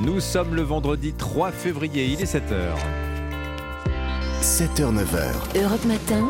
[0.00, 2.76] Nous sommes le vendredi 3 février, il est 7h.
[4.40, 5.60] 7h, 9h.
[5.60, 6.28] Europe Matin.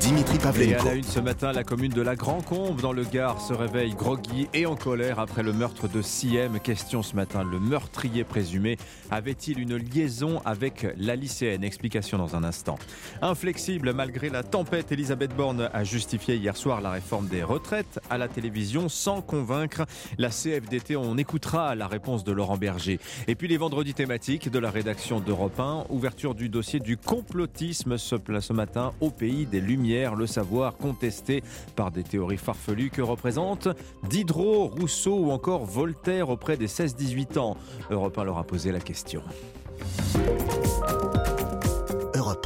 [0.00, 0.84] Dimitri Et à Pavlenko.
[0.86, 4.48] la une ce matin, la commune de la Grand-Combe dans le Gard se réveille groggy
[4.54, 6.58] et en colère après le meurtre de Siem.
[6.58, 8.78] Question ce matin, le meurtrier présumé
[9.10, 11.64] avait-il une liaison avec la lycéenne?
[11.64, 12.78] Explication dans un instant.
[13.20, 18.16] Inflexible malgré la tempête, Elisabeth Borne a justifié hier soir la réforme des retraites à
[18.16, 19.84] la télévision sans convaincre
[20.16, 20.96] la CFDT.
[20.96, 22.98] On écoutera la réponse de Laurent Berger.
[23.28, 27.98] Et puis les vendredis thématiques de la rédaction d'Europe 1, ouverture du dossier du complotisme
[27.98, 31.42] ce, ce matin au pays des Lumières, le savoir contesté
[31.74, 33.68] par des théories farfelues que représentent
[34.08, 37.56] Diderot, Rousseau ou encore Voltaire auprès des 16-18 ans.
[37.90, 39.22] Europe 1 leur a posé la question.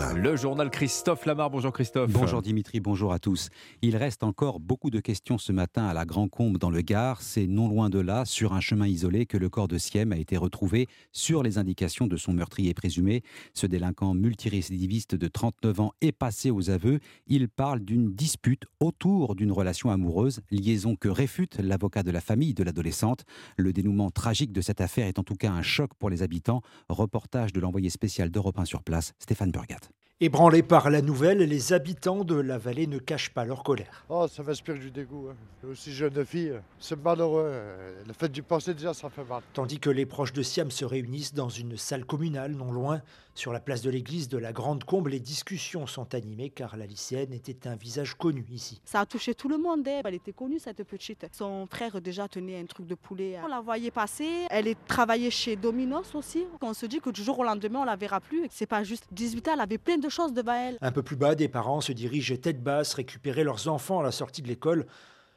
[0.04, 0.18] Europe 1.
[0.18, 1.50] Le journal Christophe Lamar.
[1.50, 2.10] Bonjour Christophe.
[2.10, 3.48] Bonjour Dimitri, bonjour à tous.
[3.82, 7.22] Il reste encore beaucoup de questions ce matin à la Grand Combe dans le Gard.
[7.22, 10.16] C'est non loin de là, sur un chemin isolé, que le corps de Siem a
[10.16, 13.22] été retrouvé sur les indications de son meurtrier présumé.
[13.54, 17.00] Ce délinquant multirécidiviste de 39 ans est passé aux aveux.
[17.26, 22.54] Il parle d'une dispute autour d'une relation amoureuse, liaison que réfute l'avocat de la famille
[22.54, 23.24] de l'adolescente.
[23.56, 26.62] Le dénouement tragique de cette affaire est en tout cas un choc pour les habitants.
[26.88, 29.93] Reportage de l'envoyé spécial d'Europe 1 sur place, Stéphane Burgat.
[30.24, 34.06] Ébranlés par la nouvelle, les habitants de la vallée ne cachent pas leur colère.
[34.08, 35.28] Oh, ça m'inspire du dégoût.
[35.30, 35.68] Hein.
[35.70, 37.44] Aussi jeune fille, c'est malheureux.
[37.44, 39.42] Euh, Le fait d'y penser déjà, ça fait mal.
[39.52, 43.02] Tandis que les proches de Siam se réunissent dans une salle communale non loin,
[43.34, 46.86] sur la place de l'église de la Grande Combe, les discussions sont animées car la
[46.86, 48.80] lycéenne était un visage connu ici.
[48.84, 49.86] Ça a touché tout le monde.
[49.88, 50.02] hein.
[50.04, 51.26] Elle était connue, cette petite.
[51.32, 53.38] Son frère déjà tenait un truc de poulet.
[53.44, 54.46] On la voyait passer.
[54.50, 56.44] Elle est travaillée chez Domino's aussi.
[56.60, 58.46] On se dit que du jour au lendemain, on la verra plus.
[58.50, 60.78] C'est pas juste 18 ans, elle avait plein de choses devant elle.
[60.80, 64.12] Un peu plus bas, des parents se dirigent tête basse récupérer leurs enfants à la
[64.12, 64.86] sortie de l'école.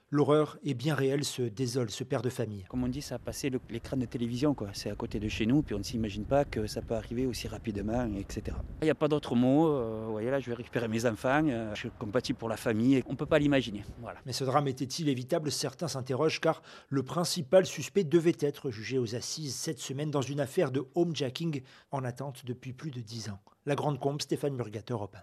[0.10, 2.64] L'horreur est bien réelle, se désole ce père de famille.
[2.70, 4.70] Comme on dit, ça a passé l'écran de télévision, quoi.
[4.72, 7.26] C'est à côté de chez nous, puis on ne s'imagine pas que ça peut arriver
[7.26, 8.56] aussi rapidement, etc.
[8.82, 9.68] Il n'y a pas d'autre mot.
[9.68, 11.46] euh, vous voyez là, je vais récupérer mes enfants.
[11.50, 13.04] euh, je suis compatible pour la famille.
[13.08, 13.84] On ne peut pas l'imaginer.
[14.00, 14.20] Voilà.
[14.26, 15.52] Mais ce drame était-il évitable?
[15.52, 20.40] Certains s'interrogent car le principal suspect devait être jugé aux assises cette semaine dans une
[20.40, 23.40] affaire de homejacking en attente depuis plus de dix ans.
[23.66, 25.20] La Grande Combe, Stéphane Murgat, Europe 1.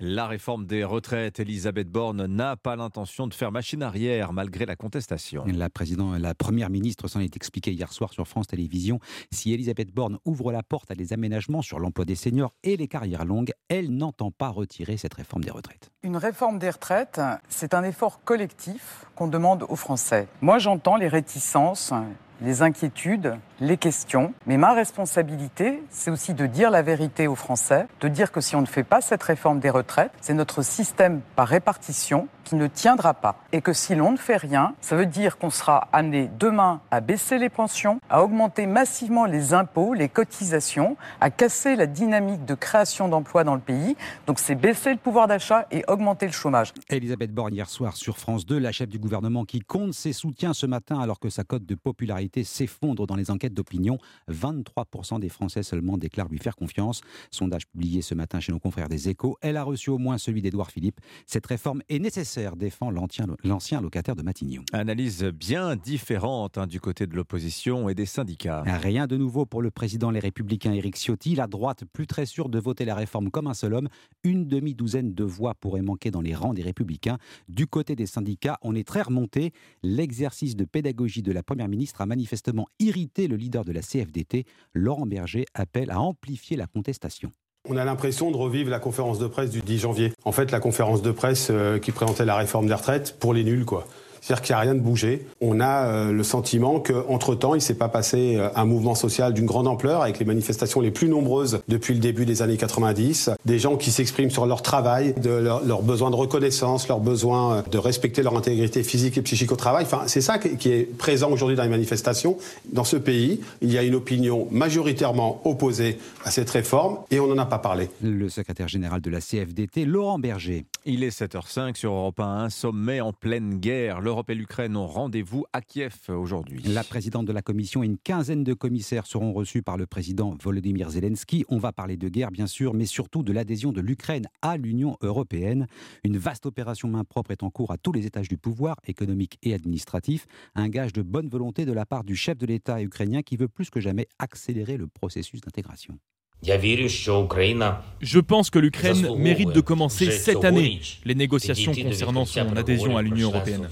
[0.00, 4.76] La réforme des retraites, Elisabeth Borne n'a pas l'intention de faire machine arrière malgré la
[4.76, 5.44] contestation.
[5.48, 9.00] La, président, la première ministre s'en est expliquée hier soir sur France Télévisions.
[9.32, 12.86] Si Elisabeth Borne ouvre la porte à des aménagements sur l'emploi des seniors et les
[12.86, 15.90] carrières longues, elle n'entend pas retirer cette réforme des retraites.
[16.04, 20.28] Une réforme des retraites, c'est un effort collectif qu'on demande aux Français.
[20.42, 21.92] Moi, j'entends les réticences,
[22.40, 27.86] les inquiétudes, les questions, mais ma responsabilité, c'est aussi de dire la vérité aux Français,
[28.00, 31.20] de dire que si on ne fait pas cette réforme des retraites, c'est notre système
[31.34, 33.36] par répartition qui ne tiendra pas.
[33.52, 37.00] Et que si l'on ne fait rien, ça veut dire qu'on sera amené demain à
[37.00, 42.54] baisser les pensions, à augmenter massivement les impôts, les cotisations, à casser la dynamique de
[42.54, 43.96] création d'emplois dans le pays.
[44.26, 46.72] Donc c'est baisser le pouvoir d'achat et augmenter le chômage.
[46.88, 50.54] Elisabeth Borne hier soir sur France 2, la chef du gouvernement qui compte ses soutiens
[50.54, 53.98] ce matin alors que sa cote de popularité s'effondre dans les enquêtes d'opinion.
[54.30, 57.00] 23% des Français seulement déclarent lui faire confiance.
[57.30, 59.36] Sondage publié ce matin chez nos confrères des Échos.
[59.40, 61.00] Elle a reçu au moins celui d'Édouard Philippe.
[61.26, 64.62] Cette réforme est nécessaire, défend l'ancien locataire de Matignon.
[64.72, 68.62] Analyse bien différente hein, du côté de l'opposition et des syndicats.
[68.66, 71.34] Rien de nouveau pour le président Les Républicains Éric Ciotti.
[71.34, 73.88] La droite, plus très sûre de voter la réforme comme un seul homme.
[74.24, 77.18] Une demi-douzaine de voix pourraient manquer dans les rangs des Républicains.
[77.48, 79.52] Du côté des syndicats, on est très remonté.
[79.82, 84.44] L'exercice de pédagogie de la Première ministre a manifestement irrité le leader de la CFDT.
[84.74, 87.32] Laurent Berger appelle à amplifier la contestation.
[87.68, 90.12] On a l'impression de revivre la conférence de presse du 10 janvier.
[90.24, 93.44] En fait, la conférence de presse euh, qui présentait la réforme des retraites pour les
[93.44, 93.86] nuls, quoi.
[94.20, 95.26] C'est-à-dire qu'il n'y a rien de bougé.
[95.40, 99.32] On a euh, le sentiment qu'entre-temps, il ne s'est pas passé euh, un mouvement social
[99.32, 103.30] d'une grande ampleur avec les manifestations les plus nombreuses depuis le début des années 90.
[103.44, 107.56] Des gens qui s'expriment sur leur travail, de leur, leur besoin de reconnaissance, leur besoin
[107.56, 109.84] euh, de respecter leur intégrité physique et psychique au travail.
[109.84, 112.36] Enfin, c'est ça qui qui est présent aujourd'hui dans les manifestations.
[112.72, 117.26] Dans ce pays, il y a une opinion majoritairement opposée à cette réforme et on
[117.26, 117.88] n'en a pas parlé.
[118.02, 120.66] Le secrétaire général de la CFDT, Laurent Berger.
[120.84, 124.00] Il est 7h05 sur Europe 1, un sommet en pleine guerre.
[124.08, 126.62] L'Europe et l'Ukraine ont rendez-vous à Kiev aujourd'hui.
[126.62, 130.34] La présidente de la commission et une quinzaine de commissaires seront reçus par le président
[130.42, 131.44] Volodymyr Zelensky.
[131.50, 134.96] On va parler de guerre, bien sûr, mais surtout de l'adhésion de l'Ukraine à l'Union
[135.02, 135.66] européenne.
[136.04, 139.36] Une vaste opération main propre est en cours à tous les étages du pouvoir, économique
[139.42, 140.26] et administratif.
[140.54, 143.46] Un gage de bonne volonté de la part du chef de l'État ukrainien qui veut
[143.46, 145.98] plus que jamais accélérer le processus d'intégration.
[146.42, 153.02] Je pense que l'Ukraine mérite de commencer cette année les négociations concernant son adhésion à
[153.02, 153.68] l'Union européenne.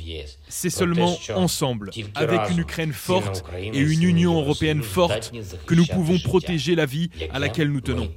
[0.49, 5.33] C'est seulement ensemble, avec une Ukraine forte et une Union européenne forte,
[5.67, 8.11] que nous pouvons protéger la vie à laquelle nous tenons.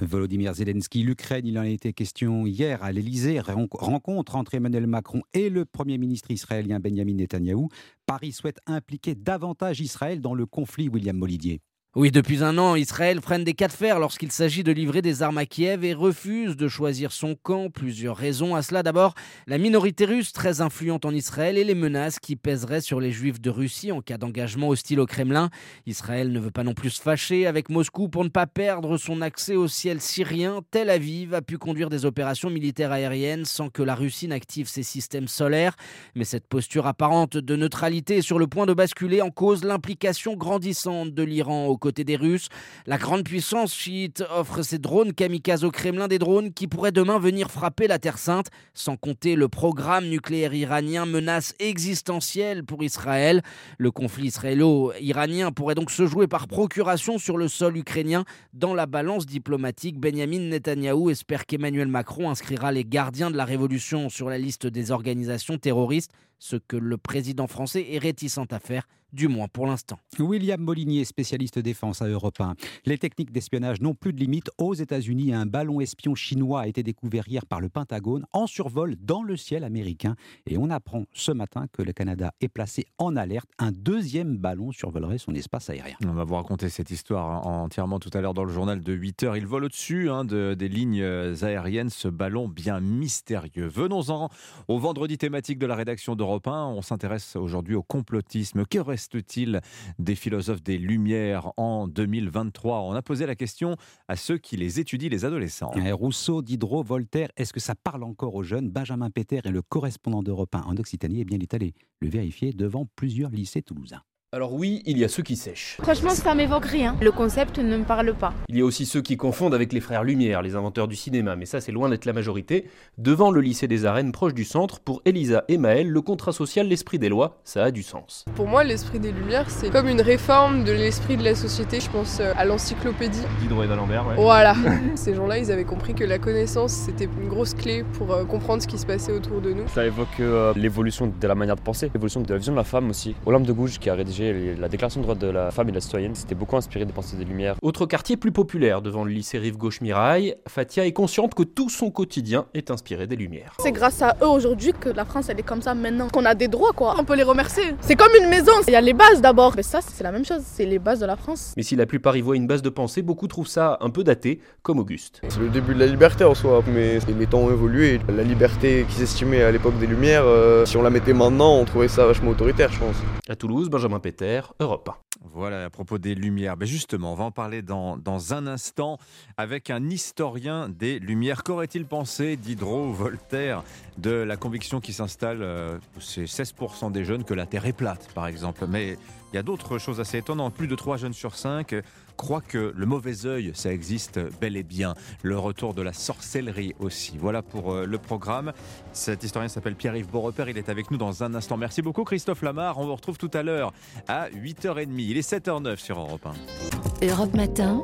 [0.00, 5.22] Volodymyr Zelensky, l'Ukraine, il en a été question hier à l'Elysée, rencontre entre Emmanuel Macron
[5.34, 7.68] et le Premier ministre israélien Benjamin Netanyahou.
[8.06, 11.60] Paris souhaite impliquer davantage Israël dans le conflit, William Molidier.
[11.98, 15.22] Oui, depuis un an, Israël freine des cas de fer lorsqu'il s'agit de livrer des
[15.22, 17.70] armes à Kiev et refuse de choisir son camp.
[17.70, 18.82] Plusieurs raisons à cela.
[18.82, 19.14] D'abord,
[19.46, 23.40] la minorité russe très influente en Israël et les menaces qui pèseraient sur les juifs
[23.40, 25.48] de Russie en cas d'engagement hostile au Kremlin.
[25.86, 29.22] Israël ne veut pas non plus se fâcher avec Moscou pour ne pas perdre son
[29.22, 30.60] accès au ciel syrien.
[30.70, 34.82] Tel Aviv a pu conduire des opérations militaires aériennes sans que la Russie n'active ses
[34.82, 35.76] systèmes solaires.
[36.14, 40.36] Mais cette posture apparente de neutralité est sur le point de basculer en cause l'implication
[40.36, 42.48] grandissante de l'Iran au côté des Russes.
[42.86, 47.20] La grande puissance chiite offre ses drones kamikazes au Kremlin, des drones qui pourraient demain
[47.20, 53.40] venir frapper la Terre Sainte, sans compter le programme nucléaire iranien, menace existentielle pour Israël.
[53.78, 58.24] Le conflit israélo-iranien pourrait donc se jouer par procuration sur le sol ukrainien.
[58.52, 64.08] Dans la balance diplomatique, Benjamin Netanyahou espère qu'Emmanuel Macron inscrira les gardiens de la révolution
[64.08, 66.10] sur la liste des organisations terroristes,
[66.40, 69.98] ce que le président français est réticent à faire du moins pour l'instant.
[70.18, 72.54] William Molinier, spécialiste défense à Europe 1.
[72.84, 74.50] Les techniques d'espionnage n'ont plus de limite.
[74.58, 78.94] Aux États-Unis, un ballon espion chinois a été découvert hier par le Pentagone en survol
[79.00, 80.14] dans le ciel américain.
[80.46, 83.48] Et on apprend ce matin que le Canada est placé en alerte.
[83.58, 85.96] Un deuxième ballon survolerait son espace aérien.
[86.06, 89.22] On va vous raconter cette histoire entièrement tout à l'heure dans le journal de 8
[89.22, 89.36] heures.
[89.36, 91.02] Il vole au-dessus hein, de, des lignes
[91.42, 93.66] aériennes, ce ballon bien mystérieux.
[93.66, 94.28] Venons-en
[94.68, 96.66] au vendredi thématique de la rédaction d'Europe 1.
[96.66, 98.64] On s'intéresse aujourd'hui au complotisme.
[98.66, 99.60] Que reste-t-il
[99.98, 103.76] des philosophes des Lumières en 2023 On a posé la question
[104.08, 105.70] à ceux qui les étudient, les adolescents.
[105.92, 108.70] Rousseau, Diderot, Voltaire, est-ce que ça parle encore aux jeunes?
[108.70, 111.20] Benjamin Péter est le correspondant d'Europe 1 en Occitanie.
[111.20, 114.02] Eh bien, il est allé le vérifier devant plusieurs lycées toulousains.
[114.32, 115.76] Alors oui, il y a ceux qui sèchent.
[115.80, 116.96] Franchement, ça m'évoque rien.
[117.00, 118.34] Le concept ne me parle pas.
[118.48, 121.36] Il y a aussi ceux qui confondent avec les frères Lumière, les inventeurs du cinéma,
[121.36, 122.66] mais ça c'est loin d'être la majorité.
[122.98, 126.66] Devant le lycée des Arènes, proche du centre, pour Elisa et Maël, le contrat social,
[126.66, 128.24] l'esprit des lois, ça a du sens.
[128.34, 131.78] Pour moi, l'esprit des Lumières, c'est comme une réforme de l'esprit de la société.
[131.78, 133.22] Je pense euh, à l'encyclopédie.
[133.42, 134.16] Diderot et d'Alembert, ouais.
[134.16, 134.56] Voilà.
[134.96, 138.60] Ces gens-là, ils avaient compris que la connaissance, c'était une grosse clé pour euh, comprendre
[138.60, 139.68] ce qui se passait autour de nous.
[139.68, 142.64] Ça évoque euh, l'évolution de la manière de penser, l'évolution de la vision de la
[142.64, 143.14] femme aussi.
[143.24, 145.80] Olympe de Gouges qui a rédigé la déclaration droit de la femme et de la
[145.80, 147.56] citoyenne, c'était beaucoup inspiré des pensées des Lumières.
[147.62, 151.68] Autre quartier plus populaire devant le lycée Rive Gauche Mirail, Fatia est consciente que tout
[151.68, 153.54] son quotidien est inspiré des Lumières.
[153.58, 156.34] C'est grâce à eux aujourd'hui que la France elle est comme ça maintenant, qu'on a
[156.34, 156.94] des droits quoi.
[156.98, 157.64] On peut les remercier.
[157.80, 159.54] C'est comme une maison, il y a les bases d'abord.
[159.56, 161.54] Mais ça c'est la même chose, c'est les bases de la France.
[161.56, 164.04] Mais si la plupart y voient une base de pensée, beaucoup trouvent ça un peu
[164.04, 165.20] daté, comme Auguste.
[165.28, 168.00] C'est le début de la liberté en soi, mais les temps ont évolué.
[168.08, 171.64] La liberté qui s'estimait à l'époque des Lumières, euh, si on la mettait maintenant, on
[171.64, 172.96] trouvait ça vachement autoritaire, je pense.
[173.28, 174.94] À Toulouse, Benjamin Péter, Europe 1.
[175.34, 176.56] Voilà, à propos des Lumières.
[176.56, 178.98] Ben justement, on va en parler dans, dans un instant
[179.36, 181.42] avec un historien des Lumières.
[181.42, 183.64] Qu'aurait-il pensé Diderot Voltaire
[183.98, 188.06] de la conviction qui s'installe, euh, c'est 16% des jeunes, que la Terre est plate,
[188.14, 188.66] par exemple?
[188.68, 188.96] Mais
[189.32, 190.54] il y a d'autres choses assez étonnantes.
[190.54, 191.74] Plus de 3 jeunes sur 5
[192.16, 194.94] croient que le mauvais œil, ça existe bel et bien.
[195.22, 197.16] Le retour de la sorcellerie aussi.
[197.18, 198.52] Voilà pour euh, le programme.
[198.92, 200.48] Cet historien s'appelle Pierre-Yves Beaurepaire.
[200.48, 201.56] Il est avec nous dans un instant.
[201.56, 202.78] Merci beaucoup, Christophe Lamar.
[202.78, 203.72] On vous retrouve tout à l'heure
[204.08, 204.88] à 8h30.
[204.98, 207.06] Il est 7h09 sur Europe 1.
[207.06, 207.82] Europe Matin.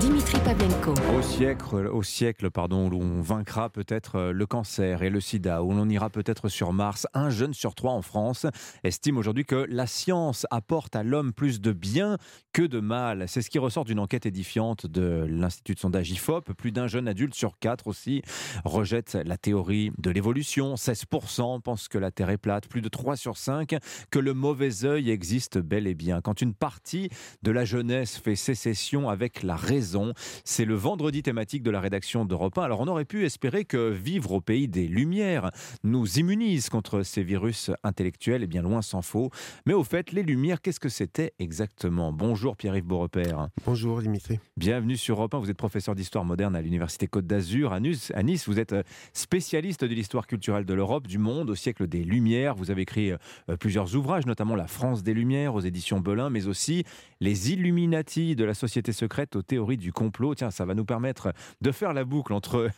[0.00, 0.94] Dimitri Pavlenko.
[1.16, 5.62] Au siècle, au siècle pardon, où on vaincra peut-être euh, le cancer et le sida,
[5.62, 8.46] où l'on ira peut-être sur Mars, un jeune sur trois en France
[8.84, 12.18] estime aujourd'hui que la science apporte à l'homme plus de bien
[12.52, 13.24] que de mal.
[13.28, 16.54] C'est ce qui ressort d'une enquête édifiante de l'Institut de sondage IFOP.
[16.54, 18.22] Plus d'un jeune adulte sur quatre aussi
[18.64, 20.76] rejette la théorie de l'évolution.
[20.76, 22.66] 16% pensent que la Terre est plate.
[22.66, 23.76] Plus de 3 sur 5
[24.10, 26.22] que le mauvais œil existe bel et bien.
[26.22, 27.10] Quand une partie
[27.42, 30.14] de la jeunesse fait sécession avec la raison,
[30.46, 32.62] c'est le vendredi thématique de la rédaction d'Europe 1.
[32.62, 35.50] Alors on aurait pu espérer que vivre au pays des Lumières
[35.84, 38.42] nous immunise contre ces virus intellectuels.
[38.42, 39.28] Et bien loin s'en faut.
[39.66, 42.14] Mais au fait, les Lumières, qu'est-ce que c'était exactement?
[42.14, 43.50] Bonjour Pierre-Yves Beaurepaire.
[43.66, 44.40] Bonjour Dimitri.
[44.56, 45.38] Bienvenue sur Europe 1.
[45.38, 48.48] Vous êtes professeur d'histoire moderne à l'Université Côte d'Azur à Nice.
[48.48, 52.54] Vous êtes euh, spécialiste de l'histoire culturelle de l'Europe, du monde, au siècle des Lumières.
[52.54, 56.46] Vous avez écrit euh, plusieurs ouvrages, notamment La France des Lumières aux éditions Belin, mais
[56.46, 56.84] aussi
[57.20, 60.36] Les Illuminati de la société secrète aux théories théorie du complot.
[60.36, 62.70] Tiens, ça va nous permettre de faire la boucle entre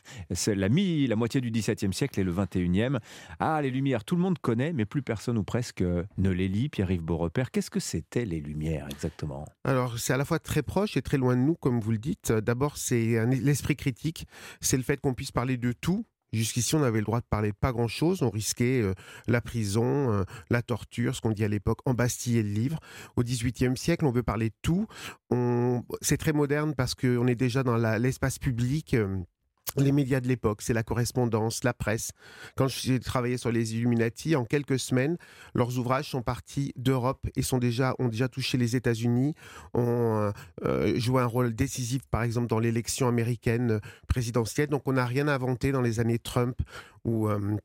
[0.46, 2.96] la, mi, la moitié du XVIIe siècle et le XXIe.
[3.38, 6.70] Ah, les Lumières, tout le monde connaît, mais plus personne ou presque ne les lit.
[6.70, 9.44] Pierre-Yves Beaurepaire, qu'est-ce que c'était les Lumières exactement?
[9.64, 11.98] Alors, c'est à la fois très proche et très loin de nous, comme vous le
[11.98, 12.30] dites.
[12.30, 14.28] D'abord, c'est l'esprit critique,
[14.60, 17.50] c'est le fait qu'on puisse parler de tout, Jusqu'ici, on avait le droit de parler
[17.50, 18.22] de pas grand-chose.
[18.22, 18.94] On risquait euh,
[19.26, 22.78] la prison, euh, la torture, ce qu'on dit à l'époque, embastiller le livre.
[23.16, 24.86] Au XVIIIe siècle, on veut parler de tout.
[26.02, 28.94] C'est très moderne parce qu'on est déjà dans l'espace public.
[28.94, 29.18] Euh,
[29.76, 32.10] les médias de l'époque, c'est la correspondance, la presse.
[32.56, 35.16] Quand j'ai travaillé sur les Illuminati, en quelques semaines,
[35.54, 39.34] leurs ouvrages sont partis d'Europe et sont déjà, ont déjà touché les États-Unis,
[39.74, 40.30] ont euh,
[40.64, 44.68] euh, joué un rôle décisif, par exemple, dans l'élection américaine présidentielle.
[44.68, 46.56] Donc on n'a rien inventé dans les années Trump
[47.04, 47.56] ou euh,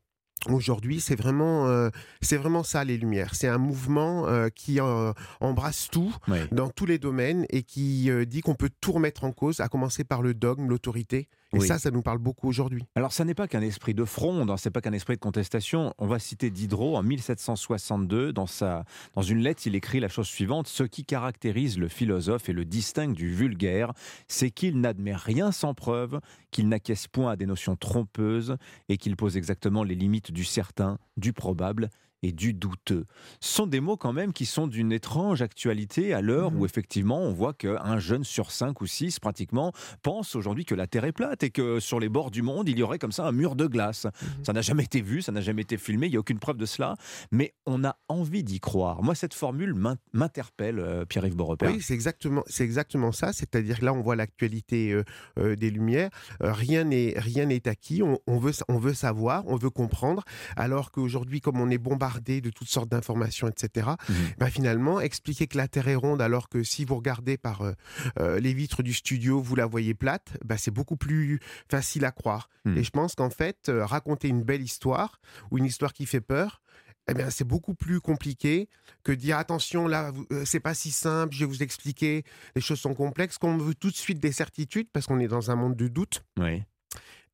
[0.50, 3.34] Aujourd'hui, c'est vraiment, euh, c'est vraiment ça les Lumières.
[3.34, 6.14] C'est un mouvement euh, qui euh, embrasse tout
[6.52, 10.04] dans tous les domaines et qui dit qu'on peut tout remettre en cause, à commencer
[10.04, 11.28] par le dogme, l'autorité.
[11.52, 12.84] Et ça, ça nous parle beaucoup aujourd'hui.
[12.96, 15.94] Alors, ça n'est pas qu'un esprit de fronde, hein, c'est pas qu'un esprit de contestation.
[15.98, 18.84] On va citer Diderot en 1762 dans sa,
[19.14, 22.64] dans une lettre, il écrit la chose suivante ce qui caractérise le philosophe et le
[22.64, 23.92] distingue du vulgaire,
[24.28, 28.56] c'est qu'il n'admet rien sans preuve, qu'il n'acquiesce point à des notions trompeuses
[28.88, 31.90] et qu'il pose exactement les limites du certain, du probable
[32.22, 33.04] et du douteux.
[33.40, 36.64] Ce sont des mots quand même qui sont d'une étrange actualité à l'heure où mmh.
[36.64, 41.04] effectivement on voit qu'un jeune sur cinq ou six pratiquement pense aujourd'hui que la Terre
[41.04, 43.32] est plate et que sur les bords du monde il y aurait comme ça un
[43.32, 44.06] mur de glace.
[44.06, 44.44] Mmh.
[44.44, 46.56] Ça n'a jamais été vu, ça n'a jamais été filmé, il n'y a aucune preuve
[46.56, 46.96] de cela,
[47.30, 49.02] mais on a envie d'y croire.
[49.02, 49.74] Moi cette formule
[50.12, 51.70] m'interpelle, euh, Pierre-Yves Beaurepaire.
[51.70, 55.04] Oui, c'est exactement, c'est exactement ça, c'est-à-dire que là on voit l'actualité euh,
[55.38, 59.70] euh, des Lumières, rien n'est rien n'est acquis, on, veut, on veut savoir, on veut
[59.70, 60.24] comprendre,
[60.56, 63.90] alors qu'aujourd'hui comme on est bombardé de toutes sortes d'informations, etc.
[64.08, 64.14] Mmh.
[64.38, 67.72] Bah, finalement, expliquer que la Terre est ronde alors que si vous regardez par euh,
[68.18, 72.10] euh, les vitres du studio, vous la voyez plate, bah, c'est beaucoup plus facile à
[72.10, 72.48] croire.
[72.64, 72.78] Mmh.
[72.78, 75.20] Et je pense qu'en fait, euh, raconter une belle histoire
[75.50, 76.62] ou une histoire qui fait peur,
[77.08, 78.68] eh bien, c'est beaucoup plus compliqué
[79.04, 80.12] que dire attention, là,
[80.44, 82.24] c'est pas si simple, je vais vous expliquer,
[82.56, 85.52] les choses sont complexes, qu'on veut tout de suite des certitudes parce qu'on est dans
[85.52, 86.24] un monde de doute.
[86.36, 86.64] Oui.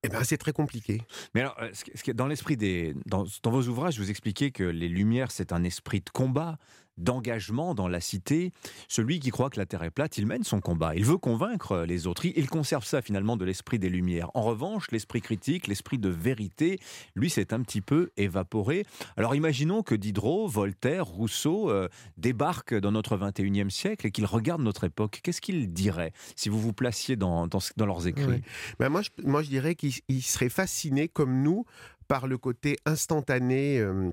[0.05, 1.03] Eh ben, c'est très compliqué.
[1.35, 1.57] Mais alors,
[2.15, 6.11] dans l'esprit des, dans, vos ouvrages, vous expliquez que les Lumières, c'est un esprit de
[6.11, 6.59] combat
[6.99, 8.53] d'engagement dans la cité.
[8.89, 10.95] Celui qui croit que la Terre est plate, il mène son combat.
[10.95, 12.25] Il veut convaincre les autres.
[12.25, 14.31] Il conserve ça finalement de l'esprit des Lumières.
[14.35, 16.79] En revanche, l'esprit critique, l'esprit de vérité,
[17.15, 18.85] lui, s'est un petit peu évaporé.
[19.17, 24.63] Alors imaginons que Diderot, Voltaire, Rousseau euh, débarquent dans notre 21e siècle et qu'ils regardent
[24.63, 25.21] notre époque.
[25.23, 28.43] Qu'est-ce qu'ils diraient si vous vous placiez dans, dans, leurs écrits
[28.79, 31.65] ben moi, je, moi, je dirais qu'ils seraient fascinés comme nous
[32.09, 33.79] par le côté instantané.
[33.79, 34.11] Euh,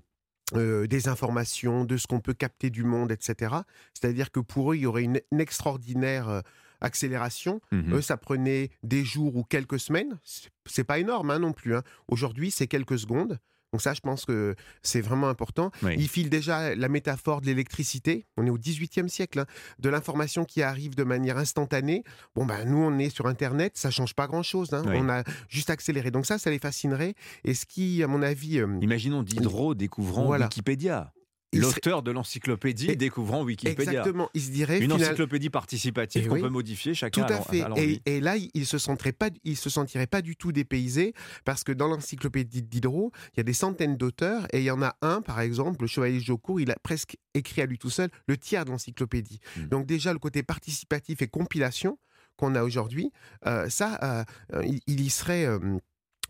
[0.56, 3.56] euh, des informations, de ce qu'on peut capter du monde, etc.
[3.94, 6.42] C'est-à-dire que pour eux, il y aurait une, extraordinaire euh,
[6.82, 7.62] accélération.
[7.72, 10.18] Mmh eux, ça prenait des jours ou quelques semaines.
[10.66, 11.76] C'est pas énorme hein, non plus.
[11.76, 11.84] Hein.
[12.08, 13.40] Aujourd'hui, c'est quelques secondes.
[13.72, 15.72] Donc ça, je pense que c'est vraiment important.
[15.84, 18.26] Il file déjà la métaphore de l'électricité.
[18.38, 19.46] On est au XVIIIe siècle, hein,
[19.80, 22.04] de l'information qui arrive de manière instantanée.
[22.36, 24.74] Bon, ben nous, on est sur Internet, ça change pas grand-chose.
[24.74, 24.84] Hein.
[24.88, 26.12] On a juste accéléré.
[26.12, 27.14] Donc ça, ça les fascinerait.
[27.44, 28.60] Et ce qui, à mon avis...
[28.60, 31.14] Euh, Imaginons Diderot découvrant Wikipédia.
[31.54, 33.84] L'auteur de l'encyclopédie découvrant Wikipédia.
[33.84, 34.30] Exactement.
[34.34, 37.26] Il se dirait une encyclopédie participative qu'on peut modifier chacun.
[37.26, 37.64] Tout à fait.
[38.06, 41.14] et, là, il se sentirait pas, il se sentirait pas du tout dépaysé
[41.46, 44.82] parce que dans l'encyclopédie d'Hydro, il y a des centaines d'auteurs et il y en
[44.82, 48.10] a un, par exemple, le Chevalier Jocourt, il a presque écrit à lui tout seul
[48.28, 49.40] le tiers de l'encyclopédie.
[49.58, 49.68] Hmm.
[49.68, 51.98] Donc déjà le côté participatif et compilation
[52.40, 53.12] qu'on a aujourd'hui,
[53.46, 55.60] euh, ça, euh, il, y serait euh,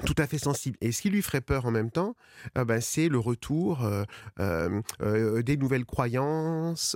[0.06, 0.77] tout à fait sensible.
[0.82, 2.15] Et ce qui lui ferait peur en même temps,
[2.58, 4.03] euh, ben, c'est le retour euh,
[4.39, 6.96] euh, des nouvelles croyances,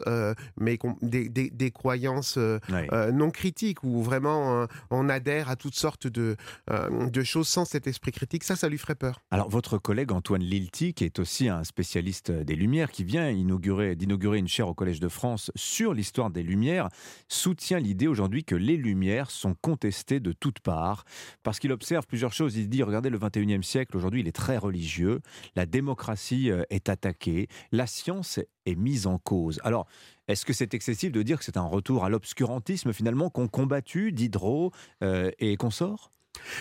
[0.57, 6.35] mais des, des, croyances non critiques, où vraiment on adhère à toutes sortes de,
[6.69, 8.43] de choses sans cet esprit critique.
[8.43, 9.21] Ça, ça lui ferait peur.
[9.31, 13.95] Alors, votre collègue Antoine Lilti, qui est aussi un spécialiste des Lumières, qui vient inaugurer,
[13.95, 16.89] d'inaugurer une chaire au Collège de France sur l'histoire des Lumières,
[17.27, 21.05] soutient l'idée aujourd'hui que les Lumières sont contestées de toutes parts,
[21.43, 22.55] parce qu'il observe plusieurs choses.
[22.55, 25.21] Il dit, regardez le 21e siècle, aujourd'hui, il est très religieux,
[25.55, 29.59] la démocratie euh, est attaquée, la science est mise en cause.
[29.63, 29.87] Alors,
[30.27, 34.11] est-ce que c'est excessif de dire que c'est un retour à l'obscurantisme finalement qu'ont combattu
[34.11, 34.71] Diderot
[35.03, 36.11] euh, et consorts?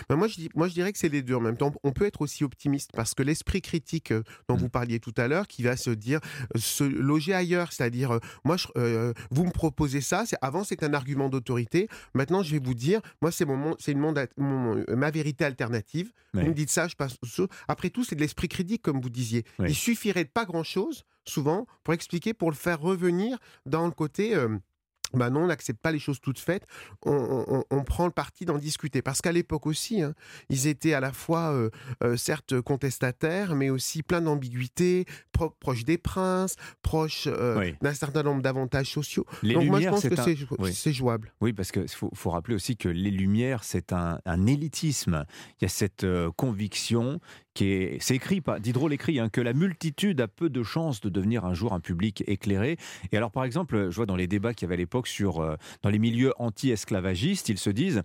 [0.09, 1.73] Ben, moi, je, moi, je dirais que c'est les deux en même temps.
[1.83, 4.69] On peut être aussi optimiste parce que l'esprit critique euh, dont vous mmh.
[4.69, 6.19] parliez tout à l'heure, qui va se dire,
[6.55, 10.93] euh, se loger ailleurs, c'est-à-dire, euh, moi, je, vous me proposez ça, avant c'est un
[10.93, 14.03] argument d'autorité, maintenant je vais vous dire, moi c'est mon, c'est une
[14.89, 16.11] ma vérité alternative.
[16.33, 17.17] Vous me dites ça, je passe.
[17.67, 19.45] Après tout, c'est de l'esprit critique comme vous disiez.
[19.59, 24.35] Il suffirait de pas grand-chose, souvent, pour expliquer, pour le faire revenir dans le côté
[25.13, 26.65] bah non, on n'accepte pas les choses toutes faites,
[27.05, 29.01] on, prend le parti d'en discuter.
[29.01, 30.13] Parce qu'à l'époque aussi, hein,
[30.49, 31.69] ils étaient à la fois, euh,
[32.03, 35.05] euh, certes, contestataires, mais aussi plein d'ambiguïtés,
[35.59, 39.25] proches des princes, proches euh, d'un certain nombre d'avantages sociaux.
[39.41, 41.33] Les Donc Lumières, moi, je pense que c'est jouable.
[41.41, 45.25] Oui, parce qu'il faut, faut, rappeler aussi que les Lumières, c'est un, un, élitisme.
[45.59, 46.05] Il y a cette
[46.37, 47.19] conviction
[47.53, 51.09] qui est, c'est écrit, Diderot l'écrit, hein, que la multitude a peu de chances de
[51.09, 52.77] devenir un jour un public éclairé.
[53.11, 55.41] Et alors, par exemple, je vois dans les débats qu'il y avait à l'époque sur,
[55.41, 58.03] euh, dans les milieux anti-esclavagistes, ils se disent,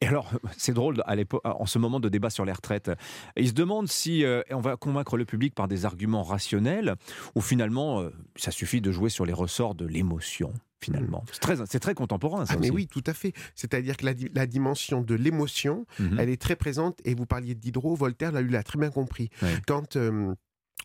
[0.00, 2.90] et alors, c'est drôle, à l'époque, en ce moment de débat sur les retraites,
[3.36, 6.94] ils se demandent si euh, on va convaincre le public par des arguments rationnels,
[7.34, 11.24] ou finalement, euh, ça suffit de jouer sur les ressorts de l'émotion finalement.
[11.32, 12.46] C'est très, c'est très contemporain.
[12.46, 13.32] Ça ah, mais oui, tout à fait.
[13.54, 16.18] C'est-à-dire que la, dimension de l'émotion, mhm.
[16.18, 17.00] elle est très présente.
[17.04, 19.30] Et vous parliez de Diderot, Voltaire l'a, l'a très bien compris.
[19.66, 20.34] Quand euh,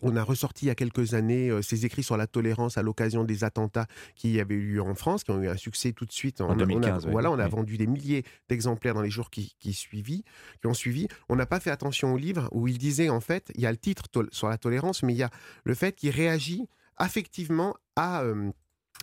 [0.01, 2.81] on a ressorti il y a quelques années euh, ses écrits sur la tolérance à
[2.81, 6.05] l'occasion des attentats qui avaient eu lieu en France, qui ont eu un succès tout
[6.05, 6.41] de suite.
[6.41, 9.55] En 2015, on a, Voilà, on a vendu des milliers d'exemplaires dans les jours qui,
[9.59, 10.23] qui, suivi,
[10.61, 11.07] qui ont suivi.
[11.27, 13.71] On n'a pas fait attention au livre où il disait, en fait, il y a
[13.71, 15.29] le titre sur la tolérance, mais il y a
[15.63, 16.67] le fait qu'il réagit
[16.97, 18.21] affectivement à...
[18.23, 18.51] Euh,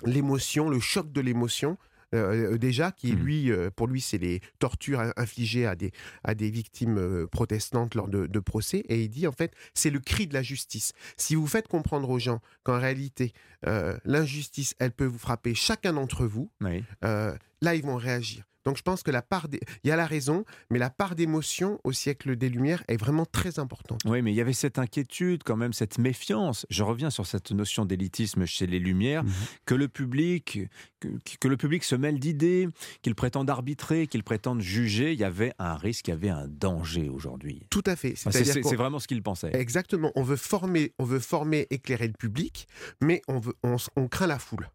[0.04, 1.78] l'émotion, le choc de l'émotion.
[2.14, 3.18] Euh, euh, déjà, qui mmh.
[3.18, 5.90] lui, euh, pour lui, c'est les tortures infligées à des,
[6.22, 8.84] à des victimes protestantes lors de, procès.
[8.88, 10.92] Et il dit, en fait, c'est le cri de la justice.
[11.16, 13.32] Si vous faites comprendre aux gens qu'en réalité,
[14.04, 18.44] l'injustice, elle peut vous frapper chacun d'entre vous, là, ils vont réagir.
[18.66, 19.60] Donc je pense que la part des...
[19.84, 23.24] il y a la raison, mais la part d'émotion au siècle des Lumières est vraiment
[23.24, 24.00] très importante.
[24.04, 26.66] Oui, mais il y avait cette inquiétude, quand même, cette méfiance.
[26.68, 29.32] Je reviens sur cette notion d'élitisme chez les Lumières, mhm.
[29.66, 30.58] que le public,
[31.00, 32.68] que, le public se mêle d'idées,
[33.02, 35.12] qu'il prétende arbitrer, qu'il prétende juger.
[35.12, 37.66] Il y avait un risque, il y avait un danger aujourd'hui.
[37.70, 38.14] Tout à fait.
[38.16, 39.54] C'est vraiment ce qu'il pensait.
[39.54, 40.10] Exactement.
[40.16, 42.66] On veut former, on veut former, éclairer le public,
[43.00, 44.68] mais on veut, on craint la foule.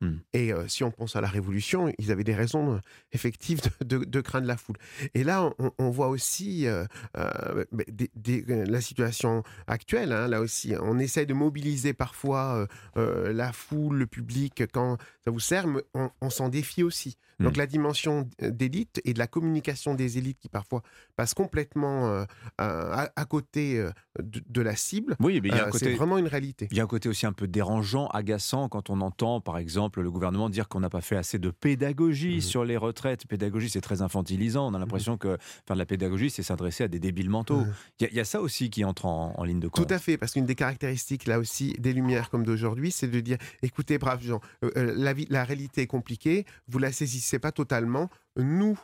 [0.00, 0.16] Mmh.
[0.34, 2.80] Et si on pense à la Révolution, ils avaient des raisons
[3.12, 4.76] effectives de, craindre la foule.
[5.14, 6.66] Et là, on, voit aussi
[7.14, 10.12] la situation actuelle.
[10.12, 15.40] Hein, là aussi, on essaie de mobiliser parfois la foule, le public quand ça vous
[15.40, 17.16] sert, mais on, s'en défie aussi.
[17.38, 17.58] Donc mmh.
[17.58, 20.82] la dimension d'élite et de la communication des élites qui parfois
[21.16, 22.24] passe complètement
[22.58, 23.84] à, côté
[24.18, 25.40] de, la cible, oui,
[25.74, 26.68] c'est vraiment une réalité.
[26.70, 29.85] Il y a un côté aussi un peu dérangeant, agaçant quand on entend, par exemple,
[29.96, 32.40] le gouvernement dire qu'on n'a pas fait assez de pédagogie mmh.
[32.40, 33.26] sur les retraites.
[33.26, 34.70] Pédagogie, c'est très infantilisant.
[34.70, 35.18] On a l'impression mmh.
[35.18, 37.60] que faire de la pédagogie, c'est s'adresser à des débiles mentaux.
[37.60, 37.74] Mmh.
[38.00, 39.86] Il y, a ça aussi qui entre en, ligne de compte.
[39.86, 43.20] Tout à fait, parce qu'une des caractéristiques, là aussi, des Lumières comme d'aujourd'hui, c'est de
[43.20, 47.38] dire écoutez, braves gens, euh, euh, la, vie, la réalité est compliquée, vous la saisissez
[47.38, 48.10] pas totalement.
[48.36, 48.78] Nous,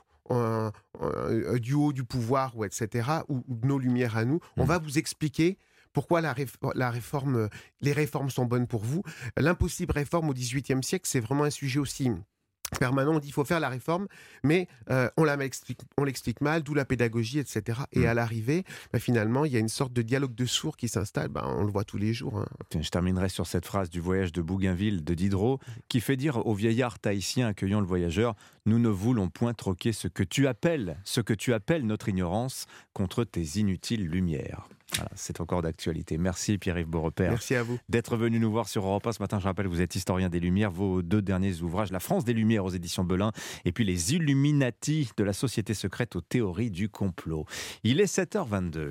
[1.60, 4.96] du haut du pouvoir, ou etc., ou, ou nos lumières à nous, on va vous
[4.96, 5.58] expliquer
[5.92, 7.48] pourquoi la, réforme,
[7.81, 9.02] les réformes sont bonnes pour vous?
[9.37, 12.11] L'impossible réforme au XVIIIe siècle, c'est vraiment un sujet aussi
[12.78, 13.12] permanent.
[13.12, 14.07] On dit qu'il faut faire la réforme,
[14.42, 17.81] mais euh, on l'explique mal, d'où la pédagogie, etc.
[17.92, 18.07] Et mmh.
[18.07, 21.28] à l'arrivée, bah, finalement, il y a une sorte de dialogue de sourds qui s'installe.
[21.28, 22.38] Bah, on le voit tous les jours.
[22.38, 22.46] Hein.
[22.78, 26.55] Je terminerai sur cette phrase du voyage de Bougainville de Diderot, qui fait dire au
[26.55, 28.35] vieillard tahitien accueillant le voyageur
[28.66, 32.66] Nous ne voulons point troquer ce que tu appelles, ce que tu appelles notre ignorance
[32.92, 34.68] contre tes inutiles lumières
[35.14, 36.18] c'est encore d'actualité.
[36.18, 37.31] Merci Pierre-Yves Beaurepaire.
[37.31, 37.78] Merci à vous.
[37.88, 39.38] D'être venu nous voir sur Europe 1 ce matin.
[39.38, 40.70] Je rappelle, vous êtes historien des Lumières.
[40.70, 43.33] Vos deux derniers ouvrages, La France des Lumières aux éditions Belin
[43.64, 47.46] et puis Les Illuminati de la société secrète aux théories du complot.
[47.85, 48.90] Il est 7h22.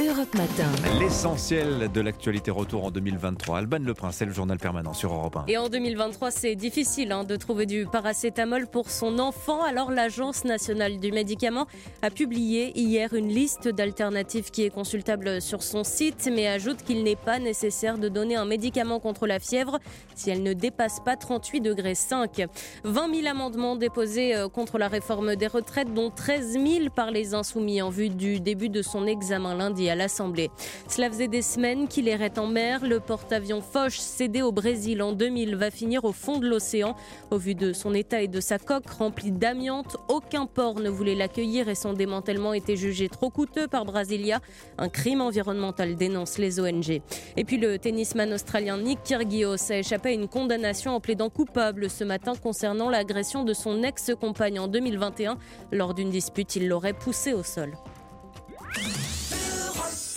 [0.00, 0.68] Europe Matin.
[0.98, 3.58] L'essentiel de l'actualité retour en 2023.
[3.58, 5.44] Alban Le Prince, c'est le journal permanent sur Europe 1.
[5.46, 9.62] Et en 2023, c'est difficile hein, de trouver du paracétamol pour son enfant.
[9.62, 11.68] Alors l'Agence nationale du médicament
[12.02, 17.04] a publié hier une liste d'alternatives qui est consultable sur son site, mais ajoute qu'il
[17.04, 19.78] n'est pas nécessaire de donner un médicament contre la fièvre
[20.16, 22.46] si elle ne dépasse pas 38 degrés 5.
[22.82, 27.34] 20 000 amendements déposés euh, contre la réforme des retraites, dont 13 000 par les
[27.34, 30.50] insoumis en vue du début de son examen lundi à l'Assemblée.
[30.88, 32.86] Cela faisait des semaines qu'il errait en mer.
[32.86, 36.96] Le porte-avions Foch, cédé au Brésil en 2000, va finir au fond de l'océan.
[37.30, 41.14] Au vu de son état et de sa coque remplie d'amiante, aucun port ne voulait
[41.14, 44.40] l'accueillir et son démantèlement était jugé trop coûteux par Brasilia.
[44.78, 47.00] Un crime environnemental dénonce les ONG.
[47.36, 51.90] Et puis le tennisman australien Nick Kyrgios a échappé à une condamnation en plaidant coupable
[51.90, 55.38] ce matin concernant l'agression de son ex-compagne en 2021.
[55.72, 57.72] Lors d'une dispute, il l'aurait poussé au sol.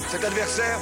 [0.09, 0.79] Cet adversaire,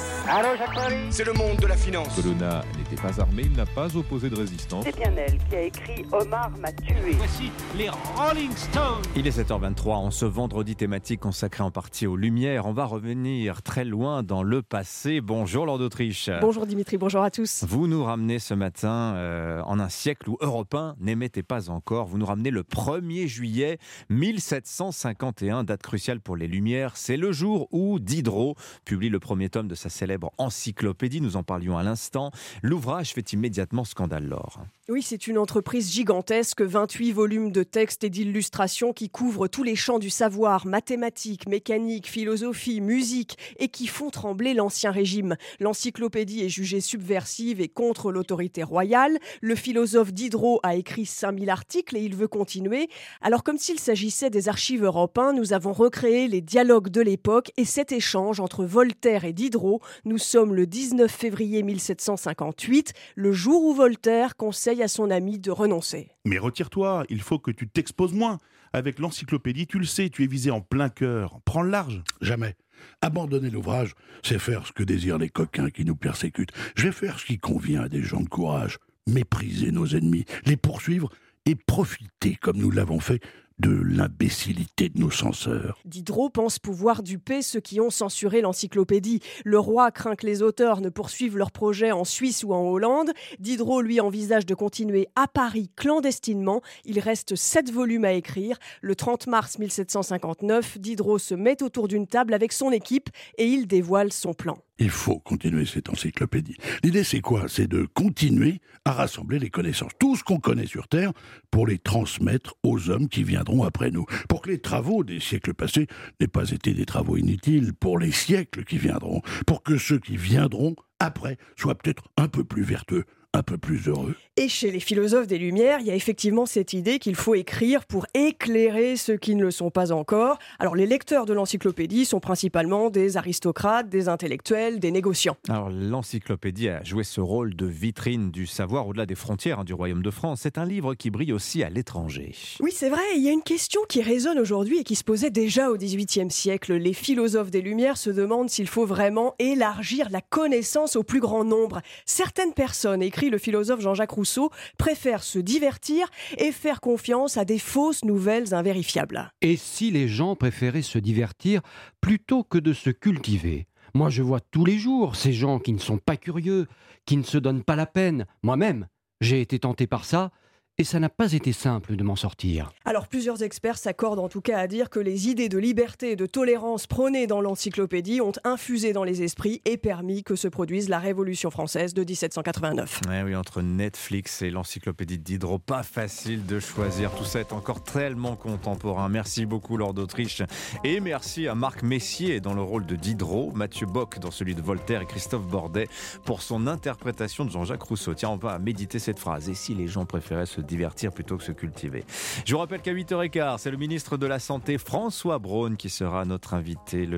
[1.10, 2.14] c'est le monde de la finance.
[2.14, 4.84] Colonna n'était pas armé, il n'a pas opposé de résistance.
[4.84, 6.94] C'est bien elle qui a écrit Omar m'a tué.
[7.14, 9.02] Voici les Rolling Stones.
[9.16, 12.66] Il est 7h23 en ce vendredi thématique consacré en partie aux Lumières.
[12.66, 15.20] On va revenir très loin dans le passé.
[15.20, 16.30] Bonjour Lord d'Autriche.
[16.40, 17.64] Bonjour Dimitri, bonjour à tous.
[17.68, 22.06] Vous nous ramenez ce matin euh, en un siècle où Europe 1 n'émettait pas encore.
[22.06, 26.96] Vous nous ramenez le 1er juillet 1751, date cruciale pour les Lumières.
[26.96, 31.20] C'est le jour où Diderot publie le premier tome de sa célèbre encyclopédie.
[31.20, 32.30] Nous en parlions à l'instant.
[32.62, 34.60] L'ouvrage fait immédiatement scandale l'or.
[34.88, 39.74] Oui, c'est une entreprise gigantesque, 28 volumes de textes et d'illustrations qui couvrent tous les
[39.74, 45.34] champs du savoir, mathématiques, mécanique, philosophie, musique, et qui font trembler l'ancien régime.
[45.58, 49.18] L'encyclopédie est jugée subversive et contre l'autorité royale.
[49.40, 52.88] Le philosophe Diderot a écrit 5000 articles et il veut continuer.
[53.22, 57.64] Alors comme s'il s'agissait des archives européennes, nous avons recréé les dialogues de l'époque et
[57.64, 59.80] cet échange entre Voltaire et Diderot.
[60.04, 65.50] Nous sommes le 19 février 1758, le jour où Voltaire conseille à son ami de
[65.50, 66.10] renoncer.
[66.24, 68.38] Mais retire-toi, il faut que tu t'exposes moins.
[68.72, 71.40] Avec l'encyclopédie, tu le sais, tu es visé en plein cœur.
[71.44, 72.02] Prends le large.
[72.20, 72.54] Jamais.
[73.00, 76.52] Abandonner l'ouvrage, c'est faire ce que désirent les coquins qui nous persécutent.
[76.76, 78.78] Je vais faire ce qui convient à des gens de courage.
[79.06, 81.10] Mépriser nos ennemis, les poursuivre
[81.46, 83.22] et profiter, comme nous l'avons fait,
[83.58, 85.78] de l'imbécilité de nos censeurs.
[85.84, 89.20] Diderot pense pouvoir duper ceux qui ont censuré l'encyclopédie.
[89.44, 93.12] Le roi craint que les auteurs ne poursuivent leurs projets en Suisse ou en Hollande.
[93.38, 96.60] Diderot, lui, envisage de continuer à Paris clandestinement.
[96.84, 98.58] Il reste sept volumes à écrire.
[98.82, 103.66] Le 30 mars 1759, Diderot se met autour d'une table avec son équipe et il
[103.66, 104.58] dévoile son plan.
[104.78, 106.56] Il faut continuer cette encyclopédie.
[106.84, 107.46] L'idée, c'est quoi?
[107.48, 111.12] C'est de continuer à rassembler les connaissances, tout ce qu'on connaît sur Terre,
[111.50, 115.54] pour les transmettre aux hommes qui viendront après nous, pour que les travaux des siècles
[115.54, 115.86] passés
[116.20, 120.18] n'aient pas été des travaux inutiles pour les siècles qui viendront, pour que ceux qui
[120.18, 123.04] viendront après soient peut-être un peu plus vertueux,
[123.36, 124.14] un peu plus heureux.
[124.38, 127.86] Et chez les philosophes des Lumières, il y a effectivement cette idée qu'il faut écrire
[127.86, 130.38] pour éclairer ceux qui ne le sont pas encore.
[130.58, 135.38] Alors les lecteurs de l'encyclopédie sont principalement des aristocrates, des intellectuels, des négociants.
[135.48, 139.72] Alors l'encyclopédie a joué ce rôle de vitrine du savoir au-delà des frontières hein, du
[139.72, 140.40] Royaume de France.
[140.42, 142.34] C'est un livre qui brille aussi à l'étranger.
[142.60, 145.30] Oui, c'est vrai, il y a une question qui résonne aujourd'hui et qui se posait
[145.30, 146.74] déjà au XVIIIe siècle.
[146.74, 151.44] Les philosophes des Lumières se demandent s'il faut vraiment élargir la connaissance au plus grand
[151.44, 151.80] nombre.
[152.04, 156.08] Certaines personnes, le philosophe Jean-Jacques Rousseau, préfère se divertir
[156.38, 159.30] et faire confiance à des fausses nouvelles invérifiables.
[159.42, 161.60] Et si les gens préféraient se divertir
[162.00, 163.66] plutôt que de se cultiver?
[163.94, 166.66] Moi, je vois tous les jours ces gens qui ne sont pas curieux,
[167.06, 168.26] qui ne se donnent pas la peine.
[168.42, 168.86] Moi-même,
[169.20, 170.30] j'ai été tenté par ça
[170.78, 172.70] et ça n'a pas été simple de m'en sortir.
[172.84, 176.16] Alors plusieurs experts s'accordent en tout cas à dire que les idées de liberté et
[176.16, 180.90] de tolérance prônées dans l'encyclopédie ont infusé dans les esprits et permis que se produise
[180.90, 183.00] la Révolution française de 1789.
[183.24, 187.10] oui, entre Netflix et l'encyclopédie de Diderot, pas facile de choisir.
[187.12, 189.08] Tout ça est encore tellement contemporain.
[189.08, 190.42] Merci beaucoup Lord d'Autriche
[190.84, 194.60] et merci à Marc Messier dans le rôle de Diderot, Mathieu Bock dans celui de
[194.60, 195.88] Voltaire et Christophe Bordet
[196.24, 198.12] pour son interprétation de Jean-Jacques Rousseau.
[198.12, 199.48] Tiens, on va méditer cette phrase.
[199.48, 202.04] Et si les gens préféraient se divertir plutôt que se cultiver.
[202.44, 206.24] Je vous rappelle qu'à 8h15, c'est le ministre de la Santé François Braun qui sera
[206.24, 207.08] notre invité.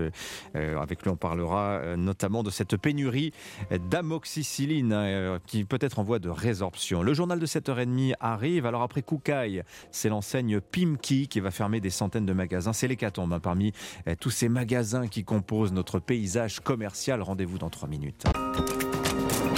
[0.54, 3.32] Euh, avec lui, on parlera euh, notamment de cette pénurie
[3.70, 7.02] d'amoxicilline euh, qui peut être en voie de résorption.
[7.02, 8.66] Le journal de 7h30 arrive.
[8.66, 12.72] Alors après Koukaï, c'est l'enseigne Pimki qui va fermer des centaines de magasins.
[12.72, 13.72] C'est l'hécatombe hein, parmi
[14.20, 17.22] tous ces magasins qui composent notre paysage commercial.
[17.22, 18.24] Rendez-vous dans 3 minutes.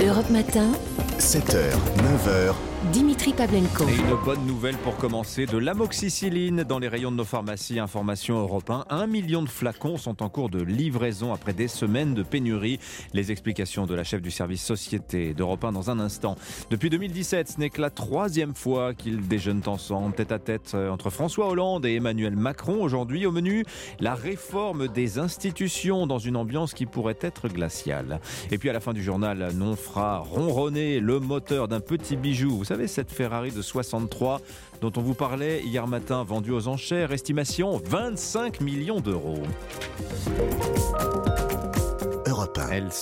[0.03, 0.73] Europe Matin.
[1.19, 2.55] 7h, 9h.
[2.93, 3.87] Dimitri Pavlenko.
[3.87, 7.79] Et une bonne nouvelle pour commencer de l'amoxicilline dans les rayons de nos pharmacies.
[7.79, 8.87] Information Europe 1.
[8.89, 12.81] Un million de flacons sont en cours de livraison après des semaines de pénurie.
[13.13, 16.37] Les explications de la chef du service société d'Europe 1 dans un instant.
[16.71, 20.89] Depuis 2017, ce n'est que la troisième fois qu'ils déjeunent ensemble, tête à tête, euh,
[20.89, 22.83] entre François Hollande et Emmanuel Macron.
[22.83, 23.65] Aujourd'hui, au menu,
[24.01, 28.21] la réforme des institutions dans une ambiance qui pourrait être glaciale.
[28.51, 32.57] Et puis à la fin du journal, non fera ronronner le moteur d'un petit bijou.
[32.57, 34.41] Vous savez, cette Ferrari de 63
[34.81, 39.43] dont on vous parlait hier matin, vendue aux enchères, estimation 25 millions d'euros.
[42.57, 42.93] Elle, elle,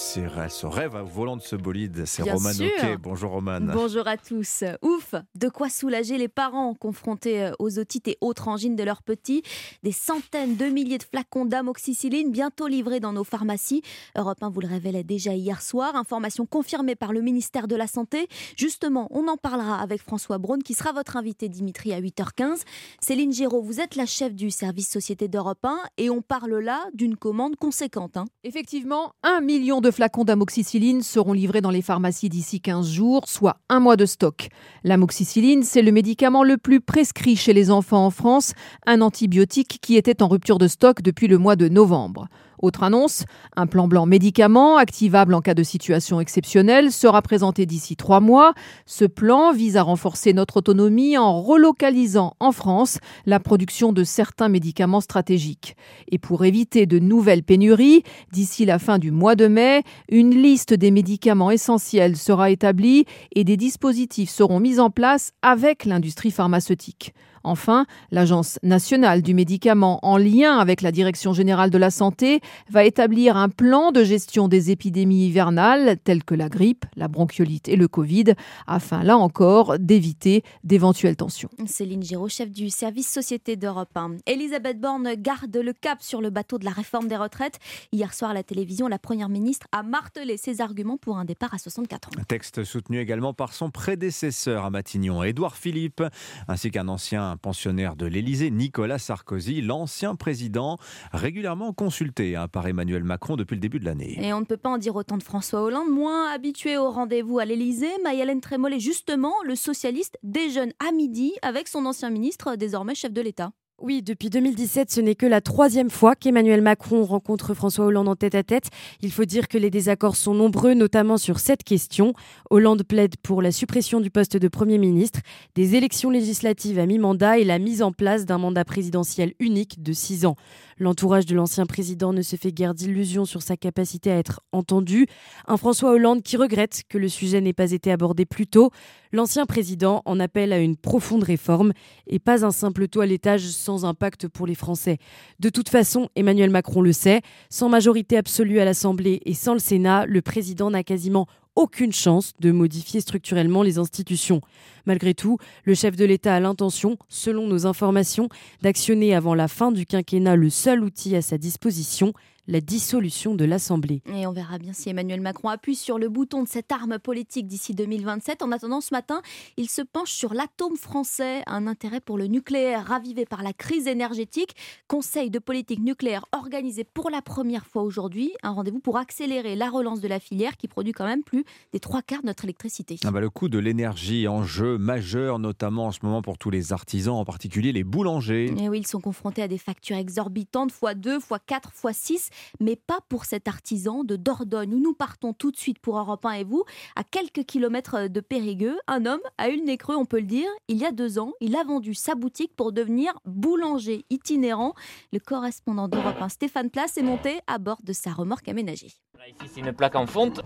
[0.51, 2.05] se rêve au volant de ce bolide.
[2.07, 2.97] C'est Roman Oquet.
[2.99, 3.61] Bonjour Roman.
[3.61, 4.65] Bonjour à tous.
[4.83, 9.03] Ouf, de quoi soulager les parents confrontés euh, aux otites et autres angines de leurs
[9.03, 9.43] petits.
[9.83, 13.83] Des centaines de milliers de flacons d'amoxicilline bientôt livrés dans nos pharmacies.
[14.17, 15.97] Europe 1 vous le révélait déjà hier soir.
[15.97, 18.29] Information confirmée par le ministère de la Santé.
[18.57, 22.63] Justement, on en parlera avec François Braun qui sera votre invité Dimitri à 8h15.
[23.01, 26.85] Céline Giraud, vous êtes la chef du service Société d'Europe 1 et on parle là
[26.93, 28.17] d'une commande conséquente.
[28.17, 28.27] Hein.
[28.45, 33.29] Effectivement, un 1 million de flacons d'amoxicilline seront livrés dans les pharmacies d'ici 15 jours,
[33.29, 34.49] soit un mois de stock.
[34.83, 39.97] L'amoxicilline, c'est le médicament le plus prescrit chez les enfants en France, un antibiotique qui
[39.97, 42.27] était en rupture de stock depuis le mois de novembre.
[42.61, 43.25] Autre annonce,
[43.57, 48.53] un plan blanc médicament activable en cas de situation exceptionnelle sera présenté d'ici trois mois.
[48.85, 54.49] Ce plan vise à renforcer notre autonomie en relocalisant en France la production de certains
[54.49, 55.77] médicaments stratégiques.
[56.11, 60.75] Et pour éviter de nouvelles pénuries, d'ici la fin du mois de mai, une liste
[60.75, 67.15] des médicaments essentiels sera établie et des dispositifs seront mis en place avec l'industrie pharmaceutique.
[67.49, 72.85] Enfin, l'Agence nationale du médicament, en lien avec la Direction générale de la santé, va
[72.85, 77.77] établir un plan de gestion des épidémies hivernales telles que la grippe, la bronchiolite et
[77.77, 78.35] le Covid,
[78.67, 81.49] afin là encore d'éviter d'éventuelles tensions.
[81.65, 84.17] Céline Giraud, chef du service Société d'Europe 1.
[84.27, 87.59] Elisabeth Borne garde le cap sur le bateau de la réforme des retraites.
[87.93, 91.55] Hier soir à la télévision, la Première ministre a martelé ses arguments pour un départ
[91.55, 92.21] à 64 ans.
[92.21, 96.03] Un texte soutenu également par son prédécesseur à Matignon, Édouard Philippe,
[96.47, 100.79] ainsi qu'un ancien pensionnaire de l'Élysée, Nicolas Sarkozy, l'ancien président,
[101.13, 104.19] régulièrement consulté hein, par Emmanuel Macron depuis le début de l'année.
[104.21, 107.39] Et on ne peut pas en dire autant de François Hollande, moins habitué au rendez-vous
[107.39, 107.93] à l'Élysée.
[108.03, 113.21] Mayalène Trémollet, justement, le socialiste, déjeune à midi avec son ancien ministre, désormais chef de
[113.21, 113.53] l'État.
[113.81, 118.17] Oui, depuis 2017, ce n'est que la troisième fois qu'Emmanuel Macron rencontre François Hollande en
[118.17, 118.71] tête-à-tête.
[119.03, 122.13] Il faut dire que les désaccords sont nombreux, notamment sur cette question.
[122.51, 125.21] Hollande plaide pour la suppression du poste de Premier ministre,
[125.55, 129.93] des élections législatives à mi-mandat et la mise en place d'un mandat présidentiel unique de
[129.93, 130.35] six ans.
[130.81, 135.07] L'entourage de l'ancien président ne se fait guère d'illusions sur sa capacité à être entendu.
[135.47, 138.73] Un François Hollande qui regrette que le sujet n'ait pas été abordé plus tôt.
[139.13, 141.73] L'ancien président en appelle à une profonde réforme
[142.07, 144.99] et pas un simple toilettage sans impact pour les Français.
[145.41, 149.61] De toute façon, Emmanuel Macron le sait, sans majorité absolue à l'Assemblée et sans le
[149.61, 154.41] Sénat, le président n'a quasiment aucune chance de modifier structurellement les institutions.
[154.87, 158.29] Malgré tout, le chef de l'État a l'intention, selon nos informations,
[158.63, 162.13] d'actionner avant la fin du quinquennat le seul outil à sa disposition,
[162.49, 164.03] la dissolution de l'Assemblée.
[164.07, 167.47] Et on verra bien si Emmanuel Macron appuie sur le bouton de cette arme politique
[167.47, 168.43] d'ici 2027.
[168.43, 169.21] En attendant, ce matin,
[169.59, 173.87] il se penche sur l'atome français, un intérêt pour le nucléaire ravivé par la crise
[173.87, 174.57] énergétique.
[174.89, 178.33] Conseil de politique nucléaire organisé pour la première fois aujourd'hui.
[178.43, 181.81] Un rendez-vous pour accélérer la relance de la filière qui produit quand même plus des
[181.81, 182.97] trois quarts de notre électricité.
[183.05, 186.73] Ah bah le coût de l'énergie, enjeu majeur, notamment en ce moment pour tous les
[186.73, 188.55] artisans, en particulier les boulangers.
[188.59, 192.31] Et oui, ils sont confrontés à des factures exorbitantes, fois 2, fois 4, fois 6
[192.61, 196.25] mais pas pour cet artisan de Dordogne où nous partons tout de suite pour Europe
[196.25, 196.65] 1 et vous,
[196.97, 198.79] à quelques kilomètres de Périgueux.
[198.87, 200.49] Un homme a eu le nez creux, on peut le dire.
[200.69, 204.75] Il y a deux ans, il a vendu sa boutique pour devenir boulanger itinérant.
[205.13, 208.93] Le correspondant d'Europe 1, Stéphane Place, est monté à bord de sa remorque aménagée.
[209.27, 210.41] ici, c'est une plaque en fonte.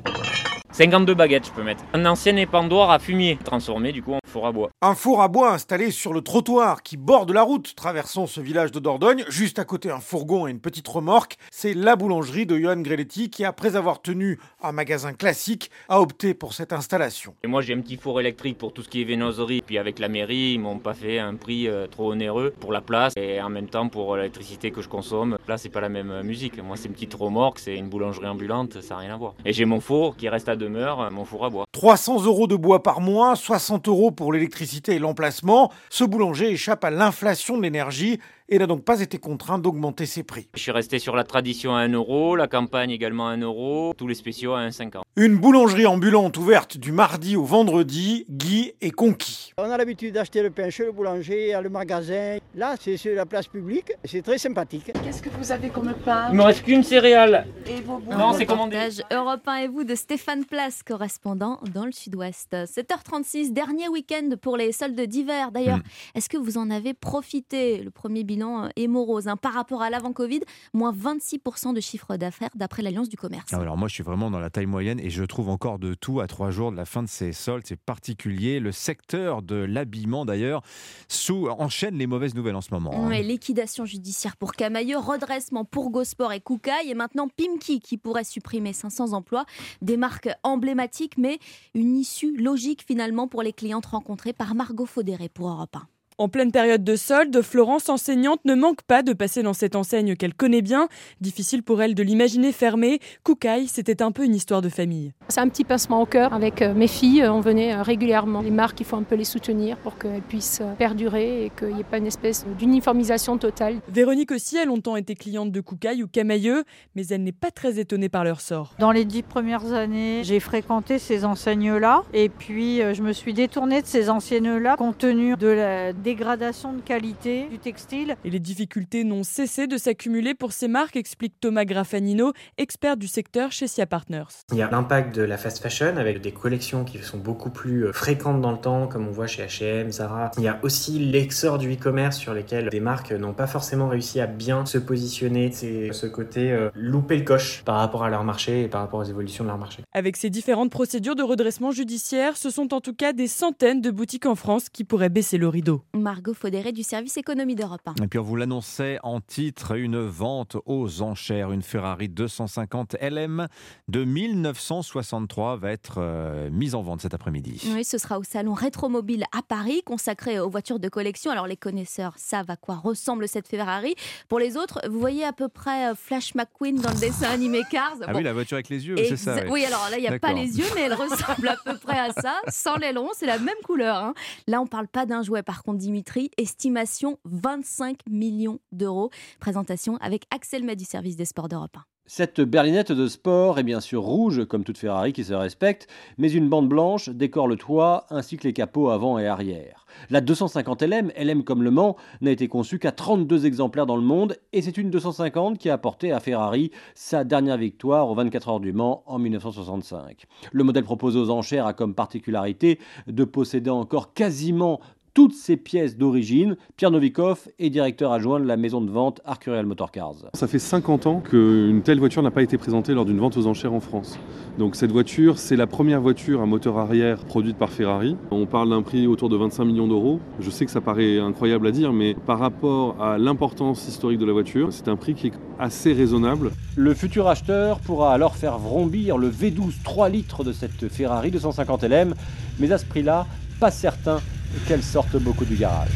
[0.72, 1.84] 52 baguettes, je peux mettre.
[1.92, 4.70] Un ancien épandoir à fumier, transformé du coup en four à bois.
[4.80, 8.72] Un four à bois installé sur le trottoir qui borde la route, traversant ce village
[8.72, 9.24] de Dordogne.
[9.28, 11.36] Juste à côté, un fourgon et une petite remorque.
[11.50, 16.32] C'est la boulangerie de Johan Greletti qui, après avoir tenu un magasin classique, a opté
[16.32, 17.34] pour cette installation.
[17.44, 19.60] Et moi, j'ai un petit four électrique pour tout ce qui est vénoserie.
[19.60, 22.80] Puis avec la mairie, ils m'ont pas fait un prix euh, trop onéreux pour la
[22.80, 25.36] place et en même temps pour l'électricité que je consomme.
[25.48, 26.62] Là, c'est pas la même euh, musique.
[26.62, 29.34] Moi, c'est une petite remorque, c'est une boulangerie ambulante, ça n'a rien à voir.
[29.44, 31.64] Et j'ai mon four qui reste à demeure, mon four à bois.
[31.72, 35.72] 300 euros de bois par mois, 60 euros pour l'électricité et l'emplacement.
[35.90, 38.20] Ce boulanger échappe à l'inflation de l'énergie
[38.52, 40.46] et n'a donc pas été contraint d'augmenter ses prix.
[40.54, 43.94] Je suis resté sur la tradition à 1 euro, la campagne également à 1 euro,
[43.96, 45.00] tous les spéciaux à 1,50.
[45.16, 49.52] Une boulangerie ambulante ouverte du mardi au vendredi, Guy est conquis.
[49.56, 52.36] On a l'habitude d'acheter le pain chez le boulanger, à le magasin.
[52.54, 54.92] Là, c'est sur la place publique, c'est très sympathique.
[55.02, 56.28] Qu'est-ce que vous avez comme pain?
[56.30, 57.46] Il me reste qu'une céréale.
[57.66, 58.76] Et vos Non, c'est commandé.
[59.10, 62.54] Europe 1 et vous de Stéphane Place, correspondant dans le sud-ouest.
[62.66, 65.52] 7h36, dernier week-end pour les soldes d'hiver.
[65.52, 66.16] D'ailleurs, Hmm.
[66.18, 68.41] est-ce que vous en avez profité Le premier bilan
[68.76, 70.40] est morose hein, par rapport à l'avant-Covid,
[70.72, 73.52] moins 26% de chiffre d'affaires d'après l'Alliance du commerce.
[73.52, 76.20] Alors moi je suis vraiment dans la taille moyenne et je trouve encore de tout
[76.20, 77.64] à trois jours de la fin de ces soldes.
[77.66, 78.60] C'est particulier.
[78.60, 80.62] Le secteur de l'habillement d'ailleurs
[81.08, 82.90] sous enchaîne les mauvaises nouvelles en ce moment.
[82.94, 83.08] hein.
[83.08, 88.24] Ouais, liquidation judiciaire pour Camailleux, redressement pour Gosport et Koukaï, et maintenant Pimki qui pourrait
[88.24, 89.44] supprimer 500 emplois.
[89.80, 91.38] Des marques emblématiques, mais
[91.74, 95.86] une issue logique finalement pour les clientes rencontrées par Margot Faudéré pour Europe 1.
[96.22, 100.14] En pleine période de solde, Florence, enseignante, ne manque pas de passer dans cette enseigne
[100.14, 100.86] qu'elle connaît bien.
[101.20, 103.00] Difficile pour elle de l'imaginer fermée.
[103.24, 105.14] Koukaï, c'était un peu une histoire de famille.
[105.26, 106.32] C'est un petit pincement au cœur.
[106.32, 108.40] Avec euh, mes filles, on venait euh, régulièrement.
[108.40, 111.74] Les marques, il faut un peu les soutenir pour qu'elles puissent euh, perdurer et qu'il
[111.74, 113.80] n'y ait pas une espèce d'uniformisation totale.
[113.88, 116.62] Véronique aussi a longtemps été cliente de Koukaï ou Camailleux,
[116.94, 118.76] mais elle n'est pas très étonnée par leur sort.
[118.78, 123.82] Dans les dix premières années, j'ai fréquenté ces enseignes-là et puis je me suis détournée
[123.82, 128.16] de ces enseignes-là compte tenu de la dégradation de qualité du textile.
[128.22, 133.08] Et les difficultés n'ont cessé de s'accumuler pour ces marques, explique Thomas Graffanino, expert du
[133.08, 134.44] secteur chez SIA Partners.
[134.50, 137.86] Il y a l'impact de la fast fashion avec des collections qui sont beaucoup plus
[137.86, 140.32] euh, fréquentes dans le temps, comme on voit chez H&M, Zara.
[140.36, 144.20] Il y a aussi l'exor du e-commerce sur lesquels des marques n'ont pas forcément réussi
[144.20, 145.50] à bien se positionner.
[145.50, 149.00] C'est ce côté euh, louper le coche par rapport à leur marché et par rapport
[149.00, 149.82] aux évolutions de leur marché.
[149.94, 153.90] Avec ces différentes procédures de redressement judiciaire, ce sont en tout cas des centaines de
[153.90, 155.80] boutiques en France qui pourraient baisser le rideau.
[155.94, 158.02] Margot Faudéré du service économie d'Europe 1.
[158.02, 163.46] Et puis on vous l'annonçait en titre, une vente aux enchères, une Ferrari 250 LM
[163.88, 167.60] de 1963 va être euh, mise en vente cet après-midi.
[167.74, 171.30] Oui, ce sera au salon Rétromobile à Paris, consacré aux voitures de collection.
[171.30, 173.94] Alors les connaisseurs savent à quoi ressemble cette Ferrari.
[174.28, 177.64] Pour les autres, vous voyez à peu près euh, Flash McQueen dans le dessin animé
[177.70, 177.96] Cars.
[178.06, 179.36] Ah oui, la voiture avec les yeux, c'est ça.
[179.50, 179.64] Oui.
[179.66, 182.12] alors là, il n'y a pas les yeux, mais elle ressemble à peu près à
[182.12, 182.36] ça.
[182.48, 183.96] Sans l'aileron, c'est la même couleur.
[183.96, 184.14] Hein.
[184.46, 186.30] Là, on parle pas d'un jouet, par contre, Dimitri.
[186.38, 189.10] Estimation 25 millions d'euros.
[189.40, 191.82] Présentation avec Axel May du service des sports d'Europe 1.
[192.06, 195.86] Cette berlinette de sport est bien sûr rouge, comme toute Ferrari qui se respecte,
[196.18, 199.86] mais une bande blanche décore le toit ainsi que les capots avant et arrière.
[200.10, 204.02] La 250 LM, LM comme Le Mans, n'a été conçue qu'à 32 exemplaires dans le
[204.02, 208.48] monde et c'est une 250 qui a apporté à Ferrari sa dernière victoire aux 24
[208.48, 210.26] heures du Mans en 1965.
[210.50, 214.80] Le modèle proposé aux enchères a comme particularité de posséder encore quasiment
[215.14, 216.56] toutes ces pièces d'origine.
[216.76, 220.14] Pierre Novikov est directeur adjoint de la maison de vente Arcurial Motorcars.
[220.34, 223.46] Ça fait 50 ans qu'une telle voiture n'a pas été présentée lors d'une vente aux
[223.46, 224.18] enchères en France.
[224.58, 228.16] Donc cette voiture, c'est la première voiture à moteur arrière produite par Ferrari.
[228.30, 230.20] On parle d'un prix autour de 25 millions d'euros.
[230.40, 234.26] Je sais que ça paraît incroyable à dire, mais par rapport à l'importance historique de
[234.26, 236.52] la voiture, c'est un prix qui est assez raisonnable.
[236.76, 241.84] Le futur acheteur pourra alors faire vrombir le V12 3 litres de cette Ferrari 250
[241.84, 242.14] LM,
[242.58, 243.26] mais à ce prix-là,
[243.60, 244.18] pas certain
[244.66, 245.90] qu'elle sorte beaucoup du garage.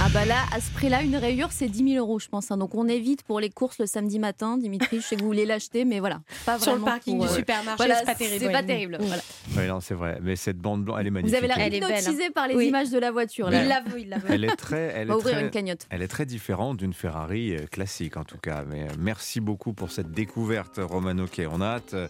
[0.00, 2.52] Ah bah là, à ce prix-là, une rayure, c'est 10 000 euros, je pense.
[2.52, 2.56] hein.
[2.56, 4.56] Donc on évite pour les courses le samedi matin.
[4.56, 6.20] Dimitri, je sais que vous voulez l'acheter, mais voilà.
[6.46, 8.44] Pas Sur le vraiment parking pour, du euh, supermarché, voilà, c'est pas terrible.
[8.44, 8.96] C'est pas terrible.
[9.00, 9.22] voilà.
[9.56, 10.20] Oui, non, c'est vrai.
[10.22, 11.32] Mais cette bande blanche, elle est magnifique.
[11.36, 11.88] Vous avez l'air Elle hein.
[11.88, 12.68] hypnotisé par les Oui.
[12.68, 13.50] images de la voiture.
[13.50, 13.60] Là.
[13.60, 14.30] Il la veut, il la veut.
[14.30, 15.86] Elle est très, elle On va est ouvrir très- une cagnotte.
[15.90, 18.62] Elle est très différente d'une Ferrari euh, classique en tout cas.
[18.70, 21.48] Mais euh, merci beaucoup pour cette découverte, Romano Kay.
[21.50, 22.06] On a hâte, euh,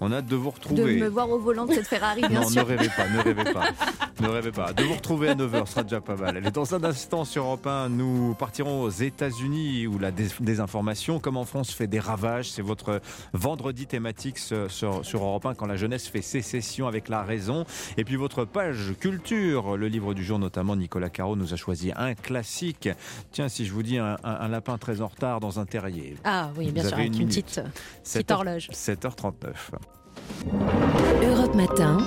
[0.00, 0.96] on a hâte de vous De retrouver.
[0.96, 2.62] me voir au volant de cette Ferrari, bien non, sûr.
[2.62, 3.64] ne rêvez pas, ne rêvez pas.
[4.20, 4.72] ne rêvez pas.
[4.72, 6.36] De vous retrouver à 9h sera déjà pas mal.
[6.36, 11.18] Allez, dans un instant sur Europe 1, nous partirons aux États-Unis où la dés- désinformation,
[11.20, 12.50] comme en France, fait des ravages.
[12.50, 13.00] C'est votre
[13.32, 17.64] vendredi thématique sur, sur, Europe 1 quand la jeunesse fait sécession avec la raison.
[17.96, 21.92] Et puis votre page culture, le livre du jour notamment, Nicolas Caro nous a choisi
[21.96, 22.88] un classique.
[23.32, 26.14] Tiens, si je vous dis un, un- un lapin très en retard dans un terrier.
[26.24, 27.60] Ah oui, bien Vous sûr, avec une petite,
[28.02, 28.68] 7 petite horloge.
[28.72, 29.32] 7h39.
[31.22, 31.98] Europe Matin,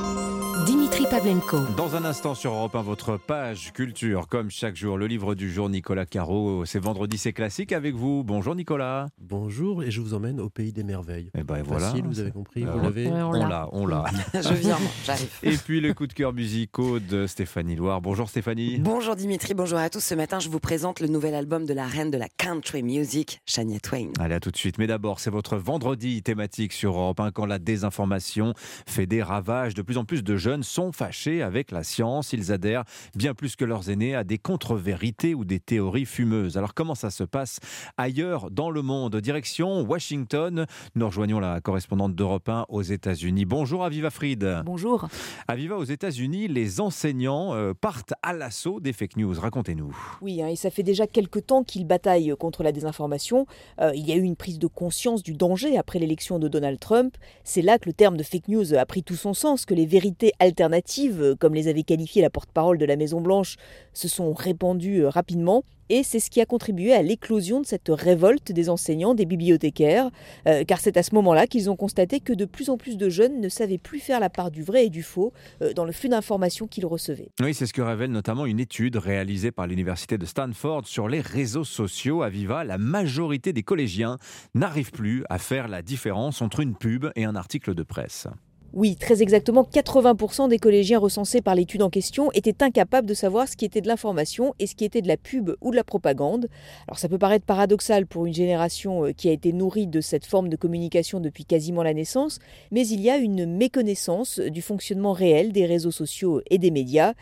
[0.66, 1.60] Dimitri Pavlenko.
[1.78, 5.52] Dans un instant sur Europe 1, votre page culture, comme chaque jour, le livre du
[5.52, 6.66] jour, Nicolas Caro.
[6.66, 8.24] C'est vendredi, c'est classique avec vous.
[8.24, 9.08] Bonjour Nicolas.
[9.20, 11.32] Bonjour et je vous emmène au pays des merveilles.
[11.38, 11.88] Et ben voilà.
[11.90, 14.04] Facile, vous avez compris, Euh, vous l'avez on l'a, on l'a.
[14.34, 15.30] Je viens, j'arrive.
[15.44, 18.02] Et puis les coups de cœur musicaux de Stéphanie Loire.
[18.02, 18.78] Bonjour Stéphanie.
[18.80, 20.02] Bonjour Dimitri, bonjour à tous.
[20.04, 23.42] Ce matin, je vous présente le nouvel album de la reine de la country music,
[23.46, 24.10] Shania Twain.
[24.20, 24.78] Allez, à tout de suite.
[24.78, 28.54] Mais d'abord, c'est votre vendredi thématique sur Europe 1 quand la désinformation
[28.86, 29.74] fait des ravages.
[29.74, 32.34] De plus en plus de jeunes sont fâchés avec la science.
[32.34, 32.84] Ils adhèrent
[33.16, 36.58] bien plus que leurs aînés à des contre-vérités ou des théories fumeuses.
[36.58, 37.60] Alors, comment ça se passe
[37.98, 39.16] ailleurs dans le monde?
[39.16, 40.66] Direction Washington.
[40.96, 43.46] Nous rejoignons la correspondante d'Europe 1 aux États-Unis.
[43.46, 44.62] Bonjour Aviva Fried.
[44.66, 45.08] Bonjour.
[45.48, 49.40] Aviva, aux États-Unis, les enseignants euh, partent à l'assaut des fake news.
[49.40, 49.96] Racontez-nous.
[50.22, 53.46] Oui, hein, et ça fait déjà quelques temps qu'ils bataillent contre la désinformation.
[53.80, 56.80] Euh, il y a eu une prise de conscience du danger après l'élection de Donald
[56.80, 57.16] Trump.
[57.44, 59.86] C'est là que le terme de fake news a pris tout son sens, que les
[59.86, 63.56] vérités alternatives, euh, comme les avait qualifiées la porte-parole de la Maison-Blanche,
[63.94, 65.64] se sont répandues euh, rapidement.
[65.90, 70.10] Et c'est ce qui a contribué à l'éclosion de cette révolte des enseignants, des bibliothécaires,
[70.48, 73.10] euh, car c'est à ce moment-là qu'ils ont constaté que de plus en plus de
[73.10, 75.34] jeunes ne savaient plus faire la part du vrai et du faux
[75.76, 77.30] dans le flux d'informations qu'ils recevaient.
[77.42, 81.20] Oui, c'est ce que révèle notamment une étude réalisée par l'université de Stanford sur les
[81.20, 82.22] réseaux sociaux.
[82.22, 84.18] À Viva, la majorité des collégiens
[84.56, 88.28] n'arrivent plus à faire la différence entre une pub et un article de presse.
[88.74, 93.50] Oui, très exactement, 80% des collégiens recensés par l'étude en question étaient incapables de savoir
[93.50, 95.84] ce qui était de l'information et ce qui était de la pub ou de la
[95.84, 96.48] propagande.
[96.88, 100.26] Alors ça peut paraître paradoxal pour une génération euh, qui a été nourrie de cette
[100.26, 102.40] forme de communication depuis quasiment la naissance,
[102.72, 107.14] mais il y a une méconnaissance du fonctionnement réel des réseaux sociaux et des médias.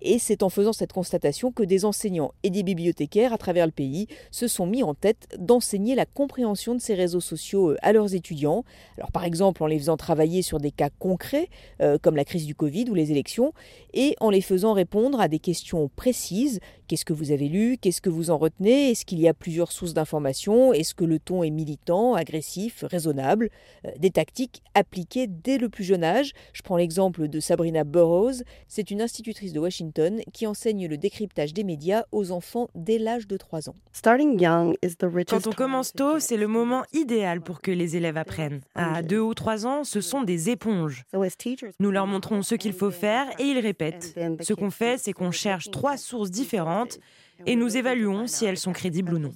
[0.00, 3.72] Et c'est en faisant cette constatation que des enseignants et des bibliothécaires à travers le
[3.72, 7.92] pays se sont mis en tête d'enseigner la compréhension de ces réseaux sociaux euh, à
[7.92, 8.64] leurs étudiants.
[8.96, 11.48] Alors par exemple en les faisant travailler sur des cas concrets
[11.80, 13.52] euh, comme la crise du Covid ou les élections
[13.94, 16.60] et en les faisant répondre à des questions précises.
[16.88, 17.76] Qu'est-ce que vous avez lu?
[17.76, 18.90] Qu'est-ce que vous en retenez?
[18.90, 20.72] Est-ce qu'il y a plusieurs sources d'informations?
[20.72, 23.50] Est-ce que le ton est militant, agressif, raisonnable?
[23.84, 26.32] Euh, Des tactiques appliquées dès le plus jeune âge.
[26.54, 28.42] Je prends l'exemple de Sabrina Burroughs.
[28.68, 33.26] C'est une institutrice de Washington qui enseigne le décryptage des médias aux enfants dès l'âge
[33.26, 33.74] de 3 ans.
[35.28, 38.60] Quand on commence tôt, c'est le moment idéal pour que les élèves apprennent.
[38.74, 41.04] À 2 ou 3 ans, ce sont des éponges.
[41.80, 44.14] Nous leur montrons ce qu'il faut faire et ils répètent.
[44.40, 46.77] Ce qu'on fait, c'est qu'on cherche trois sources différentes
[47.46, 49.32] et nous évaluons si elles sont crédibles ou non.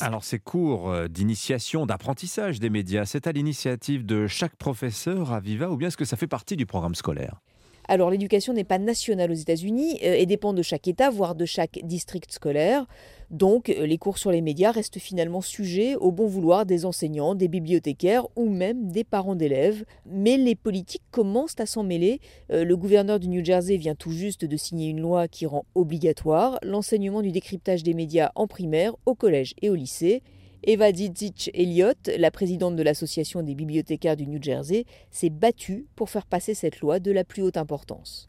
[0.00, 5.40] Alors ces cours euh, d'initiation, d'apprentissage des médias, c'est à l'initiative de chaque professeur à
[5.40, 7.40] Viva ou bien est-ce que ça fait partie du programme scolaire?
[7.88, 11.46] Alors l'éducation n'est pas nationale aux États-Unis euh, et dépend de chaque État, voire de
[11.46, 12.86] chaque district scolaire.
[13.30, 17.34] Donc euh, les cours sur les médias restent finalement sujets au bon vouloir des enseignants,
[17.34, 19.84] des bibliothécaires ou même des parents d'élèves.
[20.06, 22.20] Mais les politiques commencent à s'en mêler.
[22.50, 25.66] Euh, le gouverneur du New Jersey vient tout juste de signer une loi qui rend
[25.74, 30.22] obligatoire l'enseignement du décryptage des médias en primaire, au collège et au lycée.
[30.64, 36.10] Eva Dzidzic Elliott, la présidente de l'Association des bibliothécaires du New Jersey, s'est battue pour
[36.10, 38.26] faire passer cette loi de la plus haute importance.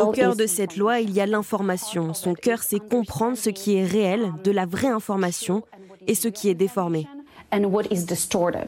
[0.00, 2.14] Au cœur de cette loi, il y a l'information.
[2.14, 5.62] Son cœur, c'est comprendre ce qui est réel, de la vraie information,
[6.06, 7.06] et ce qui est déformé.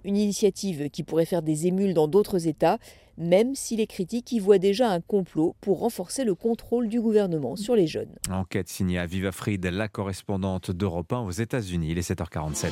[0.04, 2.78] Une initiative qui pourrait faire des émules dans d'autres États,
[3.16, 7.56] même si les critiques y voient déjà un complot pour renforcer le contrôle du gouvernement
[7.56, 8.14] sur les jeunes.
[8.30, 11.88] Enquête signée à Viva Fried, la correspondante d'Europe 1 aux États-Unis.
[11.90, 12.70] Il est 7h47.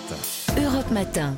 [0.63, 1.37] Europe Matin.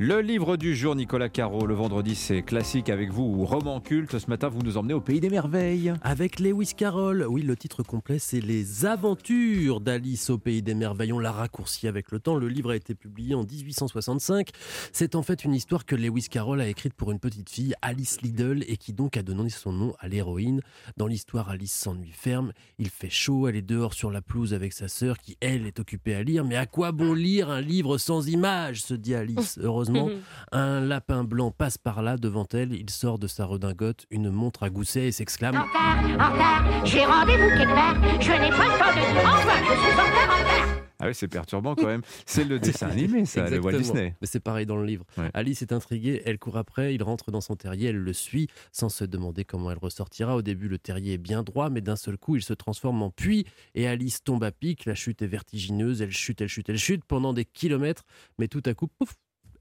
[0.00, 1.66] Le livre du jour, Nicolas Caro.
[1.66, 4.18] Le vendredi, c'est classique avec vous ou roman culte.
[4.18, 5.94] Ce matin, vous nous emmenez au pays des merveilles.
[6.02, 7.24] Avec Lewis Carroll.
[7.28, 11.12] Oui, le titre complet, c'est Les aventures d'Alice au pays des merveilles.
[11.12, 12.34] On l'a raccourci avec le temps.
[12.34, 14.48] Le livre a été publié en 1865.
[14.92, 18.20] C'est en fait une histoire que Lewis Carroll a écrite pour une petite fille, Alice
[18.20, 20.60] Liddell, et qui donc a donné son nom à l'héroïne.
[20.96, 22.52] Dans l'histoire, Alice s'ennuie ferme.
[22.78, 23.46] Il fait chaud.
[23.46, 26.44] Elle est dehors sur la pelouse avec sa sœur qui, elle, est occupée à lire.
[26.44, 28.82] Mais à quoi bon lire un livre sans images?
[28.82, 29.56] se dit Alice.
[29.62, 29.84] Heureusement
[30.52, 32.72] un lapin blanc passe par là devant elle.
[32.72, 36.86] Il sort de sa redingote une montre à gousset et s'exclame En retard, en retard,
[36.86, 37.94] j'ai rendez-vous quelque part.
[38.20, 39.26] Je n'ai pas le temps de.
[39.26, 40.84] Enfin, je suis en retard, en retard.
[41.00, 42.02] Ah oui, c'est perturbant quand même.
[42.24, 44.14] C'est le dessin animé, ça, le Walt Disney.
[44.22, 45.04] Mais c'est pareil dans le livre.
[45.34, 48.88] Alice est intriguée, elle court après, il rentre dans son terrier, elle le suit, sans
[48.88, 50.36] se demander comment elle ressortira.
[50.36, 53.10] Au début, le terrier est bien droit, mais d'un seul coup, il se transforme en
[53.10, 54.86] puits et Alice tombe à pic.
[54.86, 58.04] La chute est vertigineuse, elle chute, elle chute, elle chute pendant des kilomètres,
[58.38, 59.14] mais tout à coup, pouf,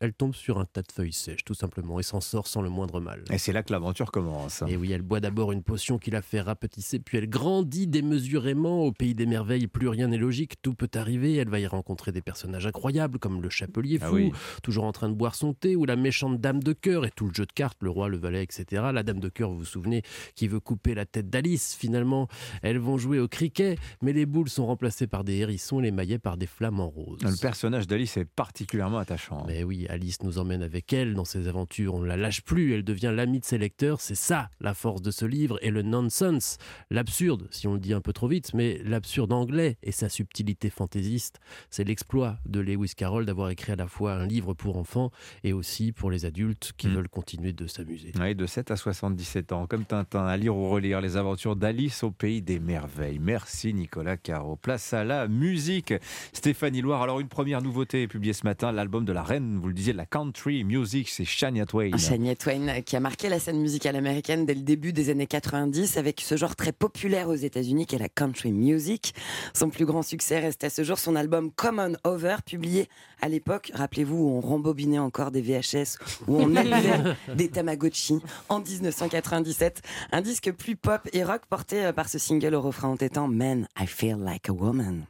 [0.03, 2.67] elle tombe sur un tas de feuilles sèches, tout simplement, et s'en sort sans le
[2.69, 3.23] moindre mal.
[3.31, 4.61] Et c'est là que l'aventure commence.
[4.67, 8.83] Et oui, elle boit d'abord une potion qui la fait rapetisser, puis elle grandit démesurément.
[8.83, 11.35] Au pays des merveilles, plus rien n'est logique, tout peut arriver.
[11.37, 14.31] Elle va y rencontrer des personnages incroyables, comme le chapelier Ah fou, oui.
[14.61, 17.27] toujours en train de boire son thé, ou la méchante dame de cœur, et tout
[17.27, 18.83] le jeu de cartes, le roi, le valet, etc.
[18.93, 20.01] La dame de cœur, vous vous souvenez,
[20.35, 22.27] qui veut couper la tête d'Alice, finalement.
[22.61, 26.19] Elles vont jouer au cricket, mais les boules sont remplacées par des hérissons les maillets
[26.19, 27.21] par des flamants roses.
[27.23, 29.45] Le personnage d'Alice est particulièrement attachant.
[29.47, 31.93] Mais oui, Alice nous emmène avec elle dans ses aventures.
[31.93, 34.01] On ne la lâche plus, elle devient l'amie de ses lecteurs.
[34.01, 36.57] C'est ça la force de ce livre et le nonsense,
[36.89, 40.69] l'absurde, si on le dit un peu trop vite, mais l'absurde anglais et sa subtilité
[40.69, 41.39] fantaisiste.
[41.69, 45.11] C'est l'exploit de Lewis Carroll d'avoir écrit à la fois un livre pour enfants
[45.43, 48.11] et aussi pour les adultes qui veulent continuer de s'amuser.
[48.19, 52.03] Oui, de 7 à 77 ans, comme Tintin, à lire ou relire les aventures d'Alice
[52.03, 53.19] au pays des merveilles.
[53.19, 54.55] Merci Nicolas Caro.
[54.55, 55.93] Place à la musique.
[56.33, 59.73] Stéphanie Loire, alors une première nouveauté publiée ce matin, l'album de la reine, vous le
[59.73, 61.97] disiez, la country music, c'est Shania Twain.
[61.97, 65.97] Shania Twain qui a marqué la scène musicale américaine dès le début des années 90
[65.97, 69.13] avec ce genre très populaire aux États-Unis qu'est la country music.
[69.53, 72.87] Son plus grand succès reste à ce jour son album Come On Over, publié
[73.21, 78.19] à l'époque, rappelez-vous, où on rembobinait encore des VHS, où on élevait des Tamagotchi
[78.49, 79.81] en 1997.
[80.11, 83.67] Un disque plus pop et rock porté euh, par ce single au refrain entêtant Man,
[83.79, 85.05] I Feel Like a Woman.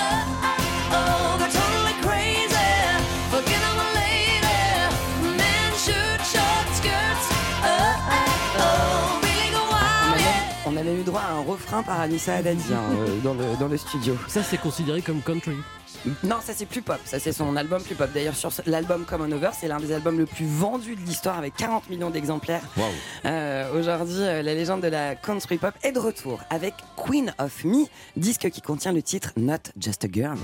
[0.00, 0.67] a
[11.08, 14.16] droit un refrain par Anissa Haddadi euh, dans, le, dans le studio.
[14.28, 15.56] Ça, c'est considéré comme country.
[16.22, 18.08] Non, ça c'est plus pop, ça c'est son album plus pop.
[18.14, 21.56] D'ailleurs, sur l'album Common Over, c'est l'un des albums le plus vendus de l'histoire avec
[21.56, 22.62] 40 millions d'exemplaires.
[23.24, 27.64] Euh, Aujourd'hui, euh, la légende de la country pop est de retour avec Queen of
[27.64, 27.86] Me,
[28.16, 30.38] disque qui contient le titre Not Just a Girl.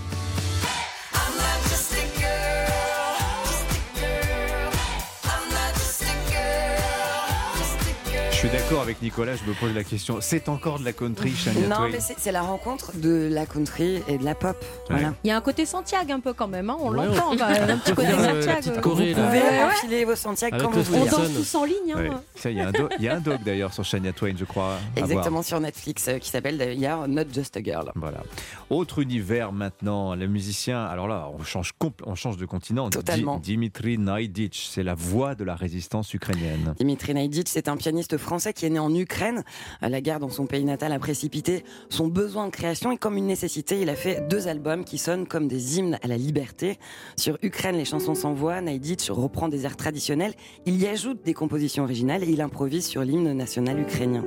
[8.48, 10.18] Suis d'accord avec Nicolas, je me pose la question.
[10.20, 14.02] C'est encore de la country, Shania Non, Twain mais c'est la rencontre de la country
[14.06, 14.62] et de la pop.
[14.90, 15.14] Voilà.
[15.24, 17.36] Il y a un côté Santiago un peu quand même, hein, on Ouais, l'entend, on-
[17.36, 18.80] bah, un petit côté Euh, Santiago.
[18.82, 19.14] Corée.
[19.14, 21.10] Vous pouvez enfiler vos Santiago quand le vous voulez.
[21.10, 21.74] On danse tous en ligne.
[21.94, 21.96] Hein.
[21.98, 22.10] Ouais.
[22.34, 22.60] Ça, il y,
[23.08, 24.74] a un doc d'ailleurs sur Shania Twain, je crois.
[24.96, 27.92] Exactement sur Netflix euh, qui s'appelle d'ailleurs Not Just a Girl.
[27.94, 28.22] Voilà.
[28.68, 30.84] Autre univers maintenant, les musiciens.
[30.84, 31.72] Alors là, on change,
[32.04, 32.88] on change de continent.
[32.90, 33.38] Di- Totalement.
[33.38, 36.74] Dimitri Naiditch, c'est la voix de la résistance ukrainienne.
[36.78, 39.42] Dimitri Naiditch, c'est un pianiste français qui est né en Ukraine.
[39.82, 43.16] Euh, La guerre dans son pays natal a précipité son besoin de création et comme
[43.16, 46.78] une nécessité, il a fait deux albums qui sonnent comme des hymnes à la liberté.
[47.16, 50.34] Sur Ukraine, les chansons sans voix, Naiditch reprend des airs traditionnels,
[50.66, 54.24] il y ajoute des compositions originales et il improvise sur l'hymne national ukrainien.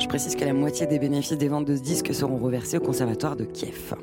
[0.00, 2.80] Je précise que la moitié des bénéfices des ventes de ce disque seront reversés au
[2.80, 3.94] Conservatoire de Kiev.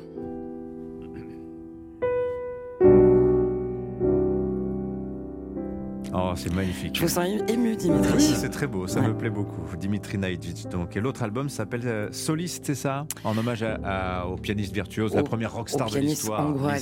[6.22, 6.96] Oh, c'est magnifique.
[6.96, 8.12] Je vous sens ému, Dimitri.
[8.16, 9.62] Oui, c'est très beau, ça me plaît beaucoup.
[9.76, 10.64] Dimitri Naiditch.
[10.66, 13.06] Donc, et l'autre album s'appelle euh, Soliste, c'est ça?
[13.24, 16.46] En hommage à- à- au pianiste virtuose, la première rockstar au de l'histoire.
[16.46, 16.74] hongrois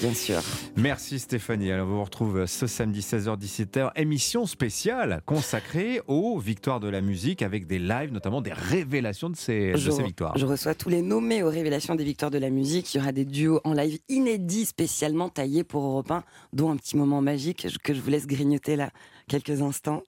[0.00, 0.40] bien sûr.
[0.76, 1.70] Merci Stéphanie.
[1.72, 7.42] Alors, on vous retrouve ce samedi 16h-17h, émission spéciale consacrée aux victoires de la musique
[7.42, 10.38] avec des lives, notamment des révélations de ces, de ces victoires.
[10.38, 12.94] je reçois tous les nommés aux révélations des victoires de la musique.
[12.94, 16.22] Il y aura des duos en live inédits spécialement taillés pour Europe 1,
[16.54, 18.90] dont un petit moment magique que je vous laisse grignoter là
[19.28, 20.02] quelques instants.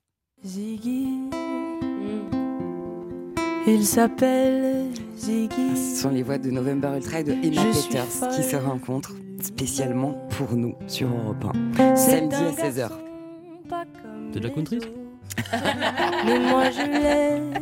[0.44, 1.30] Ziggy.
[3.66, 5.76] Il s'appelle Ziggy.
[5.76, 9.14] Ce sont les voix de November Ultra et de Emma Je Peters qui se rencontrent
[9.40, 11.44] spécialement pour nous sur Europe
[11.76, 11.96] 1.
[11.96, 12.90] C'est Samedi à 16h.
[14.32, 14.80] C'est de la country
[16.24, 17.52] Mais moi je l'aime.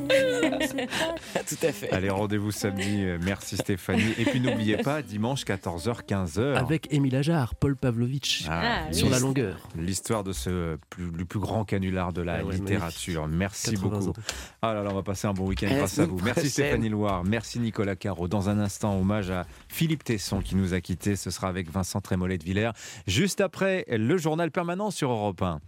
[1.48, 1.90] Tout à fait.
[1.92, 3.04] Allez, rendez-vous samedi.
[3.04, 4.12] Euh, Merci Stéphanie.
[4.18, 6.54] Et puis n'oubliez pas, dimanche 14h, 15h.
[6.56, 9.56] Avec Émile Ajar, Paul Pavlovitch, Ah, sur la longueur.
[9.76, 13.26] L'histoire de ce plus, le plus grand canular de la Ah ouais, littérature.
[13.28, 14.08] Merci 80 beaucoup.
[14.10, 14.22] ans.
[14.62, 16.16] Ah là là, on va passer un bon week-end la grâce à vous.
[16.16, 16.50] Merci prochaine.
[16.50, 18.28] Stéphanie Loire, merci Nicolas Caro.
[18.28, 21.16] Dans un instant, hommage à Philippe Tesson qui nous a quittés.
[21.16, 22.72] Ce sera avec Vincent Trémollet de Villers.
[23.06, 25.60] Juste après, le journal permanent sur Europe 1.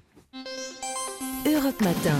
[1.45, 2.19] Europe Matin.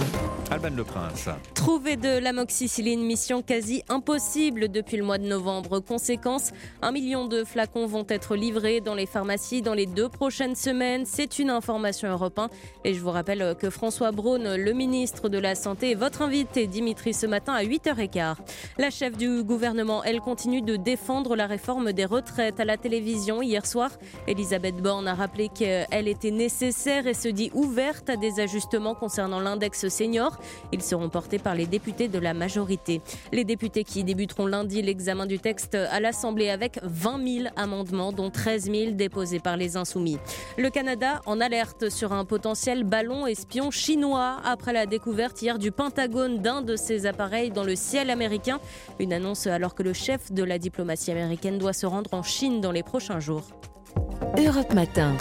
[0.51, 1.29] Alban Le Prince.
[1.55, 5.79] Trouver de l'amoxicilline, mission quasi impossible depuis le mois de novembre.
[5.79, 6.51] Conséquence,
[6.81, 11.05] un million de flacons vont être livrés dans les pharmacies dans les deux prochaines semaines.
[11.05, 12.49] C'est une information Europe 1.
[12.83, 16.67] Et je vous rappelle que François Braun, le ministre de la Santé, est votre invité,
[16.67, 18.35] Dimitri, ce matin à 8h15.
[18.77, 23.41] La chef du gouvernement, elle continue de défendre la réforme des retraites à la télévision.
[23.41, 23.91] Hier soir,
[24.27, 29.12] Elisabeth Borne a rappelé qu'elle était nécessaire et se dit ouverte à des ajustements concernant
[29.17, 30.37] l'index senior.
[30.71, 33.01] Ils seront portés par les députés de la majorité.
[33.31, 38.29] Les députés qui débuteront lundi l'examen du texte à l'Assemblée avec 20 000 amendements, dont
[38.29, 40.17] 13 000 déposés par les Insoumis.
[40.57, 45.71] Le Canada en alerte sur un potentiel ballon espion chinois après la découverte hier du
[45.71, 48.59] Pentagone d'un de ses appareils dans le ciel américain.
[48.99, 52.61] Une annonce alors que le chef de la diplomatie américaine doit se rendre en Chine
[52.61, 53.43] dans les prochains jours.
[53.97, 55.15] Europe Matin.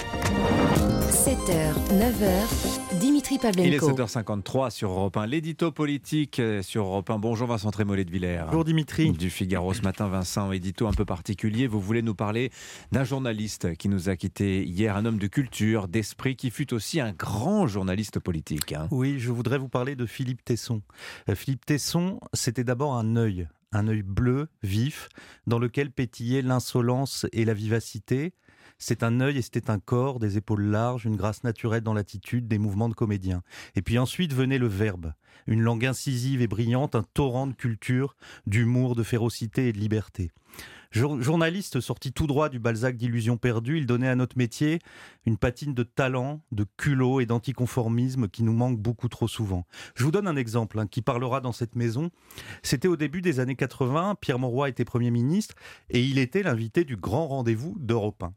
[1.10, 3.38] 7h, 9h, Dimitri Il
[3.74, 3.90] est Pavlenko.
[4.06, 5.26] 7h53 sur Europe 1.
[5.26, 7.18] L'édito politique euh, sur Europe 1.
[7.18, 8.42] Bonjour Vincent Trémollet de Villers.
[8.46, 9.12] Bonjour Dimitri.
[9.12, 11.66] Du Figaro ce matin, Vincent, édito un peu particulier.
[11.66, 12.50] Vous voulez nous parler
[12.90, 17.00] d'un journaliste qui nous a quittés hier, un homme de culture, d'esprit, qui fut aussi
[17.00, 18.72] un grand journaliste politique.
[18.72, 18.88] hein.
[18.90, 20.82] Oui, je voudrais vous parler de Philippe Tesson.
[21.28, 25.08] Euh, Philippe Tesson, c'était d'abord un œil, un œil bleu, vif,
[25.46, 28.32] dans lequel pétillaient l'insolence et la vivacité.
[28.84, 32.48] C'est un œil et c'était un corps, des épaules larges, une grâce naturelle dans l'attitude,
[32.48, 33.44] des mouvements de comédien.
[33.76, 35.12] Et puis ensuite venait le verbe,
[35.46, 38.16] une langue incisive et brillante, un torrent de culture,
[38.48, 40.32] d'humour, de férocité et de liberté.
[40.90, 44.80] Jour- Journaliste sorti tout droit du Balzac d'illusions perdues, il donnait à notre métier
[45.26, 49.64] une patine de talent, de culot et d'anticonformisme qui nous manque beaucoup trop souvent.
[49.94, 52.10] Je vous donne un exemple hein, qui parlera dans cette maison.
[52.64, 55.54] C'était au début des années 80, Pierre Mauroy était Premier ministre
[55.88, 58.34] et il était l'invité du grand rendez-vous d'Europe 1.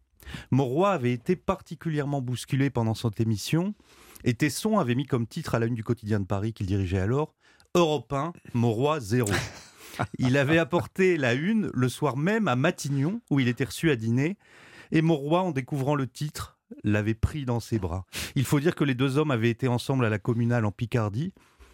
[0.51, 3.73] Mauroy avait été particulièrement bousculé pendant cette émission
[4.23, 6.99] et Tesson avait mis comme titre à la une du quotidien de Paris qu'il dirigeait
[6.99, 7.33] alors
[7.75, 9.31] Europe 1, Mauroy zéro.
[10.17, 13.95] Il avait apporté la une le soir même à Matignon, où il était reçu à
[13.95, 14.37] dîner.
[14.91, 18.05] Et Mauroy, en découvrant le titre, l'avait pris dans ses bras.
[18.35, 21.33] Il faut dire que les deux hommes avaient été ensemble à la communale en Picardie.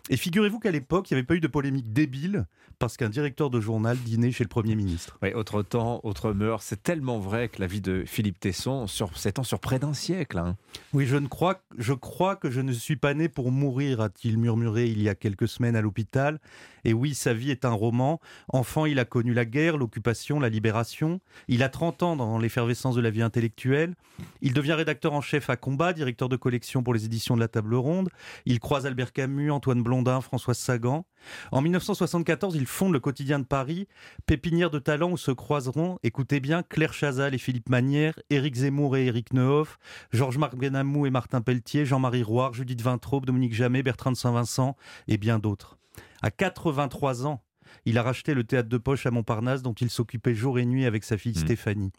[0.09, 2.45] Et figurez-vous qu'à l'époque, il n'y avait pas eu de polémique débile
[2.81, 5.19] parce qu'un directeur de journal dînait chez le Premier ministre.
[5.21, 6.63] Oui, autre temps, autre mœurs.
[6.63, 10.39] C'est tellement vrai que la vie de Philippe Tesson s'étend sur près d'un siècle.
[10.39, 10.57] Hein.
[10.91, 14.39] Oui, je, ne crois, je crois que je ne suis pas né pour mourir, a-t-il
[14.39, 16.39] murmuré il y a quelques semaines à l'hôpital.
[16.83, 18.19] Et oui, sa vie est un roman.
[18.49, 21.21] Enfant, il a connu la guerre, l'occupation, la libération.
[21.47, 23.93] Il a 30 ans dans l'effervescence de la vie intellectuelle.
[24.41, 27.47] Il devient rédacteur en chef à Combat, directeur de collection pour les éditions de la
[27.47, 28.09] Table Ronde.
[28.45, 31.05] Il croise Albert Camus, Antoine Blondin, François Sagan.
[31.51, 33.87] En 1974, il fonde le quotidien de Paris,
[34.25, 38.97] pépinière de talents où se croiseront, écoutez bien, Claire Chazal et Philippe Manière, Éric Zemmour
[38.97, 39.77] et Éric Nehoff,
[40.11, 44.75] Georges-Marc Benamou et Martin Pelletier, Jean-Marie Roire, Judith Vintraube, Dominique Jamet, Bertrand de Saint-Vincent
[45.07, 45.77] et bien d'autres.
[46.21, 47.43] À 83 ans,
[47.85, 50.85] il a racheté le théâtre de poche à Montparnasse dont il s'occupait jour et nuit
[50.85, 51.45] avec sa fille mmh.
[51.45, 51.91] Stéphanie.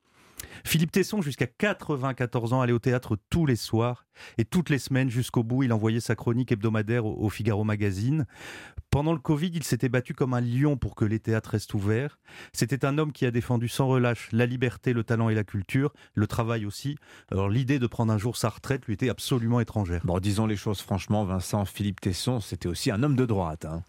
[0.65, 4.07] Philippe Tesson, jusqu'à 94 ans, allait au théâtre tous les soirs
[4.39, 8.27] et toutes les semaines jusqu'au bout, il envoyait sa chronique hebdomadaire au Figaro Magazine.
[8.91, 12.19] Pendant le Covid, il s'était battu comme un lion pour que les théâtres restent ouverts.
[12.53, 15.93] C'était un homme qui a défendu sans relâche la liberté, le talent et la culture,
[16.15, 16.97] le travail aussi.
[17.31, 20.03] Alors l'idée de prendre un jour sa retraite lui était absolument étrangère.
[20.05, 23.65] Bon, disons les choses franchement, Vincent, Philippe Tesson, c'était aussi un homme de droite.
[23.65, 23.83] Hein.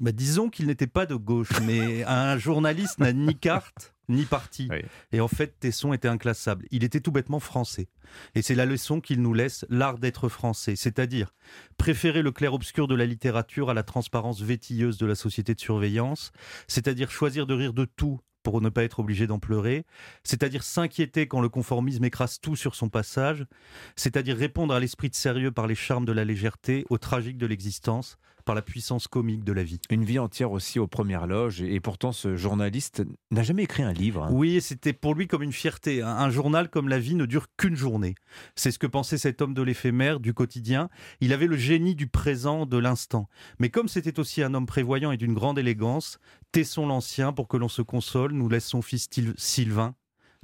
[0.00, 4.68] Bah, disons qu'il n'était pas de gauche, mais un journaliste n'a ni carte ni parti.
[5.12, 6.66] Et en fait, Tesson était inclassable.
[6.70, 7.88] Il était tout bêtement français.
[8.34, 11.32] Et c'est la leçon qu'il nous laisse, l'art d'être français, c'est-à-dire
[11.78, 16.32] préférer le clair-obscur de la littérature à la transparence vétilleuse de la société de surveillance,
[16.68, 19.86] c'est-à-dire choisir de rire de tout pour ne pas être obligé d'en pleurer,
[20.24, 23.46] c'est-à-dire s'inquiéter quand le conformisme écrase tout sur son passage,
[23.94, 27.46] c'est-à-dire répondre à l'esprit de sérieux par les charmes de la légèreté, au tragique de
[27.46, 29.80] l'existence, par la puissance comique de la vie.
[29.90, 33.92] Une vie entière aussi aux premières loges, et pourtant ce journaliste n'a jamais écrit un
[33.92, 34.24] livre.
[34.24, 34.30] Hein.
[34.32, 36.02] Oui, c'était pour lui comme une fierté.
[36.02, 38.14] Un journal comme la vie ne dure qu'une journée.
[38.56, 40.88] C'est ce que pensait cet homme de l'éphémère, du quotidien.
[41.20, 43.28] Il avait le génie du présent, de l'instant.
[43.58, 46.18] Mais comme c'était aussi un homme prévoyant et d'une grande élégance,
[46.52, 49.94] Tesson l'Ancien, pour que l'on se console, nous laisse son fils Sylvain,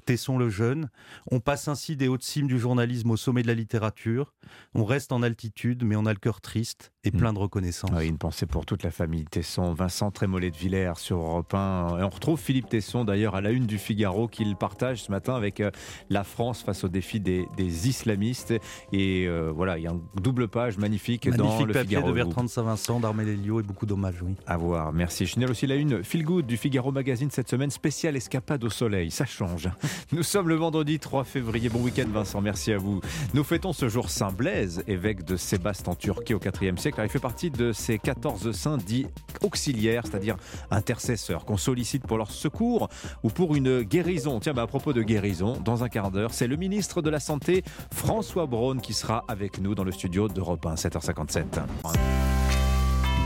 [0.08, 0.88] Tesson le jeune.
[1.30, 4.32] On passe ainsi des hautes cimes du journalisme au sommet de la littérature.
[4.74, 7.90] On reste en altitude, mais on a le cœur triste et plein de reconnaissance.
[8.02, 9.74] une pensée pour toute la famille Tesson.
[9.74, 11.98] Vincent Trémollet de Villers sur Europe 1.
[11.98, 15.34] Et on retrouve Philippe Tesson d'ailleurs à la une du Figaro qu'il partage ce matin
[15.34, 15.70] avec euh,
[16.08, 18.54] la France face au défi des, islamistes.
[18.92, 22.08] Et euh, voilà, il y a une double page magnifique, dans le papier Figaro.
[22.08, 24.34] de Bertrand de Saint-Vincent, d'Armélio et beaucoup d'hommages, oui.
[24.46, 25.26] À voir, merci.
[25.26, 29.10] Je aussi la une Feel Good du Figaro Magazine cette semaine, spéciale escapade au soleil.
[29.10, 29.68] Ça change.
[30.12, 31.68] Nous sommes le vendredi 3 février.
[31.68, 33.00] Bon week-end Vincent, merci à vous.
[33.34, 37.00] Nous fêtons ce jour Saint Blaise, évêque de Sébaste en Turquie au IVe siècle.
[37.02, 39.06] il fait partie de ces 14 saints dits
[39.42, 40.36] auxiliaires, c'est-à-dire
[40.70, 42.88] intercesseurs, qu'on sollicite pour leur secours
[43.22, 44.40] ou pour une guérison.
[44.40, 47.20] Tiens, bah, à propos de guérison, dans un quart d'heure, c'est le ministre de la
[47.20, 51.44] Santé, François Braun, qui sera avec nous dans le studio d'Europe 1, 7h57.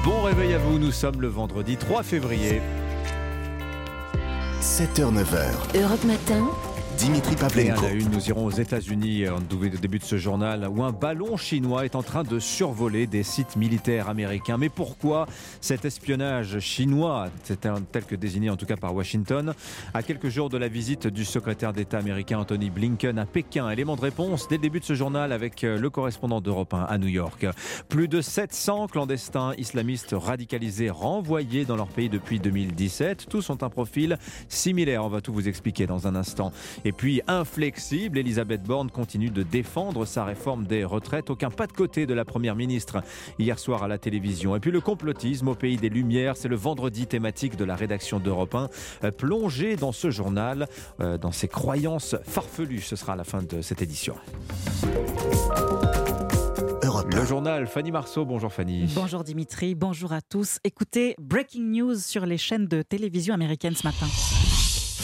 [0.05, 2.61] Bon réveil à vous, nous sommes le vendredi 3 février.
[4.63, 5.75] 7h-9h.
[5.75, 6.72] Europe Matin.
[7.03, 7.89] Dimitri Pavlenko.
[7.93, 11.97] une, nous irons aux États-Unis en début de ce journal où un ballon chinois est
[11.97, 14.57] en train de survoler des sites militaires américains.
[14.57, 15.27] Mais pourquoi
[15.61, 17.29] cet espionnage chinois,
[17.91, 19.53] tel que désigné en tout cas par Washington,
[19.95, 23.69] à quelques jours de la visite du secrétaire d'État américain Anthony Blinken à Pékin?
[23.69, 26.85] Élément de réponse dès le début de ce journal avec euh, le correspondant d'Europe 1
[26.85, 27.47] à New York.
[27.89, 33.27] Plus de 700 clandestins islamistes radicalisés renvoyés dans leur pays depuis 2017.
[33.29, 35.05] Tous ont un profil similaire.
[35.05, 36.53] On va tout vous expliquer dans un instant.
[36.85, 41.31] Et puis, inflexible, Elisabeth Borne continue de défendre sa réforme des retraites.
[41.31, 43.03] Aucun pas de côté de la Première ministre
[43.39, 44.57] hier soir à la télévision.
[44.57, 48.21] Et puis, le complotisme au pays des Lumières, c'est le vendredi thématique de la rédaction
[48.21, 48.69] d'Europe 1.
[49.05, 50.67] Euh, plongé dans ce journal,
[51.01, 52.81] euh, dans ses croyances farfelues.
[52.81, 54.15] Ce sera à la fin de cette édition.
[57.15, 58.25] Le journal, Fanny Marceau.
[58.25, 58.87] Bonjour Fanny.
[58.95, 60.59] Bonjour Dimitri, bonjour à tous.
[60.65, 64.07] Écoutez, breaking news sur les chaînes de télévision américaines ce matin.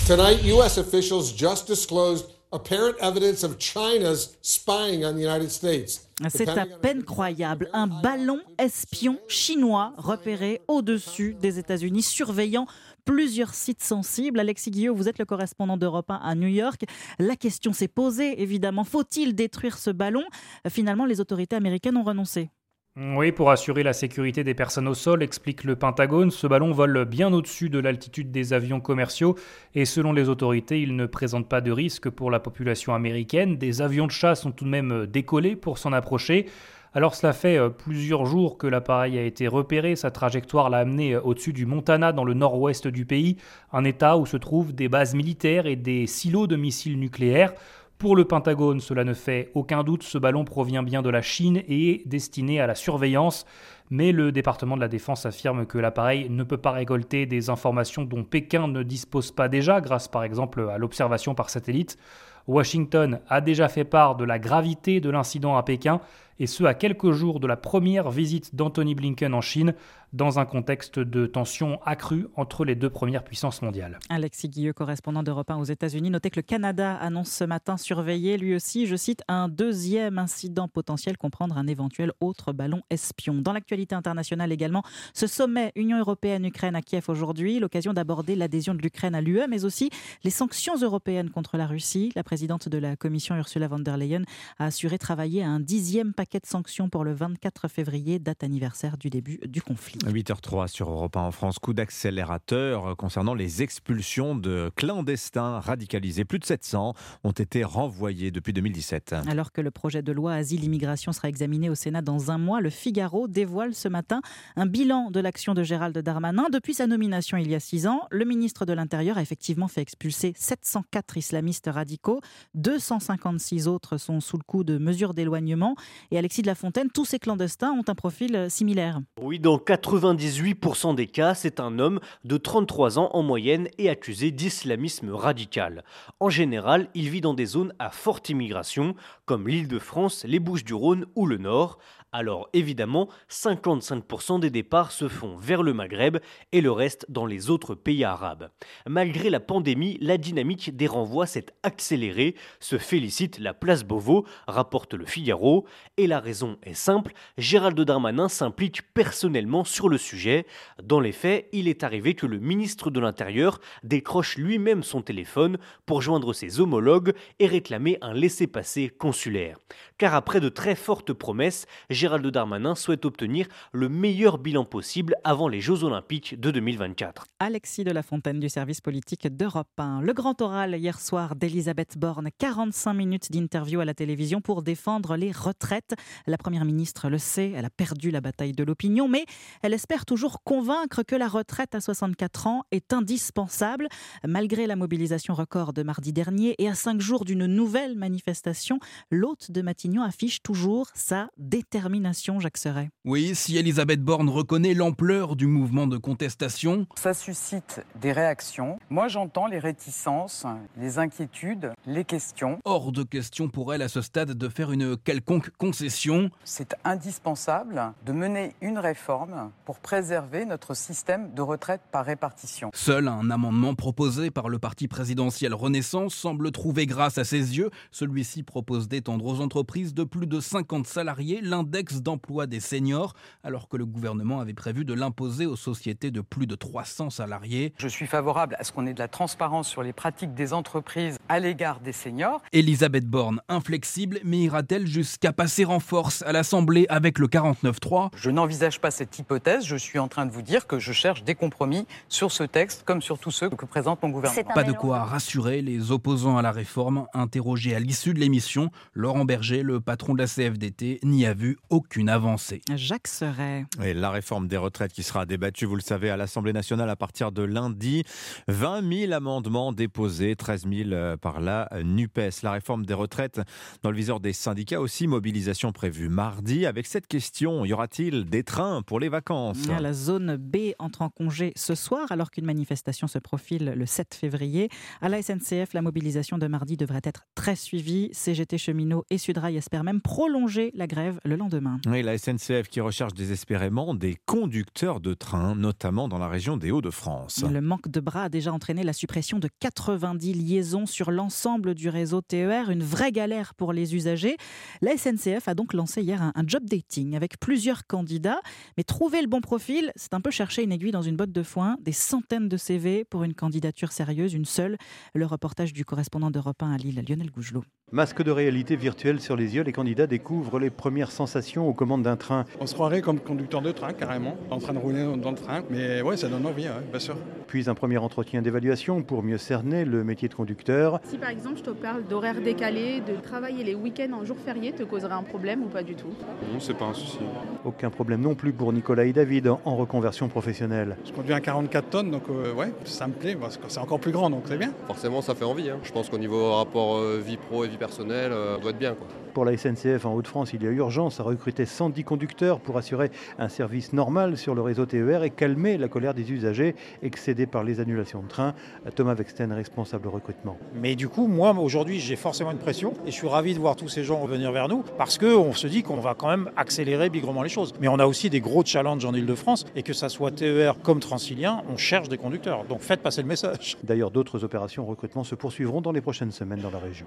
[0.08, 0.78] Tonight, U.S.
[0.78, 6.08] officials just disclosed apparent evidence of China's spying on the United States.
[6.30, 7.68] C'est à peine croyable.
[7.74, 12.66] Un ballon espion chinois repéré au-dessus des États-Unis, surveillant
[13.04, 14.40] plusieurs sites sensibles.
[14.40, 16.84] Alexis Guillot, vous êtes le correspondant d'Europe 1 à New York.
[17.18, 18.84] La question s'est posée, évidemment.
[18.84, 20.24] Faut-il détruire ce ballon?
[20.70, 22.48] Finalement, les autorités américaines ont renoncé.
[22.96, 27.04] Oui, pour assurer la sécurité des personnes au sol, explique le Pentagone, ce ballon vole
[27.04, 29.36] bien au-dessus de l'altitude des avions commerciaux
[29.76, 33.56] et selon les autorités, il ne présente pas de risque pour la population américaine.
[33.56, 36.46] Des avions de chasse ont tout de même décollé pour s'en approcher.
[36.94, 41.14] Alors cela fait euh, plusieurs jours que l'appareil a été repéré, sa trajectoire l'a amené
[41.14, 43.36] euh, au-dessus du Montana dans le nord-ouest du pays,
[43.72, 47.52] un état où se trouvent des bases militaires et des silos de missiles nucléaires.
[47.98, 51.64] Pour le Pentagone, cela ne fait aucun doute, ce ballon provient bien de la Chine
[51.66, 53.44] et est destiné à la surveillance,
[53.90, 58.04] mais le département de la Défense affirme que l'appareil ne peut pas récolter des informations
[58.04, 61.98] dont Pékin ne dispose pas déjà, grâce par exemple à l'observation par satellite.
[62.46, 66.00] Washington a déjà fait part de la gravité de l'incident à Pékin,
[66.38, 69.74] et ce à quelques jours de la première visite d'Anthony Blinken en Chine,
[70.12, 73.98] dans un contexte de tension accrue entre les deux premières puissances mondiales.
[74.08, 78.38] Alexis Guilleux, correspondant d'Europe 1 aux États-Unis, notez que le Canada annonce ce matin surveiller
[78.38, 83.34] lui aussi, je cite, un deuxième incident potentiel, comprendre un éventuel autre ballon espion.
[83.34, 84.82] Dans l'actualité internationale également,
[85.12, 89.64] ce sommet Union européenne-Ukraine à Kiev aujourd'hui, l'occasion d'aborder l'adhésion de l'Ukraine à l'UE, mais
[89.64, 89.90] aussi
[90.24, 92.12] les sanctions européennes contre la Russie.
[92.16, 94.22] La présidente de la Commission, Ursula von der Leyen,
[94.58, 98.98] a assuré travailler à un dixième paquet de sanctions pour le 24 février, date anniversaire
[98.98, 99.96] du début du conflit.
[100.04, 106.26] 8h03 sur Europe 1 en France, coup d'accélérateur concernant les expulsions de clandestins radicalisés.
[106.26, 106.92] Plus de 700
[107.24, 109.14] ont été renvoyés depuis 2017.
[109.26, 112.68] Alors que le projet de loi Asile-Immigration sera examiné au Sénat dans un mois, le
[112.68, 114.20] Figaro dévoile ce matin
[114.56, 116.48] un bilan de l'action de Gérald Darmanin.
[116.52, 119.80] Depuis sa nomination il y a six ans, le ministre de l'Intérieur a effectivement fait
[119.80, 122.20] expulser 704 islamistes radicaux.
[122.52, 125.74] 256 autres sont sous le coup de mesures d'éloignement.
[126.10, 129.00] Et Alexis de la Fontaine, tous ces clandestins ont un profil similaire.
[129.22, 134.30] Oui, dans 98% des cas, c'est un homme de 33 ans en moyenne et accusé
[134.30, 135.84] d'islamisme radical.
[136.20, 138.94] En général, il vit dans des zones à forte immigration,
[139.24, 141.78] comme l'île de France, les Bouches-du-Rhône ou le Nord.
[142.18, 146.16] Alors évidemment, 55% des départs se font vers le Maghreb
[146.50, 148.50] et le reste dans les autres pays arabes.
[148.88, 154.94] Malgré la pandémie, la dynamique des renvois s'est accélérée, se félicite la place Beauvau, rapporte
[154.94, 155.64] le Figaro,
[155.96, 160.44] et la raison est simple, Gérald Darmanin s'implique personnellement sur le sujet.
[160.82, 165.56] Dans les faits, il est arrivé que le ministre de l'Intérieur décroche lui-même son téléphone
[165.86, 169.56] pour joindre ses homologues et réclamer un laissez-passer consulaire.
[169.98, 175.48] Car après de très fortes promesses, Gérald Darmanin souhaite obtenir le meilleur bilan possible avant
[175.48, 177.26] les Jeux Olympiques de 2024.
[177.40, 180.02] Alexis de la Fontaine du service politique d'Europe 1.
[180.02, 185.16] Le grand oral hier soir d'Elisabeth Borne, 45 minutes d'interview à la télévision pour défendre
[185.16, 185.96] les retraites.
[186.28, 189.24] La première ministre le sait, elle a perdu la bataille de l'opinion, mais
[189.62, 193.88] elle espère toujours convaincre que la retraite à 64 ans est indispensable.
[194.24, 198.78] Malgré la mobilisation record de mardi dernier et à cinq jours d'une nouvelle manifestation,
[199.10, 202.90] l'hôte de Matignon affiche toujours sa détermination Jacques Serret.
[203.06, 206.86] Oui, si Elisabeth Borne reconnaît l'ampleur du mouvement de contestation.
[206.94, 208.78] Ça suscite des réactions.
[208.90, 210.44] Moi, j'entends les réticences,
[210.76, 212.58] les inquiétudes, les questions.
[212.66, 216.30] Hors de question pour elle à ce stade de faire une quelconque concession.
[216.44, 222.70] C'est indispensable de mener une réforme pour préserver notre système de retraite par répartition.
[222.74, 227.70] Seul un amendement proposé par le parti présidentiel Renaissance semble trouver grâce à ses yeux.
[227.90, 233.14] Celui-ci propose d'étendre aux entreprises de plus de 50 salariés l'index d'emploi des seniors,
[233.44, 237.72] alors que le gouvernement avait prévu de l'imposer aux sociétés de plus de 300 salariés.
[237.78, 241.18] Je suis favorable à ce qu'on ait de la transparence sur les pratiques des entreprises
[241.28, 242.42] à l'égard des seniors.
[242.52, 248.30] Elisabeth Borne, inflexible, mais ira-t-elle jusqu'à passer en force à l'Assemblée avec le 49-3 Je
[248.30, 249.64] n'envisage pas cette hypothèse.
[249.64, 252.82] Je suis en train de vous dire que je cherche des compromis sur ce texte,
[252.84, 254.54] comme sur tous ceux que présente mon gouvernement.
[254.54, 257.06] Pas de quoi rassurer les opposants à la réforme.
[257.14, 261.58] Interrogé à l'issue de l'émission, Laurent Berger, le patron de la CFDT, n'y a vu
[261.68, 262.62] aucune avancée.
[262.74, 263.66] Jacques Serret.
[263.84, 266.96] Et la réforme des retraites qui sera débattue, vous le savez, à l'Assemblée nationale à
[266.96, 268.02] partir de lundi.
[268.48, 272.42] 20 000 amendements déposés, 13 000 euh, par la NUPES.
[272.42, 273.42] La réforme des retraites
[273.82, 275.06] dans le viseur des syndicats aussi.
[275.06, 276.64] Mobilisation prévue mardi.
[276.64, 279.58] Avec cette question, y aura-t-il des trains pour les vacances?
[279.68, 284.14] La zone B entre en congé ce soir alors qu'une manifestation se profile le 7
[284.14, 284.70] février.
[285.02, 288.08] À la SNCF, la mobilisation de mardi devrait être très suivie.
[288.12, 291.80] CGT cheminots et Sudrail espèrent même prolonger la grève le lendemain.
[291.86, 296.70] Oui, la SNCF qui recherche désespérément des conducteurs de train, notamment dans la région des
[296.70, 297.44] Hauts-de-France.
[297.50, 301.88] Le manque de bras a déjà entraîné la suppression de 90 liaisons sur l'ensemble du
[301.88, 304.36] réseau TER, une vraie galère pour les usagers.
[304.80, 308.40] La SNCF a donc lancé hier un, job dating avec plusieurs candidats,
[308.76, 311.42] mais trouver le bon profil, c'est un peu chercher une aiguille dans une botte de
[311.42, 314.78] foin, des centaines de CV pour une candidature sérieuse, une seule.
[315.14, 317.64] Le reportage du correspondant d'Europe 1 à Lille, Lionel Gougelot.
[317.90, 322.02] Masque de réalité virtuelle sur les yeux, les candidats découvrent les premières sensations aux commandes
[322.02, 322.44] d'un train.
[322.60, 325.62] On se croirait comme conducteur de train, carrément, en train de rouler dans le train.
[325.70, 327.16] Mais ouais, ça donne envie, bien sûr.
[327.46, 331.00] Puis un premier entretien d'évaluation pour mieux cerner le métier de conducteur.
[331.04, 334.72] Si par exemple je te parle d'horaires décalés, de travailler les week-ends en jours fériés,
[334.72, 336.12] te causerait un problème ou pas du tout?
[336.52, 337.18] Non, c'est pas un souci.
[337.64, 340.96] Aucun problème non plus pour Nicolas et David en reconversion professionnelle.
[341.06, 344.00] Je conduis un 44 tonnes, donc euh, ouais, ça me plaît parce que c'est encore
[344.00, 344.72] plus grand, donc c'est bien.
[344.86, 345.70] Forcément, ça fait envie.
[345.70, 345.78] Hein.
[345.82, 348.78] Je pense qu'au niveau rapport euh, vie pro et vie personnelle, euh, on doit être
[348.78, 348.94] bien.
[348.94, 349.06] Quoi.
[349.34, 353.10] Pour la SNCF en Haute-France, il y a urgence à recruter 110 conducteurs pour assurer
[353.38, 357.64] un service normal sur le réseau TER et calmer la colère des usagers excédés par
[357.64, 358.54] les annulations de train.
[358.94, 360.58] Thomas Vexten, responsable recrutement.
[360.74, 363.76] Mais du coup, moi, aujourd'hui, j'ai forcément une pression et je suis ravi de voir
[363.76, 367.10] tous ces gens revenir vers nous parce qu'on se dit qu'on va quand même accélérer
[367.10, 367.74] bigrement les choses.
[367.80, 371.00] Mais on a aussi des gros challenges en Ile-de-France et que ça soit TER comme
[371.00, 372.64] Transilien, on cherche des conducteurs.
[372.64, 373.76] Donc faites passer le message.
[373.82, 377.06] D'ailleurs, d'autres opérations recrutement se poursuivront dans les prochaines semaines dans la région.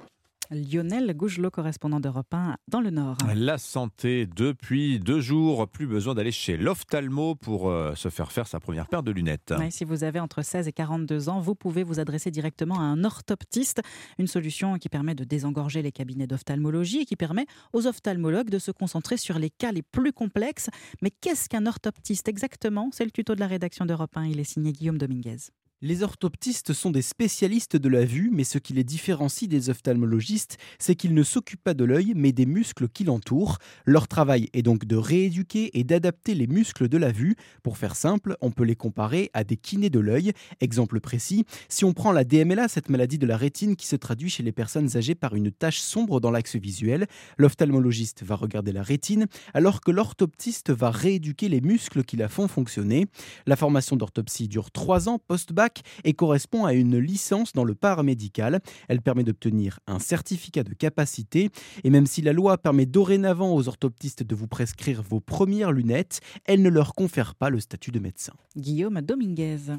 [0.51, 3.17] Lionel Gougelot, correspondant d'Europe 1 dans le Nord.
[3.33, 8.47] La santé, depuis deux jours, plus besoin d'aller chez l'ophtalmo pour euh, se faire faire
[8.47, 9.53] sa première paire de lunettes.
[9.69, 13.03] si vous avez entre 16 et 42 ans, vous pouvez vous adresser directement à un
[13.03, 13.81] orthoptiste,
[14.19, 18.59] une solution qui permet de désengorger les cabinets d'ophtalmologie et qui permet aux ophtalmologues de
[18.59, 20.69] se concentrer sur les cas les plus complexes.
[21.01, 22.89] Mais qu'est-ce qu'un orthoptiste exactement?
[22.91, 25.37] C'est le tuto de la rédaction d'Europe 1, il est signé Guillaume Dominguez.
[25.83, 30.59] Les orthoptistes sont des spécialistes de la vue, mais ce qui les différencie des ophtalmologistes,
[30.77, 33.57] c'est qu'ils ne s'occupent pas de l'œil, mais des muscles qui l'entourent.
[33.85, 37.35] Leur travail est donc de rééduquer et d'adapter les muscles de la vue.
[37.63, 40.33] Pour faire simple, on peut les comparer à des kinés de l'œil.
[40.59, 44.29] Exemple précis, si on prend la DMLA, cette maladie de la rétine qui se traduit
[44.29, 47.07] chez les personnes âgées par une tache sombre dans l'axe visuel,
[47.39, 49.25] l'ophtalmologiste va regarder la rétine,
[49.55, 53.07] alors que l'orthoptiste va rééduquer les muscles qui la font fonctionner.
[53.47, 55.70] La formation d'orthopsie dure 3 ans post-bac
[56.03, 58.59] et correspond à une licence dans le paramédical.
[58.87, 61.49] Elle permet d'obtenir un certificat de capacité
[61.83, 66.21] et même si la loi permet dorénavant aux orthoptistes de vous prescrire vos premières lunettes,
[66.45, 68.33] elle ne leur confère pas le statut de médecin.
[68.55, 69.77] Guillaume Dominguez.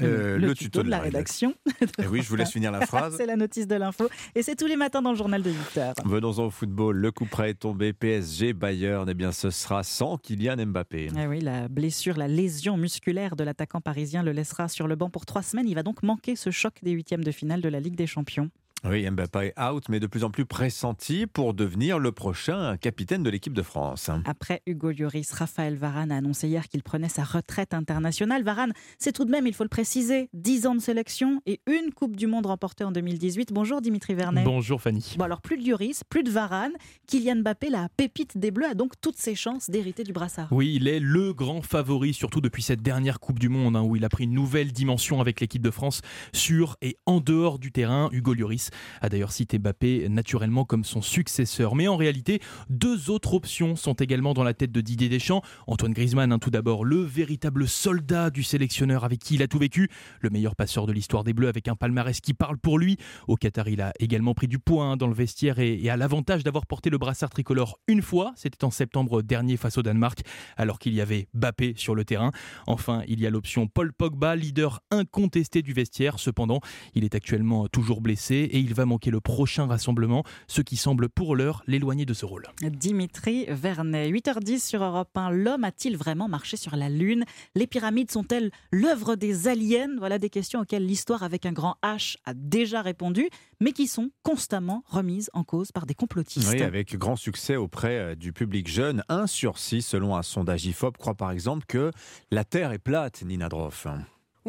[0.00, 1.54] Euh, le, tuto, de la, rédaction.
[2.02, 3.14] Eh oui, je vous laisse finir la phrase.
[3.16, 4.08] c'est la notice de l'info.
[4.34, 6.96] Et c'est tous les matins dans le journal de 8 h Venons-en au football.
[6.96, 7.92] Le coup près est tombé.
[7.92, 9.08] PSG, Bayern.
[9.08, 11.08] Eh bien, ce sera sans Kylian Mbappé.
[11.16, 15.10] Eh oui, la blessure, la lésion musculaire de l'attaquant parisien le laissera sur le banc
[15.10, 15.68] pour trois semaines.
[15.68, 18.50] Il va donc manquer ce choc des huitièmes de finale de la Ligue des Champions.
[18.84, 23.24] Oui, Mbappé est out, mais de plus en plus pressenti pour devenir le prochain capitaine
[23.24, 24.08] de l'équipe de France.
[24.24, 28.44] Après Hugo Lloris, Raphaël Varane a annoncé hier qu'il prenait sa retraite internationale.
[28.44, 31.92] Varane, c'est tout de même, il faut le préciser, 10 ans de sélection et une
[31.92, 33.52] Coupe du Monde remportée en 2018.
[33.52, 34.44] Bonjour Dimitri Vernet.
[34.44, 35.16] Bonjour Fanny.
[35.18, 36.72] Bon alors, plus de Lloris, plus de Varane.
[37.08, 40.46] Kylian Mbappé, la pépite des Bleus, a donc toutes ses chances d'hériter du brassard.
[40.52, 43.96] Oui, il est le grand favori, surtout depuis cette dernière Coupe du Monde, hein, où
[43.96, 46.00] il a pris une nouvelle dimension avec l'équipe de France
[46.32, 48.08] sur et en dehors du terrain.
[48.12, 48.67] Hugo Lloris
[49.00, 51.74] a d'ailleurs cité Mbappé naturellement comme son successeur.
[51.74, 55.42] Mais en réalité, deux autres options sont également dans la tête de Didier Deschamps.
[55.66, 59.58] Antoine Griezmann, hein, tout d'abord, le véritable soldat du sélectionneur avec qui il a tout
[59.58, 59.88] vécu,
[60.20, 62.96] le meilleur passeur de l'histoire des Bleus avec un palmarès qui parle pour lui.
[63.26, 66.44] Au Qatar, il a également pris du poids hein, dans le vestiaire et, a l'avantage
[66.44, 70.20] d'avoir porté le brassard tricolore une fois, c'était en septembre dernier face au Danemark,
[70.56, 72.30] alors qu'il y avait Mbappé sur le terrain.
[72.66, 76.18] Enfin, il y a l'option Paul Pogba, leader incontesté du vestiaire.
[76.18, 76.60] Cependant,
[76.94, 81.08] il est actuellement toujours blessé et il va manquer le prochain rassemblement, ce qui semble
[81.08, 82.46] pour l'heure l'éloigner de ce rôle.
[82.62, 85.30] Dimitri Vernet, 8h10 sur Europe 1.
[85.30, 87.24] L'homme a-t-il vraiment marché sur la Lune?
[87.54, 89.96] Les pyramides sont-elles l'œuvre des aliens?
[89.98, 93.28] Voilà des questions auxquelles l'histoire avec un grand H a déjà répondu,
[93.60, 96.48] mais qui sont constamment remises en cause par des complotistes.
[96.50, 99.02] Oui, avec grand succès auprès euh, du public jeune.
[99.08, 101.90] 1 sur 6, selon un sondage IFOP, croit par exemple que
[102.30, 103.86] la Terre est plate, Nina Droff.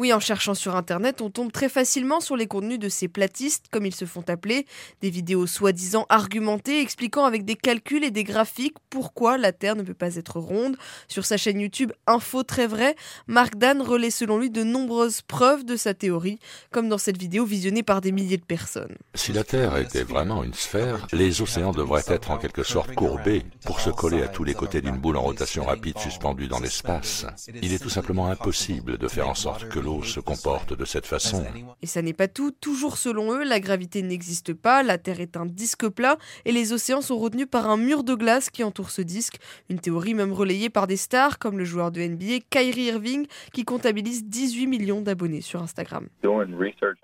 [0.00, 3.66] Oui, en cherchant sur Internet, on tombe très facilement sur les contenus de ces platistes,
[3.70, 4.64] comme ils se font appeler,
[5.02, 9.82] des vidéos soi-disant argumentées, expliquant avec des calculs et des graphiques pourquoi la Terre ne
[9.82, 10.78] peut pas être ronde.
[11.06, 12.96] Sur sa chaîne YouTube Info très vrai,
[13.26, 16.38] Mark Dan relaie selon lui de nombreuses preuves de sa théorie,
[16.70, 18.96] comme dans cette vidéo visionnée par des milliers de personnes.
[19.14, 23.44] Si la Terre était vraiment une sphère, les océans devraient être en quelque sorte courbés
[23.66, 27.26] pour se coller à tous les côtés d'une boule en rotation rapide suspendue dans l'espace.
[27.60, 31.06] Il est tout simplement impossible de faire en sorte que l'eau se comporte de cette
[31.06, 31.44] façon.
[31.82, 32.50] Et ça n'est pas tout.
[32.50, 36.72] Toujours selon eux, la gravité n'existe pas, la Terre est un disque plat et les
[36.72, 39.38] océans sont retenus par un mur de glace qui entoure ce disque.
[39.68, 43.64] Une théorie même relayée par des stars comme le joueur de NBA Kyrie Irving qui
[43.64, 46.08] comptabilise 18 millions d'abonnés sur Instagram.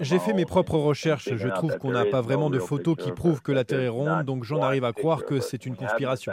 [0.00, 1.28] J'ai fait mes propres recherches.
[1.34, 4.24] Je trouve qu'on n'a pas vraiment de photos qui prouvent que la Terre est ronde,
[4.24, 6.32] donc j'en arrive à croire que c'est une conspiration.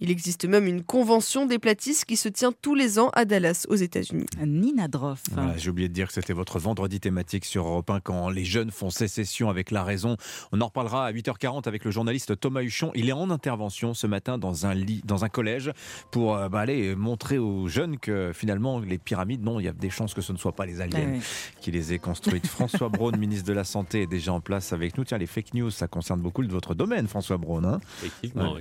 [0.00, 3.66] Il existe même une convention des platistes qui se tient tous les ans à Dallas,
[3.68, 4.26] aux États-Unis.
[4.44, 5.22] Nina Droff.
[5.48, 8.44] Voilà, J'ai oublié de dire que c'était votre vendredi thématique sur Europe 1 quand les
[8.44, 10.16] jeunes font sécession avec la raison.
[10.52, 12.90] On en reparlera à 8h40 avec le journaliste Thomas Huchon.
[12.94, 15.72] Il est en intervention ce matin dans un lit, dans un collège
[16.10, 19.72] pour euh, bah, aller montrer aux jeunes que finalement les pyramides, non, il y a
[19.72, 21.18] des chances que ce ne soient pas les aliens
[21.60, 22.46] qui les aient construites.
[22.58, 25.04] François Braun, ministre de la Santé, est déjà en place avec nous.
[25.04, 27.64] Tiens, les fake news, ça concerne beaucoup de votre domaine, François Braun.
[27.64, 27.80] Hein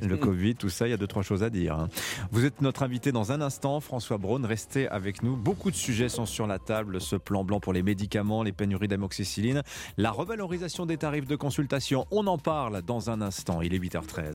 [0.01, 1.75] Le Covid, tout ça, il y a deux, trois choses à dire.
[1.75, 1.89] Hein.
[2.31, 4.45] Vous êtes notre invité dans un instant, François Braun.
[4.45, 5.35] Restez avec nous.
[5.35, 6.76] Beaucoup de sujets sont sur la table.
[6.99, 9.63] Ce plan blanc pour les médicaments, les pénuries d'amoxicilline,
[9.97, 12.05] la revalorisation des tarifs de consultation.
[12.11, 13.61] On en parle dans un instant.
[13.61, 14.33] Il est 8h13.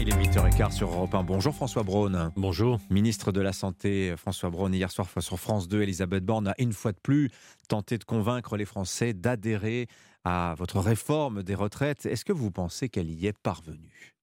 [0.00, 1.24] Il est 8h15 sur Europe 1.
[1.24, 2.32] Bonjour François Braun.
[2.36, 2.78] Bonjour.
[2.88, 6.72] Ministre de la Santé, François Braun, hier soir sur France 2, Elisabeth Borne a une
[6.72, 7.30] fois de plus
[7.68, 9.88] tenté de convaincre les Français d'adhérer
[10.24, 12.06] à votre réforme des retraites.
[12.06, 14.17] Est-ce que vous pensez qu'elle y est parvenue?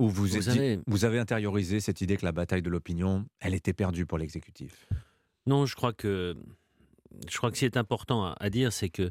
[0.00, 0.80] Ou vous, vous, avez...
[0.86, 4.86] vous avez intériorisé cette idée que la bataille de l'opinion, elle était perdue pour l'exécutif
[5.46, 6.36] Non, je crois que
[7.28, 9.10] je crois que ce qui est important à dire, c'est que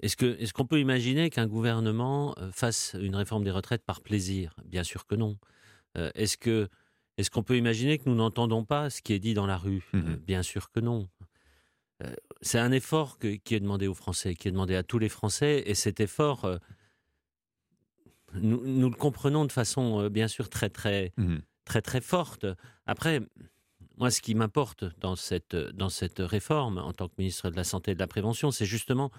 [0.00, 4.00] est-ce qu'on est qu'on peut imaginer qu'un gouvernement euh, fasse une réforme des retraites par
[4.00, 4.54] plaisir?
[4.64, 5.36] Bien sûr que non.
[5.98, 6.68] Euh, est-ce que
[7.18, 9.84] est-ce qu'on peut imaginer que nous n'entendons pas ce qui est dit dans la rue?
[9.92, 11.10] Mmh Bien sûr que non.
[12.02, 15.10] Euh, c'est un effort qui est demandé aux Français, qui est demandé à tous les
[15.10, 16.48] Français, et cet effort,
[18.34, 21.38] nous, nous, le comprenons de façon bien sûr très très mmh
[21.70, 22.46] très très forte.
[22.86, 23.20] Après,
[23.96, 27.62] moi, ce qui m'importe dans cette dans cette réforme en tant que ministre de la
[27.62, 29.12] Santé et de la Prévention, c'est justement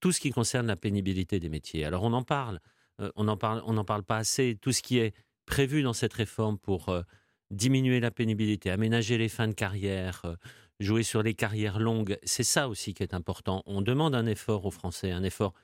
[0.00, 1.84] tout ce qui concerne la pénibilité des métiers.
[1.84, 2.60] Alors on en parle,
[3.00, 4.56] euh, on n'en parle, on parle pas assez.
[4.60, 5.12] Tout ce qui est
[5.44, 7.02] prévu dans cette réforme pour euh,
[7.50, 10.36] diminuer la pénibilité, aménager les fins de carrière, euh,
[10.78, 13.62] jouer sur les carrières longues, c'est ça aussi qui est important.
[13.66, 15.54] On demande un effort aux Français, un effort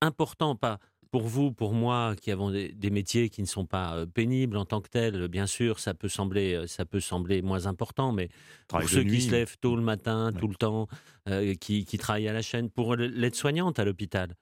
[0.00, 0.78] important, pas
[1.10, 4.64] pour vous, pour moi, qui avons des, métiers qui ne sont pas euh, pénibles en
[4.64, 8.28] tant que tels, bien sûr, ça peut sembler, euh, ça peut sembler moins important, mais
[8.68, 10.88] pour ceux qui se lèvent tôt le matin, tout le temps,
[11.28, 14.34] euh, qui, travaillent à la chaîne, pour l'aide-soignante à l'hôpital,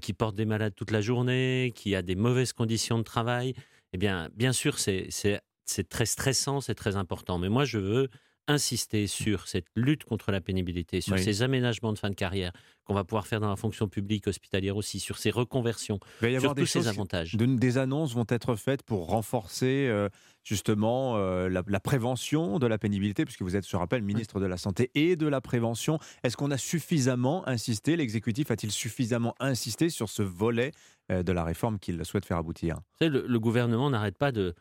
[0.00, 3.52] qui porte des malades toute la journée, qui a des mauvaises conditions de travail,
[3.92, 7.36] eh bien, bien sûr, c'est très stressant, c'est très important.
[7.36, 8.08] Mais moi, je veux
[8.46, 12.52] insister sur cette lutte contre la pénibilité, sur ces aménagements de fin de carrière
[12.84, 16.30] qu'on va pouvoir faire dans la fonction publique hospitalière aussi, sur ces reconversions, Il va
[16.30, 17.34] y avoir des ces avantages.
[17.34, 20.08] des annonces vont être faites pour renforcer euh,
[20.42, 24.58] justement euh, la, prévention de la pénibilité, puisque vous êtes, je rappelle, ministre de la
[24.58, 25.98] Santé et de la Prévention.
[26.22, 30.72] Est-ce qu'on a suffisamment insisté, l'exécutif a-t-il suffisamment insisté sur ce volet
[31.10, 32.80] euh, de la réforme qu'il souhaite faire aboutir?
[33.00, 34.54] Le, le, gouvernement n'arrête pas de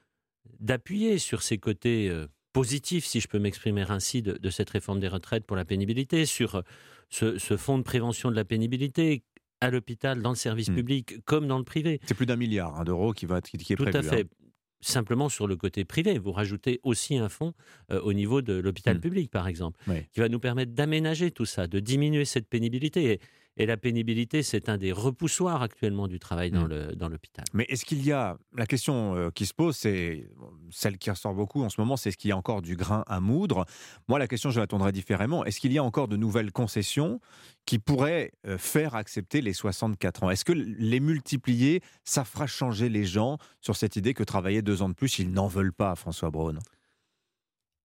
[0.60, 2.10] d'appuyer sur ces côtés
[2.54, 6.56] positif, si je peux m'exprimer ainsi, de, cette réforme des retraites pour la pénibilité, sur
[6.56, 6.62] euh,
[7.10, 9.24] ce, fonds de prévention de la pénibilité
[9.60, 10.76] à l'hôpital, dans le service hmm.
[10.76, 12.00] public, comme dans le privé.
[12.06, 13.92] C'est plus d'un milliard hein, d'euros qui, va, qui, est Tout prévu.
[13.92, 14.22] Tout à fait.
[14.22, 14.48] Hein.
[14.82, 17.54] Simplement sur le côté privé, vous rajoutez aussi un fonds
[17.90, 19.02] euh, au niveau de l'hôpital hmm.
[19.02, 19.80] public, par exemple,
[20.14, 23.14] qui va nous permettre d'aménager tout ça, de diminuer cette pénibilité.
[23.14, 23.20] Et
[23.58, 27.08] la pénibilité, c'est un des repoussoirs actuellement du travail dans mmh.
[27.10, 27.46] l'hôpital.
[27.54, 28.38] Mais est-ce qu'il y a.
[28.56, 30.28] La question euh, qui se pose, c'est
[30.72, 33.04] celle qui ressort beaucoup en ce moment, c'est est-ce qu'il y a encore du grain
[33.08, 33.66] à moudre?
[34.08, 35.46] Moi, la question, je l'attendrai différemment.
[35.46, 37.20] Est-ce qu'il y a encore de nouvelles concessions
[37.66, 40.30] qui pourraient euh, faire accepter les 64 ans?
[40.30, 44.82] Est-ce que les multiplier, ça fera changer les gens sur cette idée que travailler deux
[44.82, 46.56] ans de plus, ils n'en veulent pas, François Braun?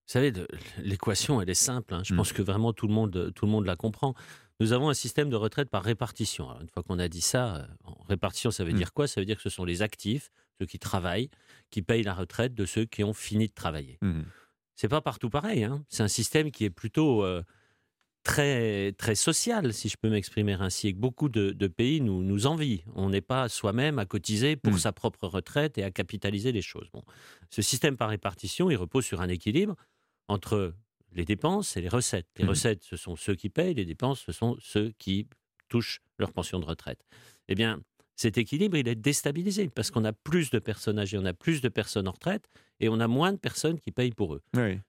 [0.09, 0.33] Vous savez,
[0.79, 1.93] l'équation, elle est simple.
[1.93, 2.01] Hein.
[2.03, 2.17] Je mmh.
[2.17, 4.15] pense que vraiment tout le monde, tout le monde la comprend.
[4.59, 6.49] Nous avons un système de retraite par répartition.
[6.59, 8.77] une fois qu'on a dit ça, euh, répartition, ça veut mmh.
[8.77, 9.07] dire quoi?
[9.07, 11.29] Ça veut dire que ce sont les actifs, ceux qui travaillent,
[11.69, 13.97] qui payent la retraite de ceux qui ont fini de travailler.
[14.01, 14.21] Mmh.
[14.75, 15.63] C'est pas partout pareil.
[15.63, 15.83] Hein.
[15.87, 17.41] C'est un système qui est plutôt euh,
[18.23, 22.45] très très social, si je peux m'exprimer ainsi, et que beaucoup de, pays nous, nous
[22.45, 22.83] envient.
[22.95, 24.79] On n'est pas soi-même à cotiser pour mmh.
[24.79, 26.89] sa propre retraite et à capitaliser les choses.
[26.91, 27.03] Bon.
[27.49, 29.75] Ce système par répartition, il repose sur un équilibre
[30.27, 30.73] entre
[31.13, 32.27] les dépenses et les recettes.
[32.37, 32.49] Les mmh.
[32.49, 35.27] recettes, ce sont ceux qui payent, les dépenses, ce sont ceux qui
[35.67, 37.03] touchent leur pension de retraite.
[37.47, 37.81] Eh bien,
[38.15, 41.61] cet équilibre, il est déstabilisé parce qu'on a plus de personnes âgées, on a plus
[41.61, 42.49] de personnes en retraite
[42.81, 44.41] et on a moins de personnes qui payent pour eux.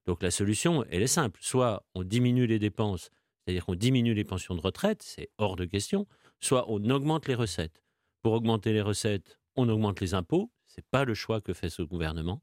[0.06, 1.38] Donc la solution, elle est simple.
[1.40, 3.10] Soit on diminue les dépenses,
[3.44, 6.08] c'est-à-dire qu'on diminue les pensions de retraite, c'est hors de question,
[6.40, 7.84] soit on augmente les recettes.
[8.22, 11.82] Pour augmenter les recettes, on augmente les impôts, c'est pas le choix que fait ce
[11.82, 12.42] gouvernement.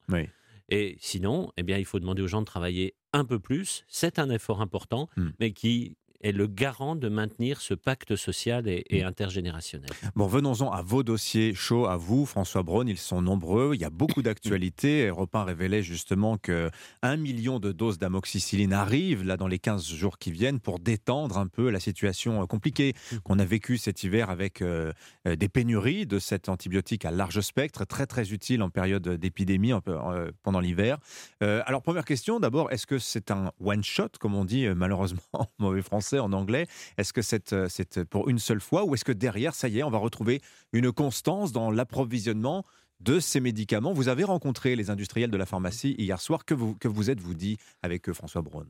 [0.69, 3.83] Et sinon, eh bien, il faut demander aux gens de travailler un peu plus.
[3.87, 5.29] C'est un effort important, hmm.
[5.39, 9.89] mais qui est le garant de maintenir ce pacte social et, et intergénérationnel.
[10.15, 12.87] Bon, venons-en à vos dossiers chauds, à vous, François Braun.
[12.87, 13.71] Ils sont nombreux.
[13.73, 15.09] Il y a beaucoup d'actualités.
[15.09, 16.69] 1 révélait justement que
[17.01, 21.37] un million de doses d'amoxicilline arrivent là dans les 15 jours qui viennent pour détendre
[21.37, 22.93] un peu la situation euh, compliquée
[23.23, 24.91] qu'on a vécue cet hiver avec euh,
[25.27, 29.73] euh, des pénuries de cet antibiotique à large spectre, très très utile en période d'épidémie
[29.73, 30.97] euh, pendant l'hiver.
[31.43, 35.21] Euh, alors première question, d'abord, est-ce que c'est un one shot, comme on dit malheureusement
[35.33, 36.67] en mauvais français, en anglais.
[36.97, 39.79] Est-ce que c'est euh, c'est pour une seule fois ou est-ce que derrière, ça y
[39.79, 40.41] est, on va retrouver
[40.73, 42.65] une constance dans l'approvisionnement
[42.99, 43.93] de ces médicaments?
[43.93, 46.45] Vous avez rencontré les industriels de la pharmacie hier soir.
[46.45, 48.67] Que vous, que vous êtes-vous dit avec François Braun?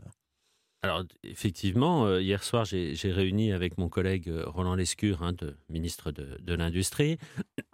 [0.83, 5.33] Alors, effectivement, euh, hier soir, j'ai réuni avec mon collègue euh, Roland Lescure, hein,
[5.69, 7.17] ministre de, de l'Industrie,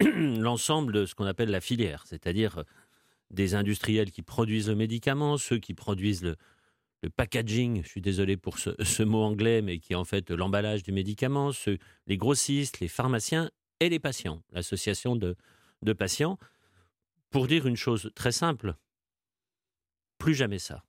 [0.00, 2.62] l'ensemble de ce qu'on appelle la filière, c'est-à-dire euh,
[3.30, 6.36] des industriels qui produisent le médicament, ceux qui produisent le,
[7.04, 10.30] le packaging, je suis désolé pour ce, ce mot anglais, mais qui est en fait
[10.30, 11.50] l'emballage du médicament,
[12.06, 13.50] les grossistes, les pharmaciens
[13.80, 15.36] et les patients, l'association de,
[15.82, 16.38] de patients,
[17.30, 18.74] pour dire une chose très simple,
[20.18, 20.82] plus jamais ça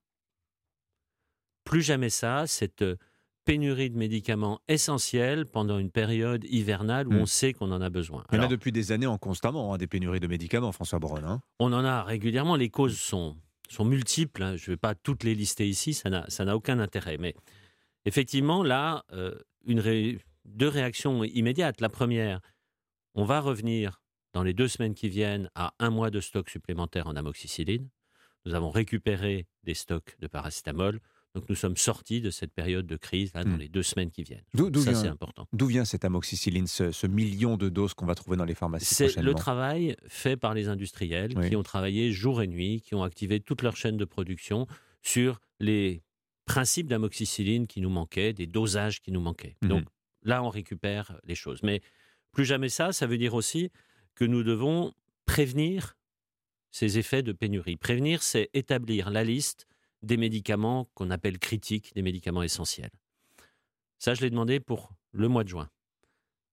[1.65, 2.95] plus jamais ça, cette euh,
[3.43, 7.17] pénurie de médicaments essentiels pendant une période hivernale où Mm.
[7.21, 8.23] on sait qu'on en a besoin.
[8.31, 10.71] Il y en a Alors, depuis des années en constamment, hein, des pénuries de médicaments,
[10.71, 11.23] François Braun.
[11.25, 11.41] hein.
[11.59, 13.35] on en a régulièrement, les causes sont,
[13.69, 14.55] sont multiples, hein.
[14.55, 17.17] je ne vais pas toutes les lister ici, ça n'a aucun intérêt.
[17.17, 17.35] Mais
[18.05, 19.35] effectivement, là, euh,
[20.45, 21.81] deux réactions immédiates.
[21.81, 22.39] La première,
[23.15, 24.01] on va revenir
[24.33, 27.89] dans les deux semaines qui viennent à un mois de stock supplémentaire en amoxicilline.
[28.45, 30.99] Nous avons récupéré des stocks de paracétamol.
[31.35, 33.59] Donc nous sommes sortis de cette période de crise là, dans Mm.
[33.59, 34.43] les deux semaines qui viennent.
[34.53, 35.47] D'où Ça, vient, c'est important.
[35.53, 38.95] d'où vient cette amoxicilline, ce, ce million de doses qu'on va trouver dans les pharmacies
[38.95, 41.49] C'est le travail fait par les industriels Oui.
[41.49, 44.65] qui ont travaillé jour et nuit, qui ont activé toute leur chaîne de production
[45.01, 46.01] sur les
[46.45, 49.57] principes d'amoxicilline qui nous manquaient, des dosages qui nous manquaient.
[49.61, 49.69] Mhm.
[49.69, 49.83] Donc
[50.23, 51.61] là, on récupère les choses.
[51.63, 51.81] Mais
[52.31, 53.71] plus jamais ça, ça veut dire aussi
[54.15, 54.93] que nous devons
[55.25, 55.97] prévenir
[56.71, 57.75] ces effets de pénurie.
[57.77, 59.67] Prévenir, c'est établir la liste
[60.05, 62.91] des médicaments qu'on appelle critiques, des médicaments essentiels.
[63.97, 65.69] Ça, je l'ai demandé pour le mois de juin.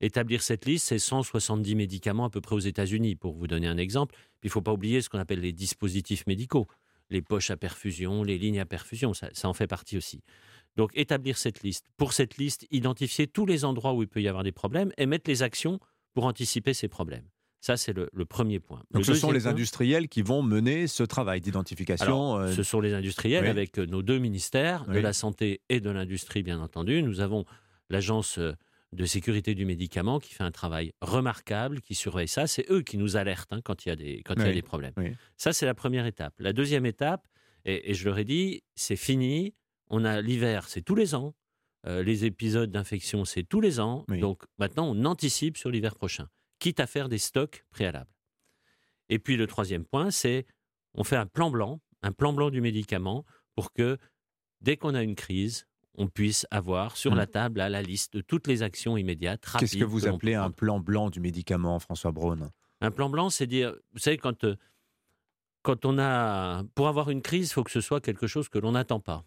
[0.00, 3.76] Établir cette liste, c'est 170 médicaments à peu près aux États-Unis, pour vous donner un
[3.76, 4.16] exemple.
[4.42, 6.66] Il ne faut pas oublier ce qu'on appelle les dispositifs médicaux,
[7.10, 10.22] les poches à perfusion, les lignes à perfusion, ça, ça en fait partie aussi.
[10.76, 11.86] Donc établir cette liste.
[11.96, 15.06] Pour cette liste, identifier tous les endroits où il peut y avoir des problèmes et
[15.06, 15.78] mettre les actions
[16.14, 17.28] pour anticiper ces problèmes.
[17.64, 18.82] Ça, c'est le, le premier point.
[18.90, 22.36] Donc Le ce sont les point- industriels qui vont mener ce travail d'identification.
[22.38, 23.48] euh, ce sont les industriels oui.
[23.50, 27.02] avec euh, nos deux ministères, de la santé et de l'industrie, bien entendu.
[27.04, 27.44] Nous avons
[27.88, 28.52] l'agence euh,
[28.92, 32.48] de sécurité du médicament qui fait un travail remarquable, qui surveille ça.
[32.48, 34.48] C'est eux qui nous alertent hein, quand il y a des, quand il y a
[34.48, 34.54] Oui.
[34.54, 34.92] des problèmes.
[35.36, 36.34] Ça, c'est la première étape.
[36.40, 37.26] La deuxième étape,
[37.64, 39.54] et, et je leur ai dit, c'est fini.
[39.88, 41.32] On a l'hiver, c'est tous les ans.
[41.86, 44.04] Euh, les épisodes d'infection, c'est tous les ans.
[44.08, 46.28] Donc maintenant, on anticipe sur l'hiver prochain,
[46.62, 48.14] quitte à faire des stocks préalables.
[49.08, 50.46] Et puis le troisième point, c'est
[50.94, 53.24] on fait un plan blanc, un plan blanc du médicament
[53.56, 53.98] pour que
[54.60, 58.20] dès qu'on a une crise, on puisse avoir sur la table là, la liste de
[58.20, 59.44] toutes les actions immédiates.
[59.58, 62.52] Qu'est-ce que vous appelez un plan blanc du médicament, François Braun?
[62.80, 64.56] Un plan blanc, c'est dire, vous savez, quand, euh,
[65.62, 66.62] quand on a.
[66.74, 69.24] Pour avoir une crise, il faut que ce soit quelque chose que l'on n'attend pas.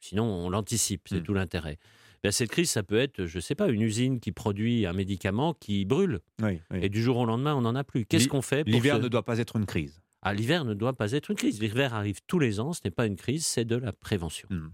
[0.00, 1.78] Sinon, on l'anticipe, c'est tout l'intérêt.
[2.22, 4.92] Ben, cette crise, ça peut être, je ne sais pas, une usine qui produit un
[4.92, 6.20] médicament qui brûle.
[6.42, 6.78] Oui, oui.
[6.82, 8.06] Et du jour au lendemain, on n'en a plus.
[8.06, 10.02] Qu'est-ce qu'on fait L'hiver ne doit pas être une crise.
[10.22, 11.60] Ah, l'hiver ne doit pas être une crise.
[11.60, 14.48] L'hiver arrive tous les ans, ce n'est pas une crise, c'est de la prévention.
[14.50, 14.70] Hmm.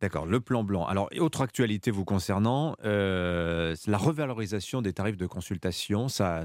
[0.00, 0.86] D'accord, le plan blanc.
[0.86, 6.42] Alors, autre actualité vous concernant, euh, la revalorisation des tarifs de consultation, ça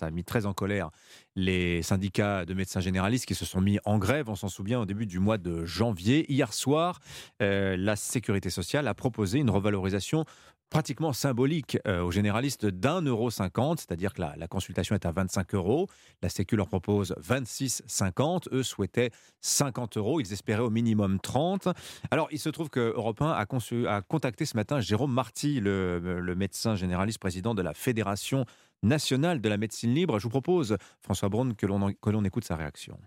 [0.00, 0.90] a mis très en colère
[1.36, 4.86] les syndicats de médecins généralistes qui se sont mis en grève, on s'en souvient, au
[4.86, 6.24] début du mois de janvier.
[6.32, 7.00] Hier soir,
[7.42, 10.24] euh, la Sécurité sociale a proposé une revalorisation
[10.72, 15.54] pratiquement symbolique euh, aux généralistes d'un euro cinquante, c'est-à-dire que la, consultation est à 25
[15.54, 15.86] euros.
[16.22, 18.48] La Sécu leur propose 26,50.
[18.52, 19.10] Eux souhaitaient
[19.42, 20.18] 50 euros.
[20.18, 21.68] Ils espéraient au minimum 30.
[22.10, 26.34] Alors, il se trouve que Europe 1 a, contacté ce matin Jérôme Marty, le, le
[26.34, 28.46] médecin généraliste président de la Fédération
[28.82, 30.18] nationale de la médecine libre.
[30.18, 32.98] Je vous propose, François Braun, que l'on écoute sa réaction.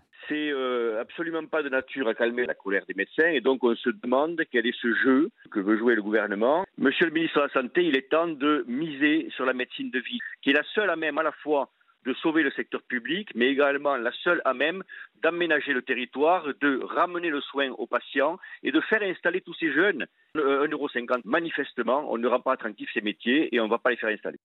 [0.96, 3.90] Euh, absolument pas de nature à calmer la colère des médecins et donc on se
[3.90, 6.64] demande quel est ce jeu que veut jouer le gouvernement.
[6.78, 9.98] Monsieur le ministre de la Santé, il est temps de miser sur la médecine de
[10.00, 11.70] vie, qui est la seule à même à la fois
[12.04, 14.84] de sauver le secteur public, mais également la seule à même
[15.24, 19.72] d'aménager le territoire, de ramener le soin aux patients et de faire installer tous ces
[19.72, 20.06] jeunes.
[20.36, 23.90] Euh, 1,50€, manifestement, on ne rend pas attractifs ces métiers et on ne va pas
[23.90, 24.38] les faire installer.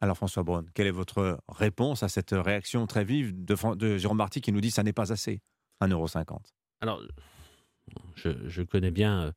[0.00, 3.96] Alors, François Braun, quelle est votre réponse à cette réaction très vive de, Fran- de
[3.96, 5.40] Jérôme Marty qui nous dit que ça n'est pas assez,
[5.80, 6.38] 1,50€?
[6.80, 7.02] Alors,
[8.14, 9.32] je, je connais bien, euh,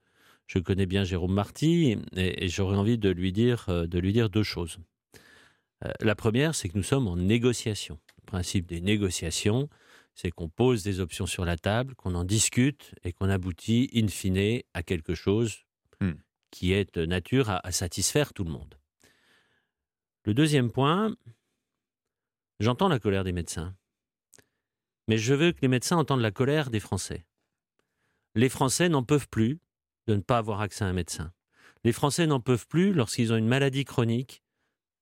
[0.48, 4.30] je connais bien Jérôme Marty et, j'aurais envie de lui dire, euh, de lui dire
[4.30, 4.78] deux choses.
[5.86, 8.00] Euh, la première, c'est que nous sommes en négociation.
[8.22, 9.70] Le principe des négociations,
[10.14, 14.08] c'est qu'on pose des options sur la table, qu'on en discute et qu'on aboutit in
[14.08, 15.64] fine à quelque chose
[16.02, 16.12] hmm.
[16.52, 18.76] qui est de nature à, satisfaire tout le monde.
[20.26, 21.16] Le deuxième point,
[22.60, 23.76] j'entends la colère des médecins,
[25.08, 27.26] mais je veux que les médecins entendent la colère des Français.
[28.36, 29.60] Les Français n'en peuvent plus
[30.08, 31.32] de ne pas avoir accès à un médecin.
[31.84, 34.44] Les Français n'en peuvent plus, lorsqu'ils ont une maladie chronique,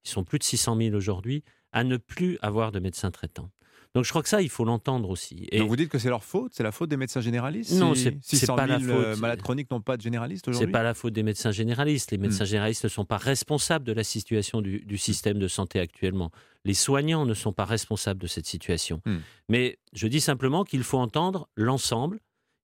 [0.05, 3.51] ils sont plus de 600 000 aujourd'hui, à ne plus avoir de médecin traitant.
[3.95, 5.47] Donc je crois que ça, il faut l'entendre aussi.
[5.51, 7.95] Et Donc vous dites que c'est leur faute C'est la faute des médecins généralistes Non,
[7.95, 9.21] c'est pas la euh, faute.
[9.21, 12.11] malades chroniques n'ont pas de généralistes aujourd'hui C'est pas la faute des médecins généralistes.
[12.11, 12.21] Les hmm.
[12.21, 16.31] médecins généralistes ne sont pas responsables de la situation du, système de santé actuellement.
[16.65, 19.01] Les soignants ne sont pas responsables de cette situation.
[19.05, 19.17] Hmm.
[19.47, 22.19] Mais je dis simplement qu'il faut entendre l'ensemble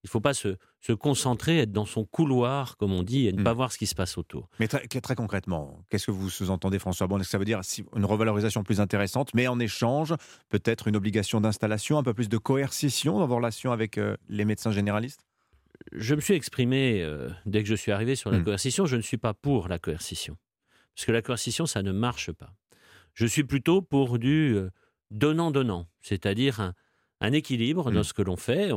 [0.06, 0.56] il ne faut pas se,
[0.94, 3.58] concentrer, être dans son couloir, comme on dit, et ne pas hmm.
[3.58, 4.50] voir ce qui se passe autour.
[4.60, 7.62] Mais très, concrètement, qu'est-ce que vous sous-entendez, François Bon Est-ce que ça veut dire
[7.96, 10.14] une revalorisation plus intéressante, mais en échange,
[10.50, 14.46] peut-être une obligation d'installation, un peu plus de coercition dans vos relations avec euh, les
[14.46, 15.26] médecins généralistes?
[15.92, 18.44] Je me suis exprimé euh, dès que je suis arrivé sur la hmm.
[18.44, 18.86] coercition.
[18.86, 20.38] Je ne suis pas pour la coercition.
[20.96, 22.54] Parce que la coercition, ça ne marche pas.
[23.14, 24.70] Je suis plutôt pour du euh,
[25.12, 26.74] donnant-donnant, c'est-à-dire
[27.22, 28.04] un, équilibre dans hmm.
[28.04, 28.72] ce que l'on fait.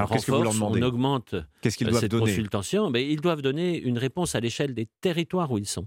[0.00, 2.90] Alors qu'est-ce que vous leur demandez On augmente doivent cette donner consultation.
[2.90, 5.86] Mais ils doivent donner une réponse à l'échelle des territoires où ils sont.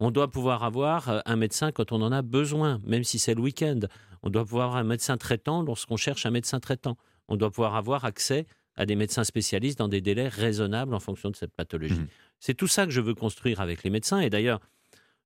[0.00, 3.34] On doit pouvoir avoir euh, un médecin quand on en a besoin, même si c'est
[3.34, 3.80] le week-end.
[4.22, 6.96] On doit pouvoir avoir un médecin traitant lorsqu'on cherche un médecin traitant.
[7.28, 8.46] On doit pouvoir avoir accès
[8.76, 11.94] à des médecins spécialistes dans des délais raisonnables en fonction de cette pathologie.
[11.94, 12.08] Mmh.
[12.40, 14.18] C'est tout ça que je veux construire avec les médecins.
[14.18, 14.60] Et d'ailleurs,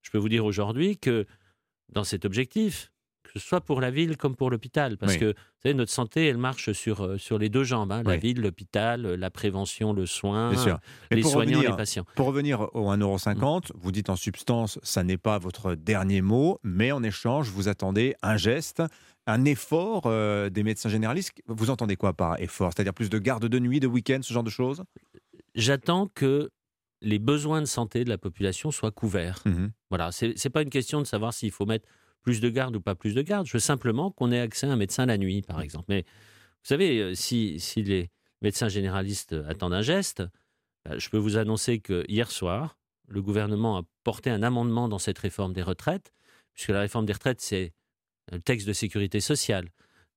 [0.03, 1.27] je peux vous dire aujourd'hui que
[1.89, 2.93] dans cet objectif,
[3.33, 4.97] que ce soit pour la ville comme pour l'hôpital.
[4.97, 7.93] Parce que, vous savez, notre santé, elle marche sur, euh, sur les deux jambes.
[7.93, 8.03] Hein.
[8.05, 10.51] la ville, l'hôpital, euh, la prévention, le soin,
[11.11, 12.05] les soignants, les patients.
[12.15, 16.93] Pour revenir au 1,50€, vous dites en substance, ça n'est pas votre dernier mot, mais
[16.93, 18.83] en échange, vous attendez un geste,
[19.27, 21.33] un effort euh, des médecins généralistes.
[21.47, 22.73] Vous entendez quoi par effort?
[22.75, 24.83] C'est-à-dire plus de garde de nuit, de week-end, ce genre de choses?
[25.55, 26.51] J'attends que
[27.01, 29.43] les besoins de santé de la population soient couverts.
[29.45, 31.89] Mmh voilà, c'est n'est pas une question de savoir s'il faut mettre
[32.23, 33.47] plus de garde ou pas plus de garde.
[33.47, 35.87] Je veux simplement qu'on ait accès à un médecin la nuit, par exemple.
[35.89, 38.11] Mais vous savez, euh, si, si les
[38.43, 40.23] médecins généralistes attendent un geste,
[40.89, 44.99] euh, je peux vous annoncer que hier soir, le gouvernement a porté un amendement dans
[44.99, 46.13] cette réforme des retraites,
[46.55, 47.73] puisque la réforme des retraites, c'est
[48.31, 49.69] un texte de sécurité sociale.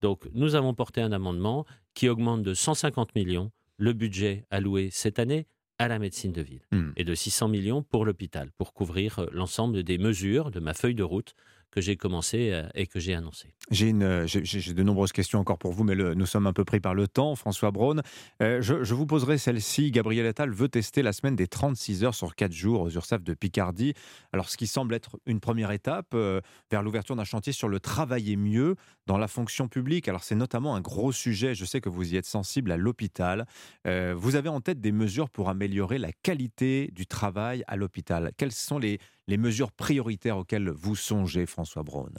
[0.01, 5.19] Donc, nous avons porté un amendement qui augmente de 150 millions le budget alloué cette
[5.19, 5.47] année
[5.79, 6.91] à la médecine de ville hmm.
[6.95, 10.95] et de 600 millions pour l'hôpital, pour couvrir euh, l'ensemble des mesures de ma feuille
[10.95, 11.33] de route
[11.71, 13.47] que j'ai commencé euh, et que j'ai annoncé.
[13.71, 17.07] J'ai de nombreuses questions encore pour vous, mais nous sommes un peu pris par le
[17.07, 17.35] temps.
[17.35, 18.01] François Braun,
[18.41, 19.91] euh, je, vous poserai celle-ci.
[19.91, 23.33] Gabriel Attal veut tester la semaine des 36 heures sur 4 jours aux URSAF de
[23.33, 23.93] Picardie.
[24.33, 27.79] Alors, ce qui semble être une première étape euh, vers l'ouverture d'un chantier sur le
[27.79, 28.75] travailler mieux
[29.07, 30.09] dans la fonction publique.
[30.09, 31.55] Alors, c'est notamment un gros sujet.
[31.55, 33.45] Je sais que vous y êtes sensible à l'hôpital.
[33.85, 38.31] vous avez en tête des mesures pour améliorer la qualité du travail à l'hôpital.
[38.37, 38.99] Quelles sont les,
[39.31, 42.11] les mesures prioritaires auxquelles vous songez, François Braun?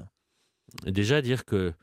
[0.86, 1.74] Déjà dire que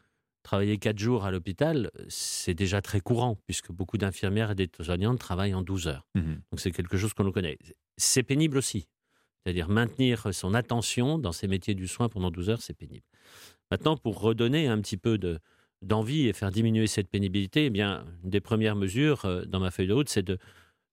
[0.41, 5.53] travailler quatre jours à l'hôpital, c'est déjà très courant, puisque beaucoup d'infirmières et d'aides-soignantes travaillent
[5.53, 6.07] en 12 heures.
[6.15, 7.59] Mmh Donc c'est quelque chose qu'on nous connaît.
[7.97, 8.87] C'est pénible aussi.
[9.43, 13.05] C'est-à-dire maintenir son attention dans ces métiers du soin pendant 12 heures, c'est pénible.
[13.69, 15.39] Maintenant, pour redonner un petit peu de,
[15.83, 19.69] d'envie et faire diminuer cette pénibilité, eh bien, une des premières mesures euh, dans ma
[19.69, 20.39] feuille de route, c'est de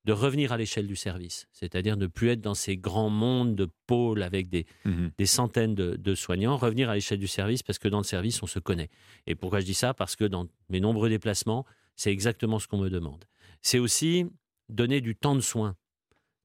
[0.07, 3.69] de revenir à l'échelle du service, c'est-à-dire ne plus être dans ces grands mondes de
[3.89, 5.11] pôles avec des, mhm.
[5.19, 8.47] des centaines de, soignants, revenir à l'échelle du service parce que dans le service, on
[8.47, 8.89] se connaît.
[9.27, 9.95] Et pourquoi je dis ça?
[9.95, 11.67] Parce que dans mes nombreux déplacements,
[11.97, 13.25] c'est exactement ce qu'on me demande.
[13.63, 14.27] C'est aussi
[14.69, 15.75] donner du temps de soin,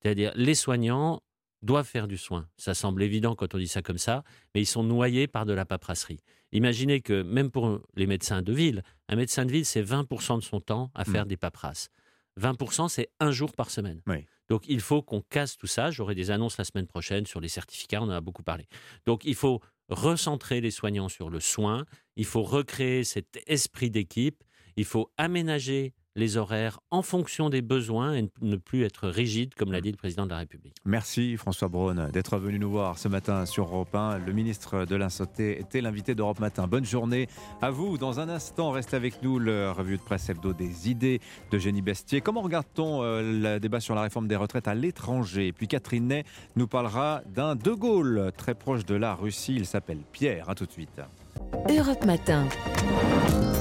[0.02, 1.22] c'est-à-dire les soignants
[1.62, 2.48] doivent faire du soin.
[2.58, 4.24] Ça semble évident quand on dit ça comme ça,
[4.56, 6.20] mais ils sont noyés par de la paperasserie.
[6.52, 10.44] Imaginez que même pour les médecins de ville, un médecin de ville, c'est 20% de
[10.44, 11.30] son temps à faire mhm.
[11.30, 11.92] des paperasses.
[12.40, 14.02] 20%, c'est un jour par semaine.
[14.50, 15.92] Donc il faut qu'on casse tout ça.
[15.92, 18.68] J'aurai des annonces la semaine prochaine sur les certificats, on en a beaucoup parlé.
[19.06, 21.86] Donc il faut recentrer les soignants sur le soin,
[22.16, 24.44] il faut recréer cet esprit d'équipe,
[24.76, 29.72] il faut aménager les horaires en fonction des besoins et ne plus être rigide, comme
[29.72, 30.76] l'a dit le président de la République.
[30.86, 34.20] Merci François Braun d'être venu nous voir ce matin sur Europe 1.
[34.20, 36.68] Le ministre de la Santé était l'invité d'Europe Matin.
[36.68, 37.28] Bonne journée
[37.62, 37.98] à vous.
[37.98, 41.22] Dans un instant, reste avec nous le revue de presse hebdo des idées
[41.52, 42.22] de Jenny Bestier.
[42.22, 45.52] Comment regarde-t-on euh, le débat sur la réforme des retraites à l'étranger?
[45.54, 46.26] Puis Catherine Ney
[46.56, 49.56] nous parlera d'un De Gaulle très proche de la Russie.
[49.56, 50.50] Il s'appelle Pierre.
[50.50, 51.02] A tout de suite.
[51.70, 52.48] Europe Matin.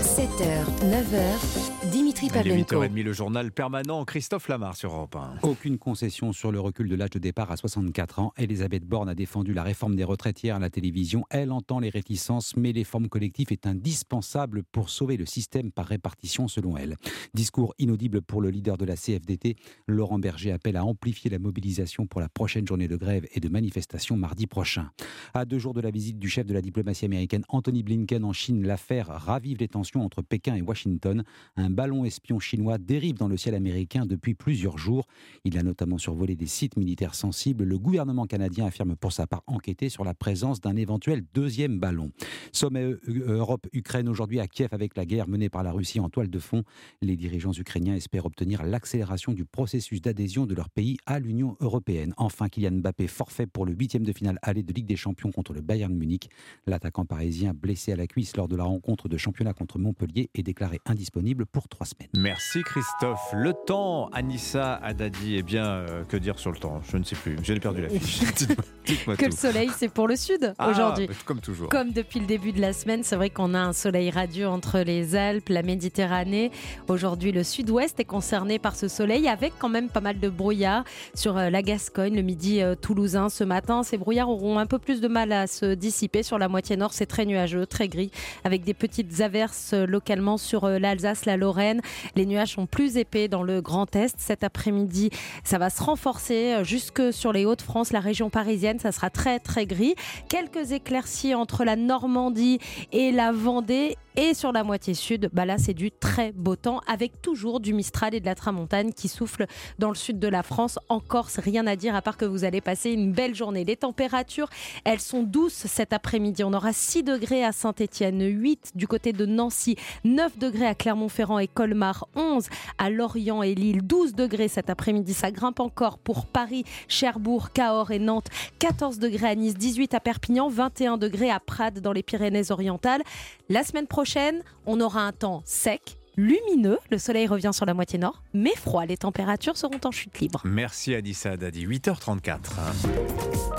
[0.03, 1.93] 7h, 9h.
[2.11, 2.83] Dimitri Pavlenko.
[2.83, 5.47] 8h30, le journal permanent Christophe Lamar sur Europe 1.
[5.47, 8.33] Aucune concession sur le recul de l'âge de départ à 64 ans.
[8.37, 11.25] Elisabeth Borne a défendu la réforme des retraites hier à la télévision.
[11.31, 15.87] Elle entend les réticences, mais les formes collectives est indispensable pour sauver le système par
[15.87, 16.97] répartition, selon elle.
[17.33, 19.55] Discours inaudible pour le leader de la CFDT.
[19.87, 23.49] Laurent Berger appelle à amplifier la mobilisation pour la prochaine journée de grève et de
[23.49, 24.91] manifestation mardi prochain.
[25.33, 28.33] À deux jours de la visite du chef de la diplomatie américaine Anthony Blinken en
[28.33, 31.23] Chine, l'affaire ravive les tensions entre Pékin et Washington.
[31.57, 35.07] Un ballon espion chinois dérive dans le ciel américain depuis plusieurs jours.
[35.45, 37.65] Il a notamment survolé des sites militaires sensibles.
[37.65, 42.11] Le gouvernement canadien affirme pour sa part enquêter sur la présence d'un éventuel deuxième ballon.
[42.53, 46.31] Sommet euh, Europe-Ukraine aujourd'hui à Kiev avec la guerre menée par la Russie en toile
[46.31, 46.63] de fond.
[47.03, 52.15] Les dirigeants ukrainiens espèrent obtenir l'accélération du processus d'adhésion de leur pays à l'Union européenne.
[52.17, 55.53] Enfin, Kylian Mbappé forfait pour le huitième de finale aller de Ligue des Champions contre
[55.53, 56.31] le Bayern Munich.
[56.67, 60.43] L'attaquant parisien blessé à la cuisse lors de la rencontre de championnat contre Montpellier est
[60.43, 61.87] déclaré indisponible pour trois
[62.17, 63.21] Merci Christophe.
[63.33, 66.81] Le temps, Anissa Haddadi, eh bien, euh, que dire sur le temps?
[66.91, 68.21] Je ne sais plus, j'ai perdu la fiche.
[68.87, 71.09] Dites-moi que le soleil, c'est pour le sud ah, aujourd'hui.
[71.25, 71.69] Comme toujours.
[71.69, 74.81] Comme depuis le début de la semaine, c'est vrai qu'on a un soleil radieux entre
[74.81, 76.51] les Alpes, la Méditerranée.
[76.89, 80.85] Aujourd'hui, le sud-ouest est concerné par ce soleil avec quand même pas mal de brouillard
[81.15, 83.83] sur euh, la Gascogne, le midi euh, toulousain ce matin.
[83.83, 86.23] Ces brouillards auront un peu plus de mal à se dissiper.
[86.23, 88.11] Sur la moitié nord, c'est très nuageux, très gris,
[88.45, 91.80] avec des petites averses localement sur l'Alsace, la Lorraine.
[92.17, 94.15] Les nuages sont plus épais dans le Grand Est.
[94.19, 95.11] Cet après-midi,
[95.45, 98.79] ça va se renforcer euh, jusque sur les Hauts-de-France, la région parisienne.
[98.79, 99.95] Ça sera très très gris.
[100.29, 102.59] Quelques éclaircies entre la Normandie
[102.93, 106.83] et la Vendée et sur la moitié sud, bah là c'est du très beau temps
[106.87, 109.47] avec toujours du Mistral et de la Tramontane qui soufflent
[109.79, 110.79] dans le sud de la France.
[110.91, 113.65] En Corse, rien à dire à part que vous allez passer une belle journée.
[113.65, 114.51] Les températures,
[114.85, 116.45] elles sont douces cet après-midi.
[116.45, 121.39] On aura 6 degrés à Saint-Étienne, 8 du côté de Nancy, 9 degrés à Clermont-Ferrand
[121.39, 125.15] et Colmar, 11 à Lorient et Lille, 12 degrés cet après-midi.
[125.15, 128.29] Ça grimpe encore pour Paris, Cherbourg, Cahors et Nantes,
[128.59, 133.03] 14 degrés à Nice, 18 à Perpignan, 21 degrés à Prades dans les Pyrénées-Orientales.
[133.49, 136.79] La semaine prochaine, prochaine, on aura un temps sec, lumineux.
[136.91, 138.85] Le soleil revient sur la moitié nord, mais froid.
[138.85, 140.41] Les températures seront en chute libre.
[140.45, 141.65] Merci Adissa Dadi.
[141.65, 142.41] 8h34.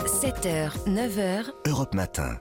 [0.06, 1.46] 7h, 9h.
[1.68, 2.36] Europe Matin.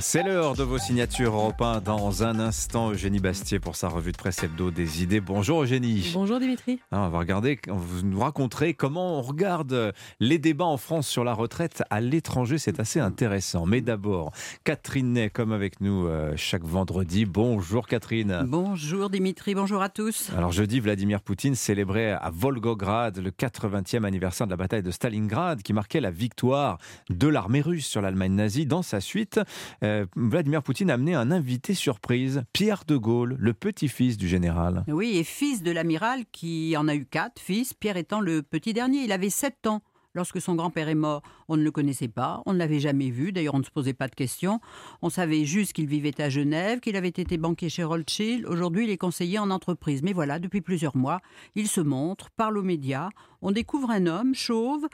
[0.00, 1.80] C'est l'heure de vos signatures européennes.
[1.84, 5.20] Dans un instant, Eugénie Bastier pour sa revue de presse hebdo des idées.
[5.20, 6.12] Bonjour Eugénie.
[6.14, 6.78] Bonjour Dimitri.
[6.92, 11.24] Ah, on va regarder, vous nous raconterez comment on regarde les débats en France sur
[11.24, 12.58] la retraite à l'étranger.
[12.58, 13.66] C'est assez intéressant.
[13.66, 14.30] Mais d'abord,
[14.62, 17.24] Catherine Ney, comme avec nous euh, chaque vendredi.
[17.24, 18.44] Bonjour Catherine.
[18.46, 20.30] Bonjour Dimitri, bonjour à tous.
[20.36, 25.62] Alors jeudi, Vladimir Poutine célébrait à Volgograd le 80e anniversaire de la bataille de Stalingrad
[25.62, 26.78] qui marquait la victoire
[27.10, 28.64] de l'armée russe sur l'Allemagne nazie.
[28.64, 29.40] Dans sa suite,
[29.82, 34.84] euh, Vladimir Poutine a amené un invité surprise, Pierre de Gaulle, le petit-fils du général.
[34.88, 38.72] Oui, et fils de l'amiral qui en a eu quatre fils, Pierre étant le petit
[38.72, 39.04] dernier.
[39.04, 39.82] Il avait sept ans
[40.14, 41.22] lorsque son grand-père est mort.
[41.48, 43.94] On ne le connaissait pas, on ne l'avait jamais vu, d'ailleurs on ne se posait
[43.94, 44.60] pas de questions.
[45.02, 48.44] On savait juste qu'il vivait à Genève, qu'il avait été banquier chez Rothschild.
[48.46, 50.02] Aujourd'hui, il est conseiller en entreprise.
[50.02, 51.20] Mais voilà, depuis plusieurs mois,
[51.54, 53.10] il se montre, parle aux médias.
[53.42, 54.88] On découvre un homme chauve,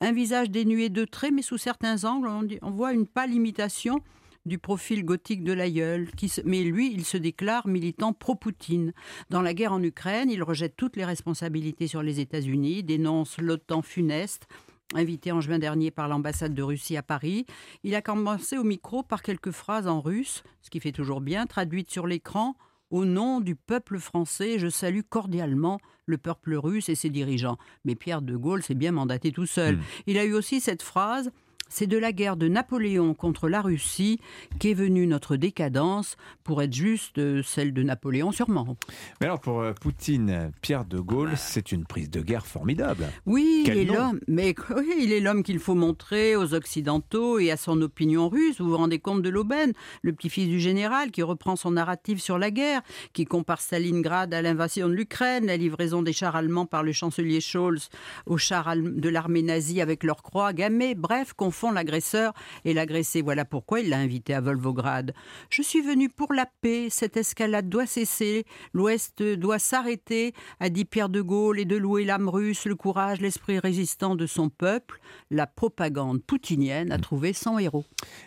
[0.00, 2.28] un visage dénué de traits, mais sous certains angles,
[2.62, 4.00] on voit une pâle imitation
[4.48, 6.08] du profil gothique de l'aïeul,
[6.44, 8.92] mais lui, il se déclare militant pro-Poutine.
[9.30, 13.82] Dans la guerre en Ukraine, il rejette toutes les responsabilités sur les États-Unis, dénonce l'OTAN
[13.82, 14.48] funeste,
[14.94, 17.44] Invité en juin dernier par l'ambassade de Russie à Paris,
[17.84, 21.44] il a commencé au micro par quelques phrases en russe, ce qui fait toujours bien,
[21.44, 22.56] traduites sur l'écran.
[22.90, 27.58] Au nom du peuple français, je salue cordialement le peuple russe et ses dirigeants.
[27.84, 29.76] Mais Pierre de Gaulle s'est bien mandaté tout seul.
[29.76, 29.82] Hmm.
[30.06, 31.30] Il a eu aussi cette phrase
[31.68, 34.20] c'est de la guerre de Napoléon contre la Russie
[34.58, 38.76] qu'est venue notre décadence, pour être juste euh, celle de Napoléon sûrement.
[39.20, 43.06] Mais alors pour euh, Poutine, Pierre de Gaulle, c'est une prise de guerre formidable.
[43.26, 44.54] Oui, il est l'homme, mais
[44.98, 48.60] il est l'homme qu'il faut montrer aux Occidentaux et à son opinion russe.
[48.60, 49.72] Vous vous rendez compte de l'aubaine,
[50.02, 52.82] le petit-fils du général qui reprend son narratif sur la guerre,
[53.12, 57.40] qui compare Stalingrad à l'invasion de l'Ukraine, la livraison des chars allemands par le chancelier
[57.40, 57.88] Scholz
[58.26, 62.32] aux chars de l'armée nazie avec leur croix gammée, bref, qu'on font l'agresseur
[62.64, 63.20] et l'agressé.
[63.20, 65.12] Voilà pourquoi il l'a invité à Volvograd.
[65.50, 66.88] Je suis venu pour la paix.
[66.88, 68.44] Cette escalade doit cesser.
[68.72, 73.20] L'Ouest doit s'arrêter, a dit Pierre de Gaulle, et de louer l'âme russe, le courage,
[73.20, 75.00] l'esprit résistant de son peuple.
[75.30, 77.84] La propagande poutinienne a trouvé son héros.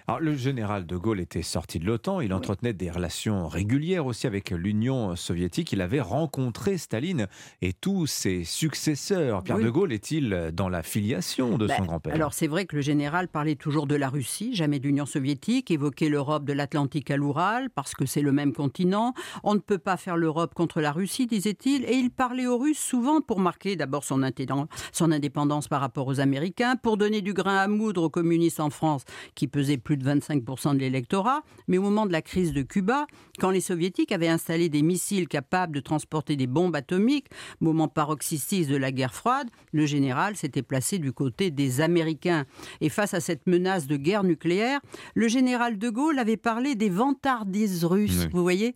[0.07, 2.19] Alors, le général de Gaulle était sorti de l'OTAN.
[2.19, 5.71] Il entretenait des relations régulières aussi avec l'Union soviétique.
[5.71, 7.27] Il avait rencontré Staline
[7.61, 9.43] et tous ses successeurs.
[9.43, 12.13] Pierre de Gaulle est-il dans la filiation de son ben, grand-père?
[12.13, 15.05] Alors, c'est vrai que le général général parlait toujours de la Russie, jamais de l'Union
[15.05, 19.13] soviétique, évoquait l'Europe de l'Atlantique à l'Oural, parce que c'est le même continent.
[19.43, 22.79] On ne peut pas faire l'Europe contre la Russie, disait-il, et il parlait aux Russes
[22.79, 24.21] souvent pour marquer d'abord son,
[24.91, 28.71] son indépendance par rapport aux Américains, pour donner du grain à moudre aux communistes en
[28.71, 29.03] France,
[29.35, 33.05] qui pesaient plus de 25% de l'électorat, mais au moment de la crise de Cuba,
[33.39, 37.27] quand les soviétiques avaient installé des missiles capables de transporter des bombes atomiques,
[37.59, 42.45] moment paroxystique de la guerre froide, le général s'était placé du côté des Américains.
[42.81, 44.79] Et face à cette menace de guerre nucléaire,
[45.15, 48.27] le général de Gaulle avait parlé des vantardises russes.
[48.31, 48.75] Vous voyez,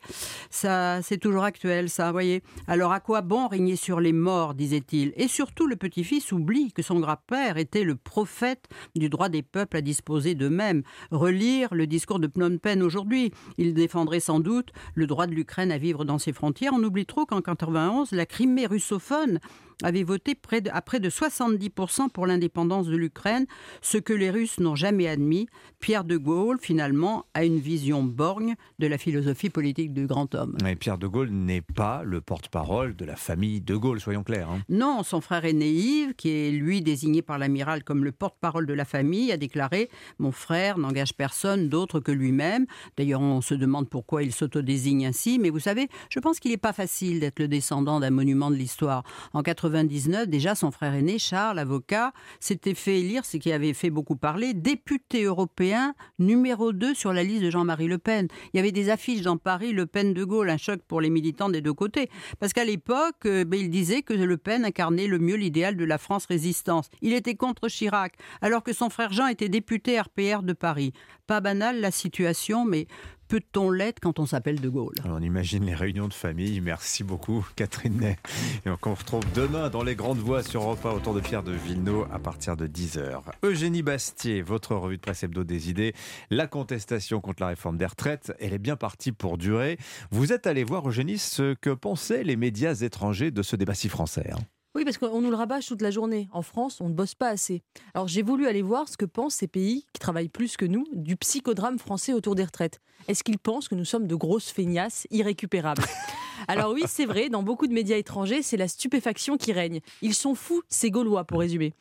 [0.49, 2.12] ça, c'est toujours actuel, ça.
[2.12, 2.44] Voyez?
[2.68, 5.14] Alors à quoi bon régner sur les morts, disait-il?
[5.16, 9.78] Et surtout, le petit-fils oublie que son grand-père était le prophète du droit des peuples
[9.78, 10.84] à disposer d'eux-mêmes.
[11.12, 15.72] Relire le discours de Phnom Penh aujourd'hui, il défendrait sans doute le droit de l'Ukraine
[15.72, 16.74] à vivre dans ses frontières.
[16.74, 19.40] On oublie trop qu'en 91, la Crimée russophone
[19.84, 23.45] avait voté près de, à près de 70% pour l'indépendance de l'Ukraine,
[23.81, 25.47] ce que les Russes n'ont jamais admis.
[25.80, 30.57] Pierre de Gaulle, finalement, a une vision borgne de la philosophie politique du grand homme.
[30.64, 34.49] Mais Pierre de Gaulle n'est pas le porte-parole de la famille de Gaulle, soyons clairs.
[34.49, 34.61] Hein.
[34.69, 38.73] Non, son frère aîné Yves, qui est lui désigné par l'amiral comme le porte-parole de
[38.73, 39.89] la famille, a déclaré
[40.19, 42.65] Mon frère n'engage personne d'autre que lui-même.
[42.97, 46.57] D'ailleurs, on se demande pourquoi il s'autodésigne ainsi, mais vous savez, je pense qu'il n'est
[46.57, 49.03] pas facile d'être le descendant d'un monument de l'histoire.
[49.34, 53.89] En 99, déjà son frère aîné, Charles, avocat, s'était fait élire, ce qui avait fait
[53.89, 58.27] beaucoup parler, député européen numéro 2 sur la liste de Jean-Marie Le Pen.
[58.53, 61.09] Il y avait des affiches dans Paris, Le Pen de Gaulle, un choc pour les
[61.09, 62.09] militants des deux côtés.
[62.39, 65.85] Parce qu'à l'époque, euh, ben, il disait que Le Pen incarnait le mieux l'idéal de
[65.85, 66.89] la France résistance.
[67.01, 70.93] Il était contre Chirac, alors que son frère Jean était député RPR de Paris.
[71.27, 72.87] Pas banal la situation, mais
[73.27, 74.95] peut-on l'être quand on s'appelle De Gaulle?
[75.06, 76.61] On imagine les réunions de famille.
[76.61, 78.18] Merci beaucoup, Catherine Ney.
[78.65, 81.52] Et on se retrouve demain dans les grandes voies sur Europa autour de Pierre de
[81.52, 83.22] Villeneuve à partir de 10h.
[83.43, 85.93] Eugénie Bastier, votre revue de presse hebdo des idées.
[86.30, 89.77] La contestation contre la réforme des retraites, elle est bien partie pour durer.
[90.11, 93.89] Vous êtes allé voir, Eugénie, ce que pensaient les médias étrangers de ce débat si
[93.89, 94.30] français.
[94.31, 94.39] Hein.
[94.76, 96.27] Oui, parce qu'on nous le rabâche toute la journée.
[96.34, 97.64] En France, on ne bosse pas assez.
[97.93, 100.85] Alors j'ai voulu aller voir ce que pensent ces pays qui travaillent plus que nous
[100.91, 102.81] du psychodrame français autour des retraites.
[103.07, 105.81] Est-ce qu'ils pensent que nous sommes de grosses feignasses irrécupérables?
[106.49, 109.80] Alors oui, c'est vrai, dans beaucoup de médias étrangers, c'est la stupéfaction qui règne.
[110.02, 111.73] Ils sont fous, ces Gaulois, pour résumer.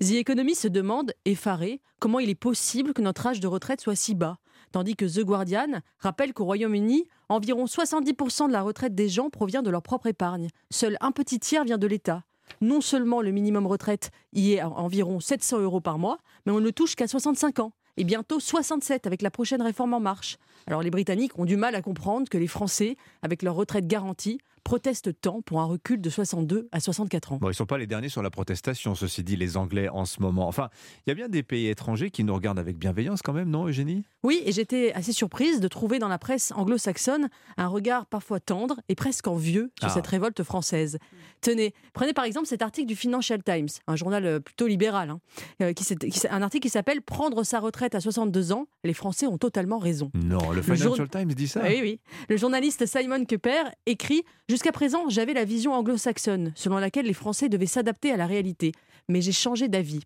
[0.00, 3.96] The Economist se demande, effaré, comment il est possible que notre âge de retraite soit
[3.96, 4.36] si bas
[4.72, 9.62] tandis que The Guardian rappelle qu'au Royaume-Uni, environ 70% de la retraite des gens provient
[9.62, 10.48] de leur propre épargne.
[10.70, 12.24] Seul un petit tiers vient de l'État
[12.60, 16.60] non seulement le minimum retraite y est à environ 700 euros par mois, mais on
[16.60, 20.38] ne touche qu'à 65 ans et bientôt 67 avec la prochaine réforme en marche.
[20.66, 24.38] Alors les Britanniques ont du mal à comprendre que les Français, avec leur retraite garantie,
[24.64, 27.38] protestent tant pour un recul de 62 à 64 ans.
[27.38, 30.04] Bon, ils ne sont pas les derniers sur la protestation, ceci dit, les Anglais en
[30.04, 30.48] ce moment.
[30.48, 30.70] Enfin,
[31.06, 33.66] il y a bien des pays étrangers qui nous regardent avec bienveillance quand même, non,
[33.66, 34.04] Eugénie?
[34.22, 38.76] Oui, et j'étais assez surprise de trouver dans la presse anglo-saxonne un regard parfois tendre
[38.88, 39.94] et presque envieux sur ah.
[39.94, 40.98] cette révolte française.
[41.40, 45.20] Tenez, prenez par exemple cet article du Financial Times, un journal euh, plutôt libéral, hein,
[45.60, 45.84] euh, qui,
[46.30, 50.10] un article qui s'appelle Prendre sa retraite à 62 ans, les Français ont totalement raison.
[50.14, 51.62] Non, le Financial Times dit ça?
[51.64, 52.00] Oui, oui.
[52.28, 54.22] Le journaliste Simon Cooper écrit
[54.52, 58.72] Jusqu'à présent, j'avais la vision anglo-saxonne, selon laquelle les Français devaient s'adapter à la réalité.
[59.08, 60.02] Mais j'ai changé d'avis.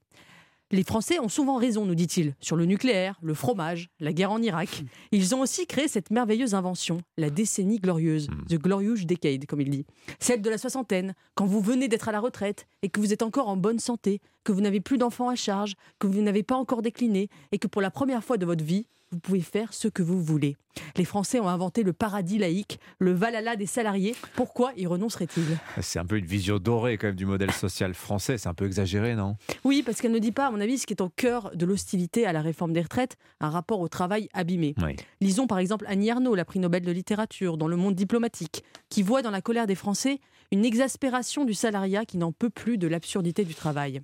[0.71, 4.41] Les Français ont souvent raison, nous dit-il, sur le nucléaire, le fromage, la guerre en
[4.41, 4.85] Irak.
[5.11, 8.45] Ils ont aussi créé cette merveilleuse invention, la décennie glorieuse, hmm.
[8.49, 9.85] The Glorious Decade, comme il dit.
[10.21, 13.23] Celle de la soixantaine, quand vous venez d'être à la retraite et que vous êtes
[13.23, 16.55] encore en bonne santé, que vous n'avez plus d'enfants à charge, que vous n'avez pas
[16.55, 19.89] encore décliné et que pour la première fois de votre vie, vous pouvez faire ce
[19.89, 20.57] que vous voulez.
[20.97, 24.15] Les Français ont inventé le paradis laïque, le Valhalla des salariés.
[24.35, 28.37] Pourquoi y renonceraient-ils C'est un peu une vision dorée quand même du modèle social français.
[28.39, 29.37] C'est un peu exagéré, non?
[29.65, 31.65] Oui, parce qu'elle ne dit pas, à mon avis, ce qui est au cœur de
[31.65, 34.75] l'hostilité à la réforme des retraites, un rapport au travail abîmé.
[35.21, 39.03] Lisons par exemple Annie Ernaux, la prix Nobel de littérature, dans le monde diplomatique, qui
[39.03, 40.21] voit dans la colère des Français
[40.53, 44.03] une exaspération du salariat qui n'en peut plus de l'absurdité du travail.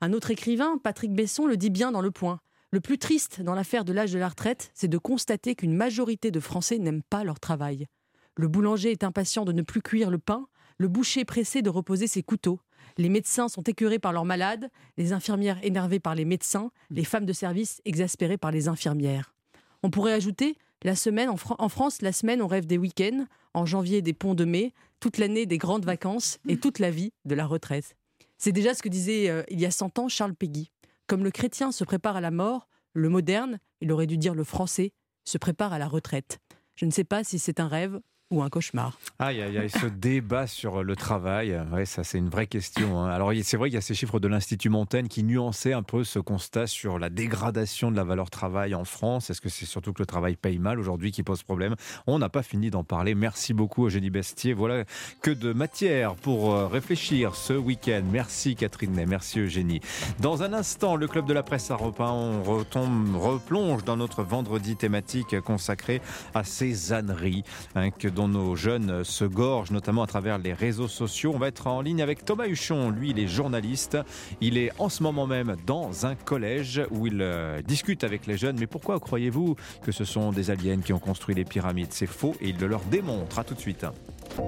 [0.00, 2.40] Un autre écrivain, Patrick Besson, le dit bien dans Le Point.
[2.74, 6.32] Le plus triste dans l'affaire de l'âge de la retraite, c'est de constater qu'une majorité
[6.32, 7.86] de Français n'aiment pas leur travail.
[8.34, 10.48] Le boulanger est impatient de ne plus cuire le pain,
[10.78, 12.58] le boucher pressé de reposer ses couteaux.
[12.98, 17.26] Les médecins sont écœurés par leurs malades, les infirmières énervées par les médecins, les femmes
[17.26, 19.36] de service exaspérées par les infirmières.
[19.84, 24.02] On pourrait ajouter la semaine en, France, la semaine on rêve des week-ends, en janvier
[24.02, 27.46] des ponts de mai, toute l'année des grandes vacances et toute la vie de la
[27.46, 27.94] retraite.
[28.36, 30.72] C'est déjà ce que disait euh, il y a 100 ans Charles Péguy.
[31.06, 34.44] Comme le chrétien se prépare à la mort, le moderne, il aurait dû dire le
[34.44, 34.92] français,
[35.24, 36.38] se prépare à la retraite.
[36.76, 38.00] Je ne sais pas si c'est un rêve
[38.30, 38.98] ou un cauchemar.
[39.18, 42.98] Aïe, aïe, aïe, ce débat sur le travail, ouais, ça c'est une vraie question.
[43.00, 43.10] Hein.
[43.10, 46.04] Alors c'est vrai qu'il y a ces chiffres de l'Institut Montaigne qui nuançaient un peu
[46.04, 49.30] ce constat sur la dégradation de la valeur travail en France.
[49.30, 51.76] Est-ce que c'est surtout que le travail paye mal aujourd'hui qui pose problème?
[52.06, 53.14] On n'a pas fini d'en parler.
[53.14, 54.54] Merci beaucoup Eugénie Bestier.
[54.54, 54.84] Voilà
[55.20, 58.02] que de matière pour euh, réfléchir ce week-end.
[58.10, 59.80] Merci Catherine Ney, merci Eugénie.
[60.18, 64.22] Dans un instant, le Club de la Presse à repas, on retombe, replonge dans notre
[64.22, 66.00] vendredi thématique consacré
[66.34, 67.44] à ces âneries
[67.74, 71.32] hein, que dont nos jeunes se gorgent, notamment à travers les réseaux sociaux.
[71.34, 72.90] On va être en ligne avec Thomas Huchon.
[72.90, 73.98] Lui, il est journaliste.
[74.40, 78.36] Il est en ce moment même dans un collège où il euh, discute avec les
[78.36, 78.56] jeunes.
[78.58, 81.88] Mais pourquoi croyez-vous que ce sont des aliens qui ont construit les pyramides?
[81.90, 83.38] C'est faux et il le leur démontre.
[83.38, 83.84] À tout de suite.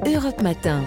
[0.07, 0.85] Europe Matin.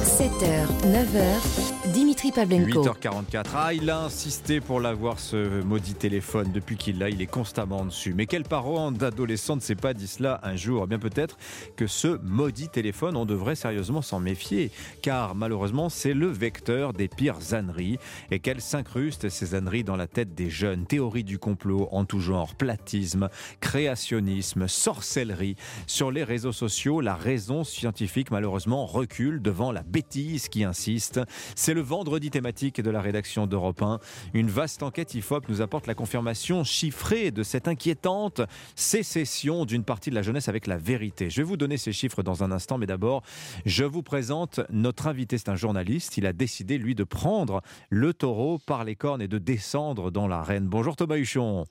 [0.00, 2.84] 7h, 9h, Dimitri Pavlenko.
[2.84, 3.44] 8h44.
[3.54, 6.52] Ah, il a insisté pour l'avoir ce maudit téléphone.
[6.52, 8.14] Depuis qu'il l'a, il est constamment dessus.
[8.14, 11.36] Mais quel parent d'adolescent ne s'est pas dit cela un jour eh Bien peut-être
[11.76, 14.70] que ce maudit téléphone, on devrait sérieusement s'en méfier.
[15.02, 17.98] Car malheureusement, c'est le vecteur des pires âneries.
[18.30, 20.86] Et qu'elles s'incrustent, ces âneries, dans la tête des jeunes.
[20.86, 23.28] Théorie du complot en tout genre, platisme,
[23.60, 25.56] créationnisme, sorcellerie.
[25.86, 31.20] Sur les réseaux sociaux, la raison scientifique, malheureusement, recule devant la bêtise qui insiste.
[31.54, 34.00] C'est le vendredi thématique de la rédaction d'Europe 1.
[34.34, 38.42] Une vaste enquête IFOP nous apporte la confirmation chiffrée de cette inquiétante
[38.74, 41.30] sécession d'une partie de la jeunesse avec la vérité.
[41.30, 43.22] Je vais vous donner ces chiffres dans un instant, mais d'abord,
[43.66, 45.38] je vous présente notre invité.
[45.38, 46.16] C'est un journaliste.
[46.16, 50.28] Il a décidé, lui, de prendre le taureau par les cornes et de descendre dans
[50.28, 50.66] l'arène.
[50.66, 51.66] Bonjour Thomas Huchon.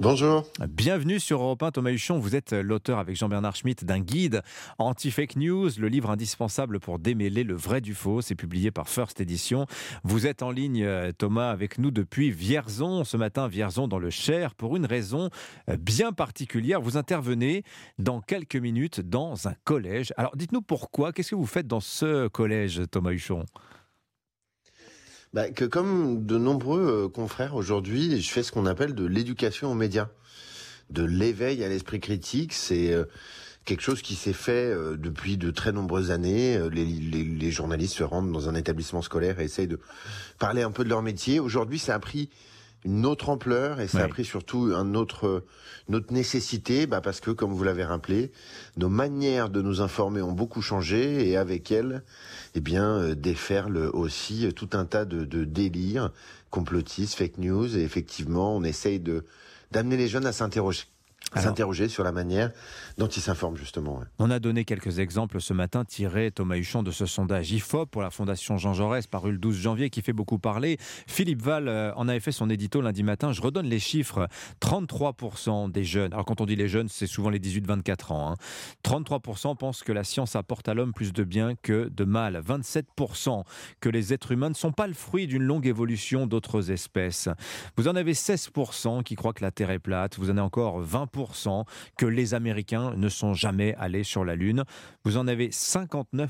[0.00, 0.44] Bonjour.
[0.68, 2.20] Bienvenue sur Europe 1, Thomas Huchon.
[2.20, 4.42] Vous êtes l'auteur avec Jean-Bernard Schmitt d'un guide
[4.78, 8.20] anti-fake news, le livre indispensable pour démêler le vrai du faux.
[8.20, 9.66] C'est publié par First Edition.
[10.04, 14.10] Vous êtes en ligne, euh, Thomas, avec nous depuis Vierzon, ce matin, Vierzon dans le
[14.10, 15.30] Cher, pour une raison
[15.68, 16.80] euh, bien particulière.
[16.80, 17.64] Vous intervenez
[17.98, 20.14] dans quelques minutes dans un collège.
[20.16, 23.46] Alors dites-nous pourquoi, qu'est-ce que vous faites dans ce collège, Thomas Huchon?
[25.34, 29.70] Bah, que comme de nombreux euh, confrères aujourd'hui, je fais ce qu'on appelle de l'éducation
[29.70, 30.08] aux médias,
[30.90, 32.54] de l'éveil à l'esprit critique.
[32.54, 33.04] C'est euh,
[33.66, 36.58] quelque chose qui s'est fait euh, depuis de très nombreuses années.
[36.70, 39.80] Les, les, les, journalistes se rendent dans un établissement scolaire et essayent de
[40.38, 41.40] parler un peu de leur métier.
[41.40, 42.30] Aujourd'hui, ça a pris
[42.84, 45.44] une autre ampleur et ça a pris surtout un autre,
[45.88, 48.30] une autre nécessité, bah parce que, comme vous l'avez rappelé,
[48.76, 52.04] nos manières de nous informer ont beaucoup changé et avec elles,
[52.54, 56.10] eh bien, euh, déferle aussi tout un tas de, de délires
[56.50, 57.76] complotistes, fake news.
[57.76, 59.24] Et effectivement, on essaye de
[59.70, 60.84] d'amener les jeunes à s'interroger
[61.36, 62.52] s'interroger sur la manière
[62.98, 64.00] dont ils s'informent justement.
[64.18, 68.02] On a donné quelques exemples ce matin tirés, Thomas Huchon, de ce sondage IFOP pour
[68.02, 70.78] la Fondation Jean Jaurès paru le 12 janvier qui fait beaucoup parler.
[71.06, 73.32] Philippe Val euh, en avait fait son édito lundi matin.
[73.32, 74.28] Je redonne les chiffres.
[74.60, 78.34] 33% des jeunes, alors quand on dit les jeunes, c'est souvent les 18-24 ans,
[78.84, 79.54] 33% hein.
[79.54, 82.42] pensent que la science apporte à l'homme plus de bien que de mal.
[82.46, 83.44] 27%
[83.80, 87.28] que les êtres humains ne sont pas le fruit d'une longue évolution d'autres espèces.
[87.76, 90.18] Vous en avez 16% qui croient que la Terre est plate.
[90.18, 91.64] Vous en avez encore 20%
[91.96, 94.64] que les Américains ne sont jamais allés sur la Lune.
[95.04, 96.28] Vous en avez 59%,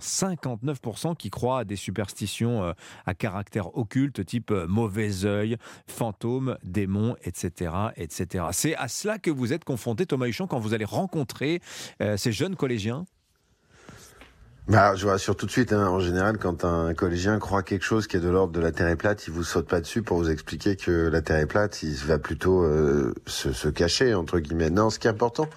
[0.00, 2.72] 59% qui croient à des superstitions euh,
[3.06, 5.56] à caractère occulte, type euh, mauvais œil,
[5.86, 7.72] fantômes, démons, etc.
[7.96, 8.46] etc.
[8.52, 11.60] C'est à cela que vous êtes confronté, Thomas Huchon, quand vous allez rencontrer
[12.02, 13.04] euh, ces jeunes collégiens?
[14.68, 17.84] Bah, je vous rassure tout de suite, hein, en général, quand un collégien croit quelque
[17.84, 20.02] chose qui est de l'ordre de la Terre est plate, il vous saute pas dessus
[20.02, 24.14] pour vous expliquer que la Terre est plate, il va plutôt euh, se, se, cacher,
[24.14, 24.70] entre guillemets.
[24.70, 25.48] Non, ce qui est important,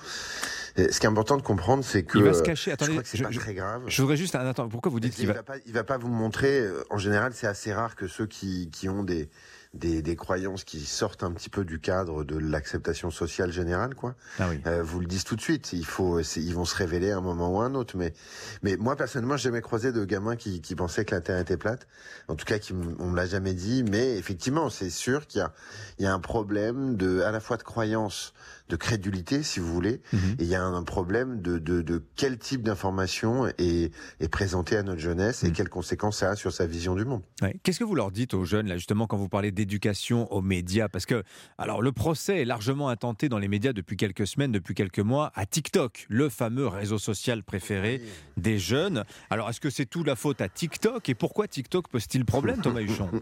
[0.75, 2.17] ce qui est important de comprendre, c'est que...
[2.17, 3.83] Il va se cacher, attendez, je, je, pas très grave.
[3.85, 4.35] je voudrais juste...
[4.35, 5.33] Attends, pourquoi vous dites qu'il va...
[5.33, 5.43] va...
[5.43, 8.69] pas, il va pas vous montrer, euh, en général, c'est assez rare que ceux qui,
[8.71, 9.29] qui ont des
[9.73, 14.15] des, des, croyances qui sortent un petit peu du cadre de l'acceptation sociale générale, quoi.
[14.39, 14.59] Ah oui.
[14.67, 15.73] euh, vous le dites tout de suite.
[15.73, 17.97] Il faut, ils vont se révéler à un moment ou à un autre.
[17.97, 18.13] Mais,
[18.61, 21.57] mais moi personnellement, j'ai jamais croisé de gamins qui, qui pensaient que la Terre était
[21.57, 21.87] plate.
[22.27, 23.83] En tout cas, qui on me l'a jamais dit.
[23.83, 25.53] Mais effectivement, c'est sûr qu'il y a,
[25.97, 28.33] il y a un problème de, à la fois de croyance
[28.69, 30.01] de crédulité, si vous voulez.
[30.11, 30.31] Mm -hmm.
[30.39, 34.77] Et il y a un problème de, de, de quel type d'information est, est présenté
[34.77, 35.53] à notre jeunesse et mm.
[35.53, 37.21] quelles conséquences ça a sur sa vision du monde.
[37.41, 37.55] Ouais.
[37.63, 40.87] Qu'est-ce que vous leur dites aux jeunes, là, justement, quand vous parlez d'éducation aux médias?
[40.87, 41.23] Parce que,
[41.57, 45.31] alors, le procès est largement intenté dans les médias depuis quelques semaines, depuis quelques mois,
[45.35, 48.09] à TikTok, le fameux réseau social préféré oui.
[48.37, 49.03] des jeunes.
[49.29, 51.09] Alors, est-ce que c'est tout la faute à TikTok?
[51.09, 53.09] Et pourquoi TikTok pose-t-il problème, Thomas Huchon?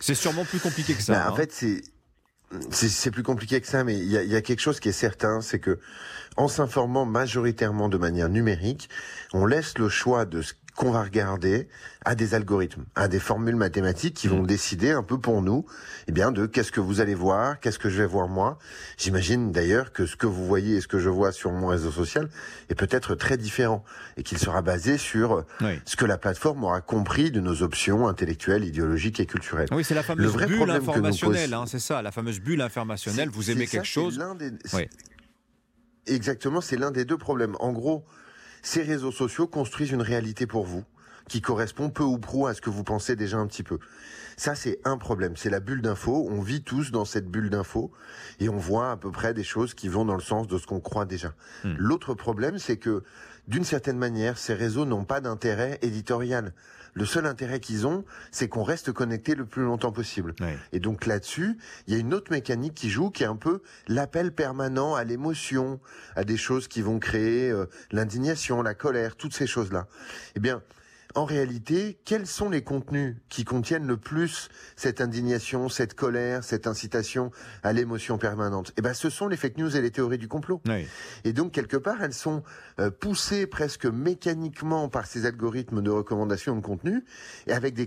[0.00, 1.12] C'est sûrement plus compliqué que ça.
[1.14, 1.32] Ben, hein.
[1.32, 1.82] En fait, c'est
[2.70, 4.92] c'est plus compliqué que ça, mais il y a, y a, quelque chose qui est
[4.92, 5.78] certain, c'est que
[6.36, 8.88] en s'informant majoritairement de manière numérique,
[9.32, 11.66] on laisse le choix de ce qu'on va regarder
[12.04, 15.66] à des algorithmes, à des formules mathématiques qui vont décider un peu pour nous,
[16.06, 18.58] eh bien, de qu'est-ce que vous allez voir, qu'est-ce que je vais voir moi.
[18.96, 21.90] J'imagine d'ailleurs que ce que vous voyez et ce que je vois sur mon réseau
[21.90, 22.28] social
[22.68, 23.84] est peut-être très différent
[24.16, 25.44] et qu'il sera basé sur
[25.84, 29.68] ce que la plateforme aura compris de nos options intellectuelles, idéologiques et culturelles.
[29.72, 33.30] Oui, c'est la fameuse bulle informationnelle, hein, c'est ça, la fameuse bulle informationnelle.
[33.30, 34.20] Vous aimez quelque chose
[36.06, 37.54] Exactement, c'est l'un des deux problèmes.
[37.60, 38.06] En gros,
[38.62, 40.84] ces réseaux sociaux construisent une réalité pour vous
[41.28, 43.78] qui correspond peu ou prou à ce que vous pensez déjà un petit peu.
[44.36, 45.36] Ça, c'est un problème.
[45.36, 46.26] C'est la bulle d'info.
[46.30, 47.92] On vit tous dans cette bulle d'info
[48.40, 50.66] et on voit à peu près des choses qui vont dans le sens de ce
[50.66, 51.34] qu'on croit déjà.
[51.64, 51.74] Hmm.
[51.76, 53.02] L'autre problème, c'est que
[53.46, 56.52] d'une certaine manière, ces réseaux n'ont pas d'intérêt éditorial.
[56.94, 60.34] Le seul intérêt qu'ils ont, c'est qu'on reste connecté le plus longtemps possible.
[60.72, 63.60] Et donc là-dessus, il y a une autre mécanique qui joue, qui est un peu
[63.86, 65.80] l'appel permanent à l'émotion,
[66.16, 69.86] à des choses qui vont créer euh, l'indignation, la colère, toutes ces choses-là.
[70.34, 70.62] Eh bien,
[71.18, 76.68] en réalité, quels sont les contenus qui contiennent le plus cette indignation, cette colère, cette
[76.68, 77.32] incitation
[77.64, 78.72] à l'émotion permanente?
[78.76, 80.62] Eh ben, ce sont les fake news et les théories du complot.
[81.24, 82.44] Et donc, quelque part, elles sont
[82.78, 87.04] euh, poussées presque mécaniquement par ces algorithmes de recommandation de contenu
[87.48, 87.86] et avec des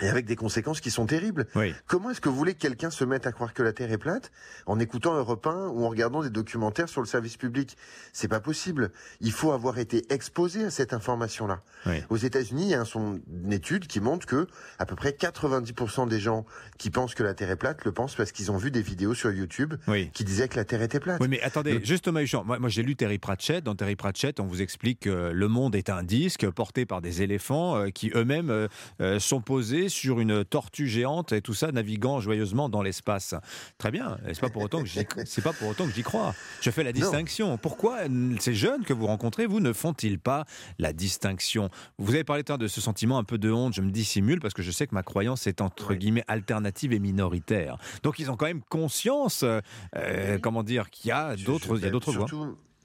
[0.00, 1.46] et avec des conséquences qui sont terribles.
[1.86, 3.98] Comment est-ce que vous voulez que quelqu'un se mette à croire que la Terre est
[3.98, 4.30] plate
[4.66, 7.76] en écoutant Europe 1 ou en regardant des documentaires sur le service public?
[8.12, 8.90] C'est pas possible.
[9.20, 11.62] Il faut avoir été exposé à cette information-là.
[12.10, 14.46] Aux États-Unis, il y a une étude qui montre que
[14.78, 16.44] à peu près 90% des gens
[16.78, 19.14] qui pensent que la Terre est plate le pensent parce qu'ils ont vu des vidéos
[19.14, 19.74] sur YouTube
[20.12, 21.18] qui disaient que la Terre était plate.
[21.20, 23.64] Oui, mais attendez, juste Thomas Huchon, moi, moi j'ai lu Terry Pratchett.
[23.64, 27.22] Dans Terry Pratchett, on vous explique que le monde est un disque porté par des
[27.22, 28.68] éléphants euh, qui eux-mêmes euh,
[29.00, 33.34] euh, sont posés sur une tortue géante et tout ça naviguant joyeusement dans l'espace.
[33.78, 36.34] Très bien, c'est pas pour autant que c'est pas pour autant que j'y crois.
[36.62, 37.58] Je fais la distinction.
[37.58, 38.00] Pourquoi
[38.40, 40.44] ces jeunes que vous rencontrez, vous ne font-ils pas
[40.78, 41.68] la distinction?
[41.98, 43.74] Vous avez parlé de ce sentiment un peu de honte.
[43.74, 46.98] Je me dissimule parce que je sais que ma croyance est entre guillemets alternative et
[46.98, 47.76] minoritaire.
[48.02, 51.88] Donc ils ont quand même conscience, euh, comment dire, qu'il y a d'autres, il y
[51.88, 52.26] a d'autres voies.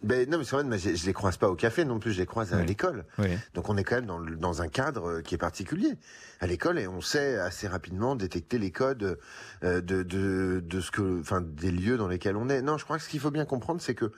[0.03, 2.11] Ben, non, mais c'est vrai, mais je, je les croise pas au café non plus,
[2.13, 3.05] je les croise à l'école.
[3.53, 5.93] Donc on est quand même dans, dans un cadre euh, qui est particulier
[6.39, 9.19] à l'école et on sait assez rapidement détecter les codes
[9.63, 12.61] euh, de, de, de ce que, enfin, des lieux dans lesquels on est.
[12.63, 14.11] Non, je crois que ce qu'il faut bien comprendre, c'est que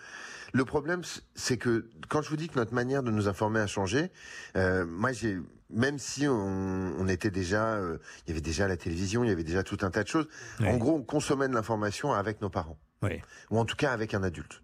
[0.54, 1.02] le problème,
[1.36, 4.12] c'est que quand je vous dis que notre manière de nous informer a changé,
[4.56, 5.38] euh, moi j'ai
[5.70, 9.34] même si on, on était déjà, euh, il y avait déjà la télévision, il y
[9.34, 10.28] avait déjà tout un tas de choses.
[10.62, 12.78] En gros, on consommait de l'information avec nos parents,
[13.50, 14.62] ou en tout cas avec un adulte.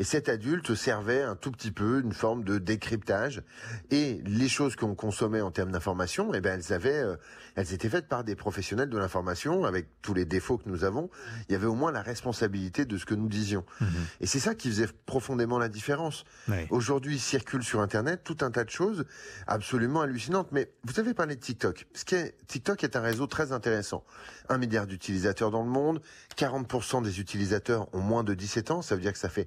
[0.00, 3.42] Et cet adulte servait un tout petit peu une forme de décryptage.
[3.90, 7.16] Et les choses qu'on consommait en termes d'information, eh ben elles avaient, euh,
[7.54, 11.10] elles étaient faites par des professionnels de l'information, avec tous les défauts que nous avons.
[11.50, 13.66] Il y avait au moins la responsabilité de ce que nous disions.
[13.82, 13.88] Mhm.
[14.22, 16.24] Et c'est ça qui faisait profondément la différence.
[16.70, 19.04] Aujourd'hui, il circule sur Internet tout un tas de choses
[19.46, 20.48] absolument hallucinantes.
[20.50, 21.86] Mais vous avez parlé de TikTok.
[21.92, 24.02] Ce qui est, TikTok est un réseau très intéressant.
[24.48, 26.00] Un milliard d'utilisateurs dans le monde.
[26.38, 28.80] 40% des utilisateurs ont moins de 17 ans.
[28.80, 29.46] Ça veut dire que ça fait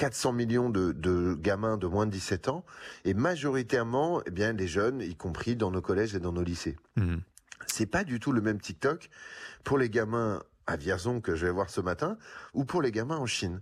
[0.00, 2.64] 400 millions de, gamins de moins de 17 ans,
[3.04, 6.78] et majoritairement, eh bien, les jeunes, y compris dans nos collèges et dans nos lycées.
[6.96, 7.16] Mmh.
[7.66, 9.10] C'est pas du tout le même TikTok
[9.62, 12.16] pour les gamins à Vierzon que je vais voir ce matin,
[12.54, 13.60] ou pour les gamins en Chine.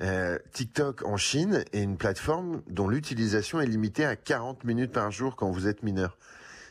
[0.00, 5.12] Euh, TikTok en Chine est une plateforme dont l'utilisation est limitée à 40 minutes par
[5.12, 6.18] jour quand vous êtes mineur.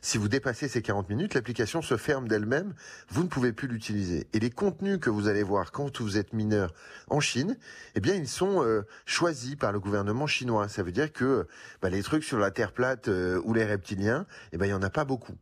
[0.01, 2.73] Si vous dépassez ces 40 minutes, l'application se ferme d'elle-même,
[3.09, 4.27] vous ne pouvez plus l'utiliser.
[4.33, 6.73] Et les contenus que vous allez voir quand vous êtes mineur
[7.09, 7.57] en Chine,
[7.95, 10.67] eh bien, ils sont euh, choisis par le gouvernement chinois.
[10.67, 11.47] Ça veut dire que
[11.81, 14.73] bah, les trucs sur la Terre plate euh, ou les reptiliens, eh ben, il y
[14.73, 15.35] en a pas beaucoup.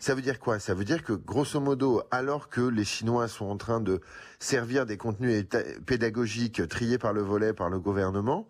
[0.00, 0.58] Ça veut dire quoi?
[0.58, 4.00] Ça veut dire que, grosso modo, alors que les Chinois sont en train de
[4.38, 5.46] servir des contenus
[5.86, 8.46] pédagogiques triés par le volet par le gouvernement,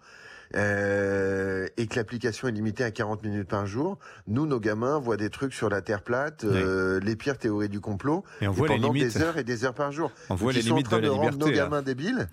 [0.54, 5.16] euh, et que l'application est limitée à 40 minutes par jour, nous, nos gamins voient
[5.16, 8.68] des trucs sur la Terre plate, euh, les pires théories du complot, et, on voit
[8.68, 9.14] pendant les limites.
[9.16, 10.10] des heures et des heures par jour.
[10.30, 11.50] On voit les ils sont limites en train de la rendre liberté.
[11.50, 12.28] nos gamins débiles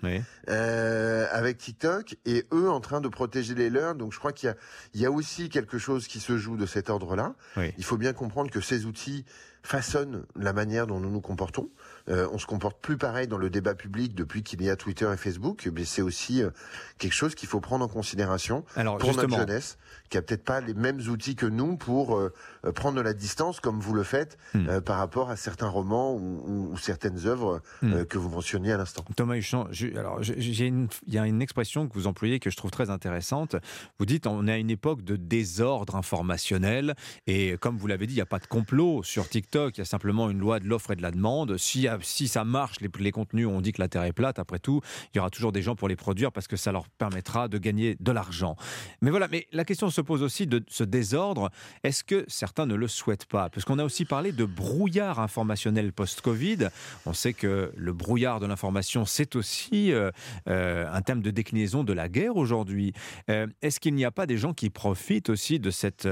[0.48, 3.94] euh, avec TikTok et eux en train de protéger les leurs.
[3.94, 4.56] Donc je crois qu'il y a,
[4.94, 7.34] il y a aussi quelque chose qui se joue de cet ordre-là.
[7.78, 9.24] Il faut bien comprendre que ces outils
[9.62, 11.68] façonnent la manière dont nous nous comportons.
[12.10, 15.08] Euh, on se comporte plus pareil dans le débat public depuis qu'il y a Twitter
[15.12, 15.68] et Facebook.
[15.74, 16.50] Mais c'est aussi euh,
[16.98, 19.78] quelque chose qu'il faut prendre en considération Alors, pour justement, notre jeunesse,
[20.08, 22.32] qui a peut-être pas les mêmes outils que nous pour euh,
[22.66, 24.68] euh, prendre de la distance, comme vous le faites, Hmm.
[24.68, 28.04] euh, par rapport à certains romans ou, certaines œuvres Hmm.
[28.04, 29.04] que vous mentionniez à l'instant.
[29.16, 32.70] Thomas Huchon, je- alors il y a une expression que vous employez que je trouve
[32.72, 33.54] très intéressante.
[33.98, 36.94] Vous dites on est à une époque de désordre informationnel
[37.26, 39.76] et comme vous l'avez dit, il n'y a pas de complot sur TikTok.
[39.76, 41.56] Il y a simplement une loi de l'offre et de la demande.
[41.56, 44.80] Si, si ça marche, les, contenus, on dit que la Terre est plate, après tout,
[45.12, 47.58] il y aura toujours des gens pour les produire parce que ça leur permettra de
[47.58, 48.56] gagner de l'argent.
[49.02, 51.50] Mais voilà, mais la question se pose aussi de ce désordre.
[51.82, 53.50] Est-ce que certains ne le souhaitent pas?
[53.50, 56.68] Parce qu'on a aussi parlé de brouillard informationnel post-Covid.
[57.06, 60.10] On sait que le brouillard de l'information, c'est aussi euh,
[60.48, 62.92] euh, un thème de déclinaison de la guerre aujourd'hui.
[63.28, 66.08] Euh, est-ce qu'il n'y a pas des gens qui profitent aussi de cette,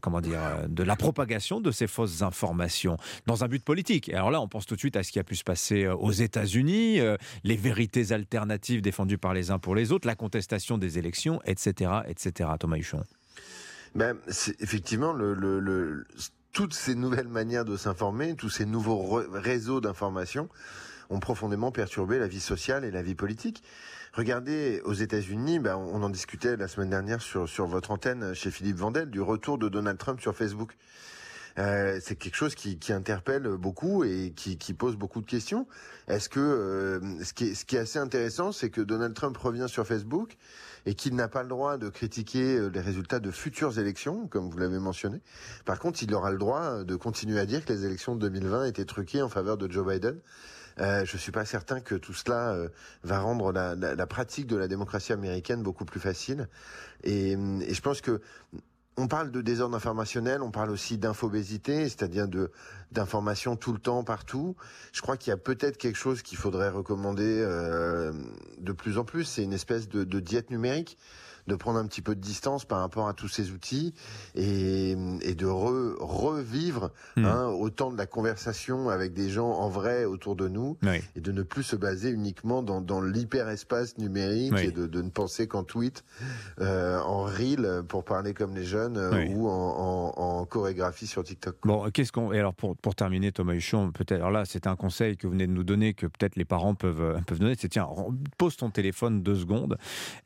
[0.00, 2.96] comment dire, de la propagation de ces fausses informations
[3.26, 4.08] dans un but politique?
[4.08, 5.86] Et alors là, on pense tout de suite à ce qui a pu se passer
[5.86, 7.00] aux États-Unis,
[7.44, 11.90] les vérités alternatives défendues par les uns pour les autres, la contestation des élections, etc.,
[12.06, 12.50] etc.
[12.58, 13.04] Thomas Huchon.
[13.94, 14.16] Ben,
[14.60, 15.16] effectivement,
[16.52, 20.48] toutes ces nouvelles manières de s'informer, tous ces nouveaux réseaux d'information
[21.08, 23.62] ont profondément perturbé la vie sociale et la vie politique.
[24.12, 28.50] Regardez, aux États-Unis, ben, on en discutait la semaine dernière sur, sur votre antenne chez
[28.50, 30.76] Philippe Vandel, du retour de Donald Trump sur Facebook.
[31.58, 35.66] Euh, c'est quelque chose qui, qui, interpelle beaucoup et qui, qui, pose beaucoup de questions.
[36.06, 39.36] Est-ce que euh, ce, qui est, ce qui est assez intéressant, c'est que Donald Trump
[39.36, 40.36] revient sur Facebook
[40.84, 44.50] et qu'il n'a pas le droit de critiquer euh, les résultats de futures élections, comme
[44.50, 45.20] vous l'avez mentionné.
[45.64, 48.66] Par contre, il aura le droit de continuer à dire que les élections de 2020
[48.66, 50.20] étaient truquées en faveur de Joe Biden.
[50.78, 52.68] Euh, je suis pas certain que tout cela euh,
[53.02, 56.48] va rendre la, la, la, pratique de la démocratie américaine beaucoup plus facile.
[57.02, 58.20] Et, et je pense que
[58.96, 62.50] on parle de désordre informationnel, on parle aussi d'infobésité, c'est-à-dire de
[62.92, 64.56] d'informations tout le temps, partout.
[64.92, 68.12] Je crois qu'il y a peut-être quelque chose qu'il faudrait recommander euh,
[68.58, 70.96] de plus en plus, c'est une espèce de, de diète numérique
[71.46, 73.94] de prendre un petit peu de distance par rapport à tous ces outils
[74.34, 77.24] et, et de revivre hmm.
[77.24, 80.76] hein, autant de la conversation avec des gens en vrai autour de nous
[81.14, 85.10] et de ne plus se baser uniquement dans, dans l'hyperespace numérique et de, de, ne
[85.10, 86.04] penser qu'en tweet,
[86.60, 91.24] euh, en reel pour parler comme les jeunes euh, ou en, en, en, chorégraphie sur
[91.24, 91.56] TikTok.
[91.64, 94.76] Bon, qu'est-ce qu'on et alors pour, pour terminer Thomas Huchon, peut-être alors là c'est un
[94.76, 97.54] conseil que vous venez de nous donner que peut-être les parents peuvent euh, peuvent donner,
[97.58, 97.86] c'est tiens
[98.38, 99.76] pose ton téléphone deux secondes.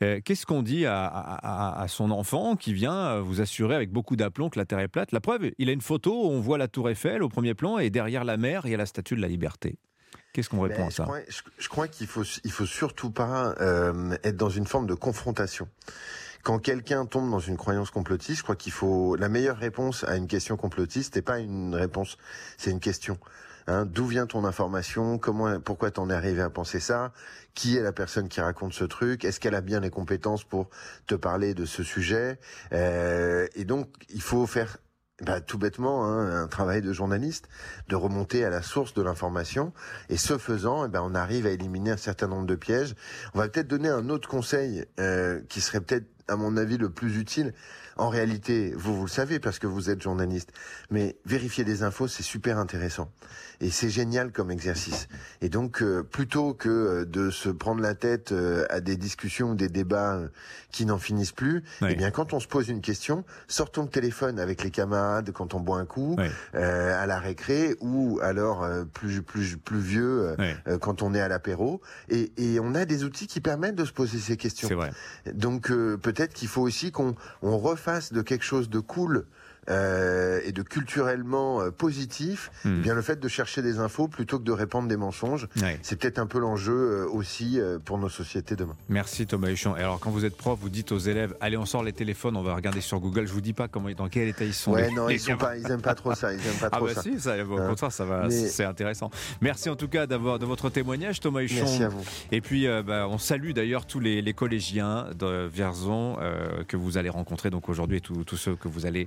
[0.03, 4.17] Euh, qu'est-ce qu'on dit à, à, son enfant qui vient euh, vous assurer avec beaucoup
[4.17, 5.13] d'aplomb que la Terre est plate.
[5.13, 7.79] La preuve, il a une photo où on voit la tour Eiffel au premier plan
[7.79, 9.79] et derrière la mer, il y a la statue de la liberté.
[10.33, 11.07] Qu'est-ce qu'on répond à ça
[11.59, 15.69] Je crois, qu'il faut, il faut surtout pas euh, être dans une forme de confrontation.
[16.43, 20.17] Quand quelqu'un tombe dans une croyance complotiste, je crois qu'il faut la meilleure réponse à
[20.17, 22.17] une question complotiste n'est pas une réponse,
[22.57, 23.19] c'est une question.
[23.71, 27.13] Hein, D'où vient ton information Comment, pourquoi t'en es arrivé à penser ça
[27.55, 30.69] Qui est la personne qui raconte ce truc Est-ce qu'elle a bien les compétences pour
[31.07, 32.41] te parler de ce sujet
[32.73, 34.79] euh, Et donc, il faut faire
[35.23, 37.49] bah, tout bêtement hein, un travail de journaliste,
[37.89, 39.73] de remonter à la source de l'information.
[40.09, 42.97] Et ce faisant, eh ben, on arrive à éliminer un certain nombre de pièges.
[43.35, 46.91] On va peut-être donner un autre conseil euh, qui serait peut-être, à mon avis, le
[46.91, 47.55] plus utile.
[47.97, 50.53] En réalité, vous, vous le savez parce que vous êtes journaliste,
[50.91, 53.11] mais vérifier des infos, c'est super intéressant.
[53.63, 55.09] Et c'est génial comme exercice.
[55.43, 59.51] Et donc, euh, plutôt que euh, de se prendre la tête euh, à des discussions
[59.51, 60.19] ou des débats
[60.73, 64.39] qui n'en finissent plus, eh bien, quand on se pose une question, sortons le téléphone
[64.39, 66.17] avec les camarades quand on boit un coup,
[66.55, 70.37] à la récré, ou alors plus plus plus vieux
[70.81, 71.81] quand on est à l'apéro.
[72.09, 74.69] Et, et on a des outils qui permettent de se poser ces questions.
[74.69, 74.93] Vrai.
[75.33, 79.27] Donc, peut-être qu'il faut aussi qu'on on refasse de quelque chose de cool
[79.71, 82.79] euh, et de culturellement euh, positif, hmm.
[82.79, 85.49] eh bien le fait de chercher des infos plutôt que de répandre des mensonges,
[85.83, 88.77] c'est peut-être un peu l'enjeu euh, aussi pour nos sociétés demain.
[88.89, 89.77] Merci Thomas Huchon.
[89.77, 92.37] Et alors quand vous êtes prof, vous dites aux élèves allez on sort les téléphones,
[92.37, 93.27] on va regarder sur Google.
[93.27, 94.73] Je vous dis pas comment dans quel état ils sont.
[94.73, 96.87] Ouais non ils sont pas, ils aiment pas trop ça, ils aiment pas ah trop
[96.87, 97.03] bah ça.
[97.03, 97.69] Si, ça au hein.
[97.69, 99.11] contraire ça va, c'est intéressant.
[99.41, 101.57] Merci en tout cas d'avoir de votre témoignage Thomas Huchon.
[101.61, 102.05] Merci à vous.
[102.33, 106.17] Et puis bah, on salue d'ailleurs tous les, les, collégiens de Vierzon
[106.67, 109.07] que vous allez rencontrer donc aujourd'hui et tous ceux que vous allez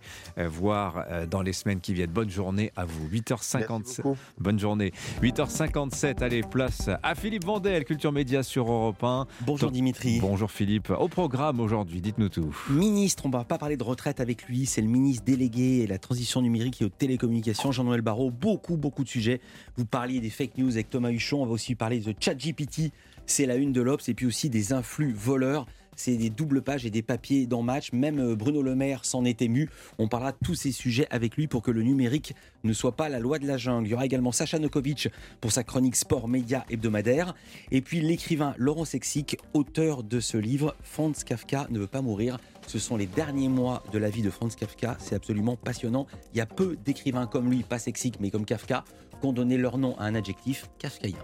[0.53, 2.11] voir dans les semaines qui viennent.
[2.11, 3.07] Bonne journée à vous.
[3.09, 4.15] 8h57.
[4.37, 4.91] Bonne journée.
[5.21, 6.23] 8h57.
[6.23, 9.27] Allez, place à Philippe Vandel, Culture Média sur Europe 1.
[9.41, 10.19] Bonjour Dimitri.
[10.21, 10.91] Bonjour Philippe.
[10.91, 12.55] Au programme aujourd'hui, dites-nous tout.
[12.69, 14.65] Ministre, on ne va pas parler de retraite avec lui.
[14.65, 18.31] C'est le ministre délégué et la transition numérique et aux télécommunications, Jean-Noël Barrot.
[18.31, 19.41] Beaucoup, beaucoup de sujets.
[19.77, 21.41] Vous parliez des fake news avec Thomas Huchon.
[21.41, 22.91] On va aussi parler de ChatGPT.
[23.25, 26.85] C'est la une de l'Obs et puis aussi des influx voleurs c'est des doubles pages
[26.85, 27.91] et des papiers dans Match.
[27.93, 29.69] Même euh, Bruno Le Maire s'en est ému.
[29.97, 32.33] On parlera de tous ces sujets avec lui pour que le numérique
[32.63, 33.87] ne soit pas la loi de la jungle.
[33.87, 35.09] Il y aura également Sacha Nokovic
[35.41, 37.35] pour sa chronique sport média hebdomadaire.
[37.71, 42.39] Et puis l'écrivain Laurent Sexic, auteur de ce livre, Franz Kafka ne veut pas mourir.
[42.67, 44.97] Ce sont les derniers mois de la vie de Franz Kafka.
[44.99, 46.07] C'est absolument passionnant.
[46.33, 48.83] Il y a peu d'écrivains comme lui, pas Sexic, mais comme Kafka,
[49.19, 51.17] qui ont donné leur nom à un adjectif kafkaïen.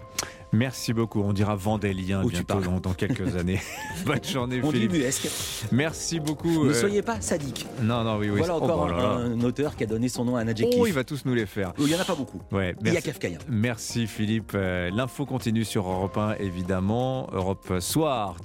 [0.52, 1.20] Merci beaucoup.
[1.22, 3.60] On dira tu bientôt dans, dans quelques années.
[4.04, 4.92] Bonne journée, On dit Philippe.
[4.92, 5.28] muesque.
[5.70, 6.64] Merci beaucoup.
[6.64, 7.66] Ne euh, soyez pas sadique.
[7.82, 8.38] Non, non, oui, oui.
[8.38, 9.08] Voilà Oh, encore bah là là.
[9.26, 10.78] un, auteur qui a donné son nom à un adjectif.
[10.80, 11.72] Oh, il va tous nous les faire.
[11.78, 12.40] Il n'y en a pas beaucoup.
[12.50, 13.08] Ouais, Il y a merci.
[13.08, 13.38] Kafkaïen.
[13.48, 14.52] Merci Philippe.
[14.54, 17.28] Euh, L'info continue sur Europe 1 évidemment.
[17.32, 18.36] Europe Soir,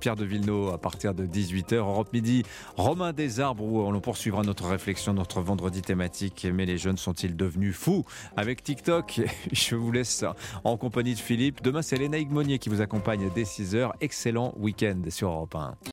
[0.00, 1.76] Pierre de Villeneuve à partir de 18h.
[1.76, 2.42] Europe Midi,
[2.76, 6.46] Romain Desarbres où on poursuivra notre réflexion, notre vendredi thématique.
[6.52, 8.04] Mais les jeunes sont-ils devenus fous
[8.36, 9.20] avec TikTok?
[9.52, 10.24] Je vous laisse
[10.64, 11.43] en compagnie de Philippe.
[11.50, 13.90] Demain c'est Léna Monnier qui vous accompagne dès 6h.
[14.00, 15.76] Excellent week-end sur Europe 1.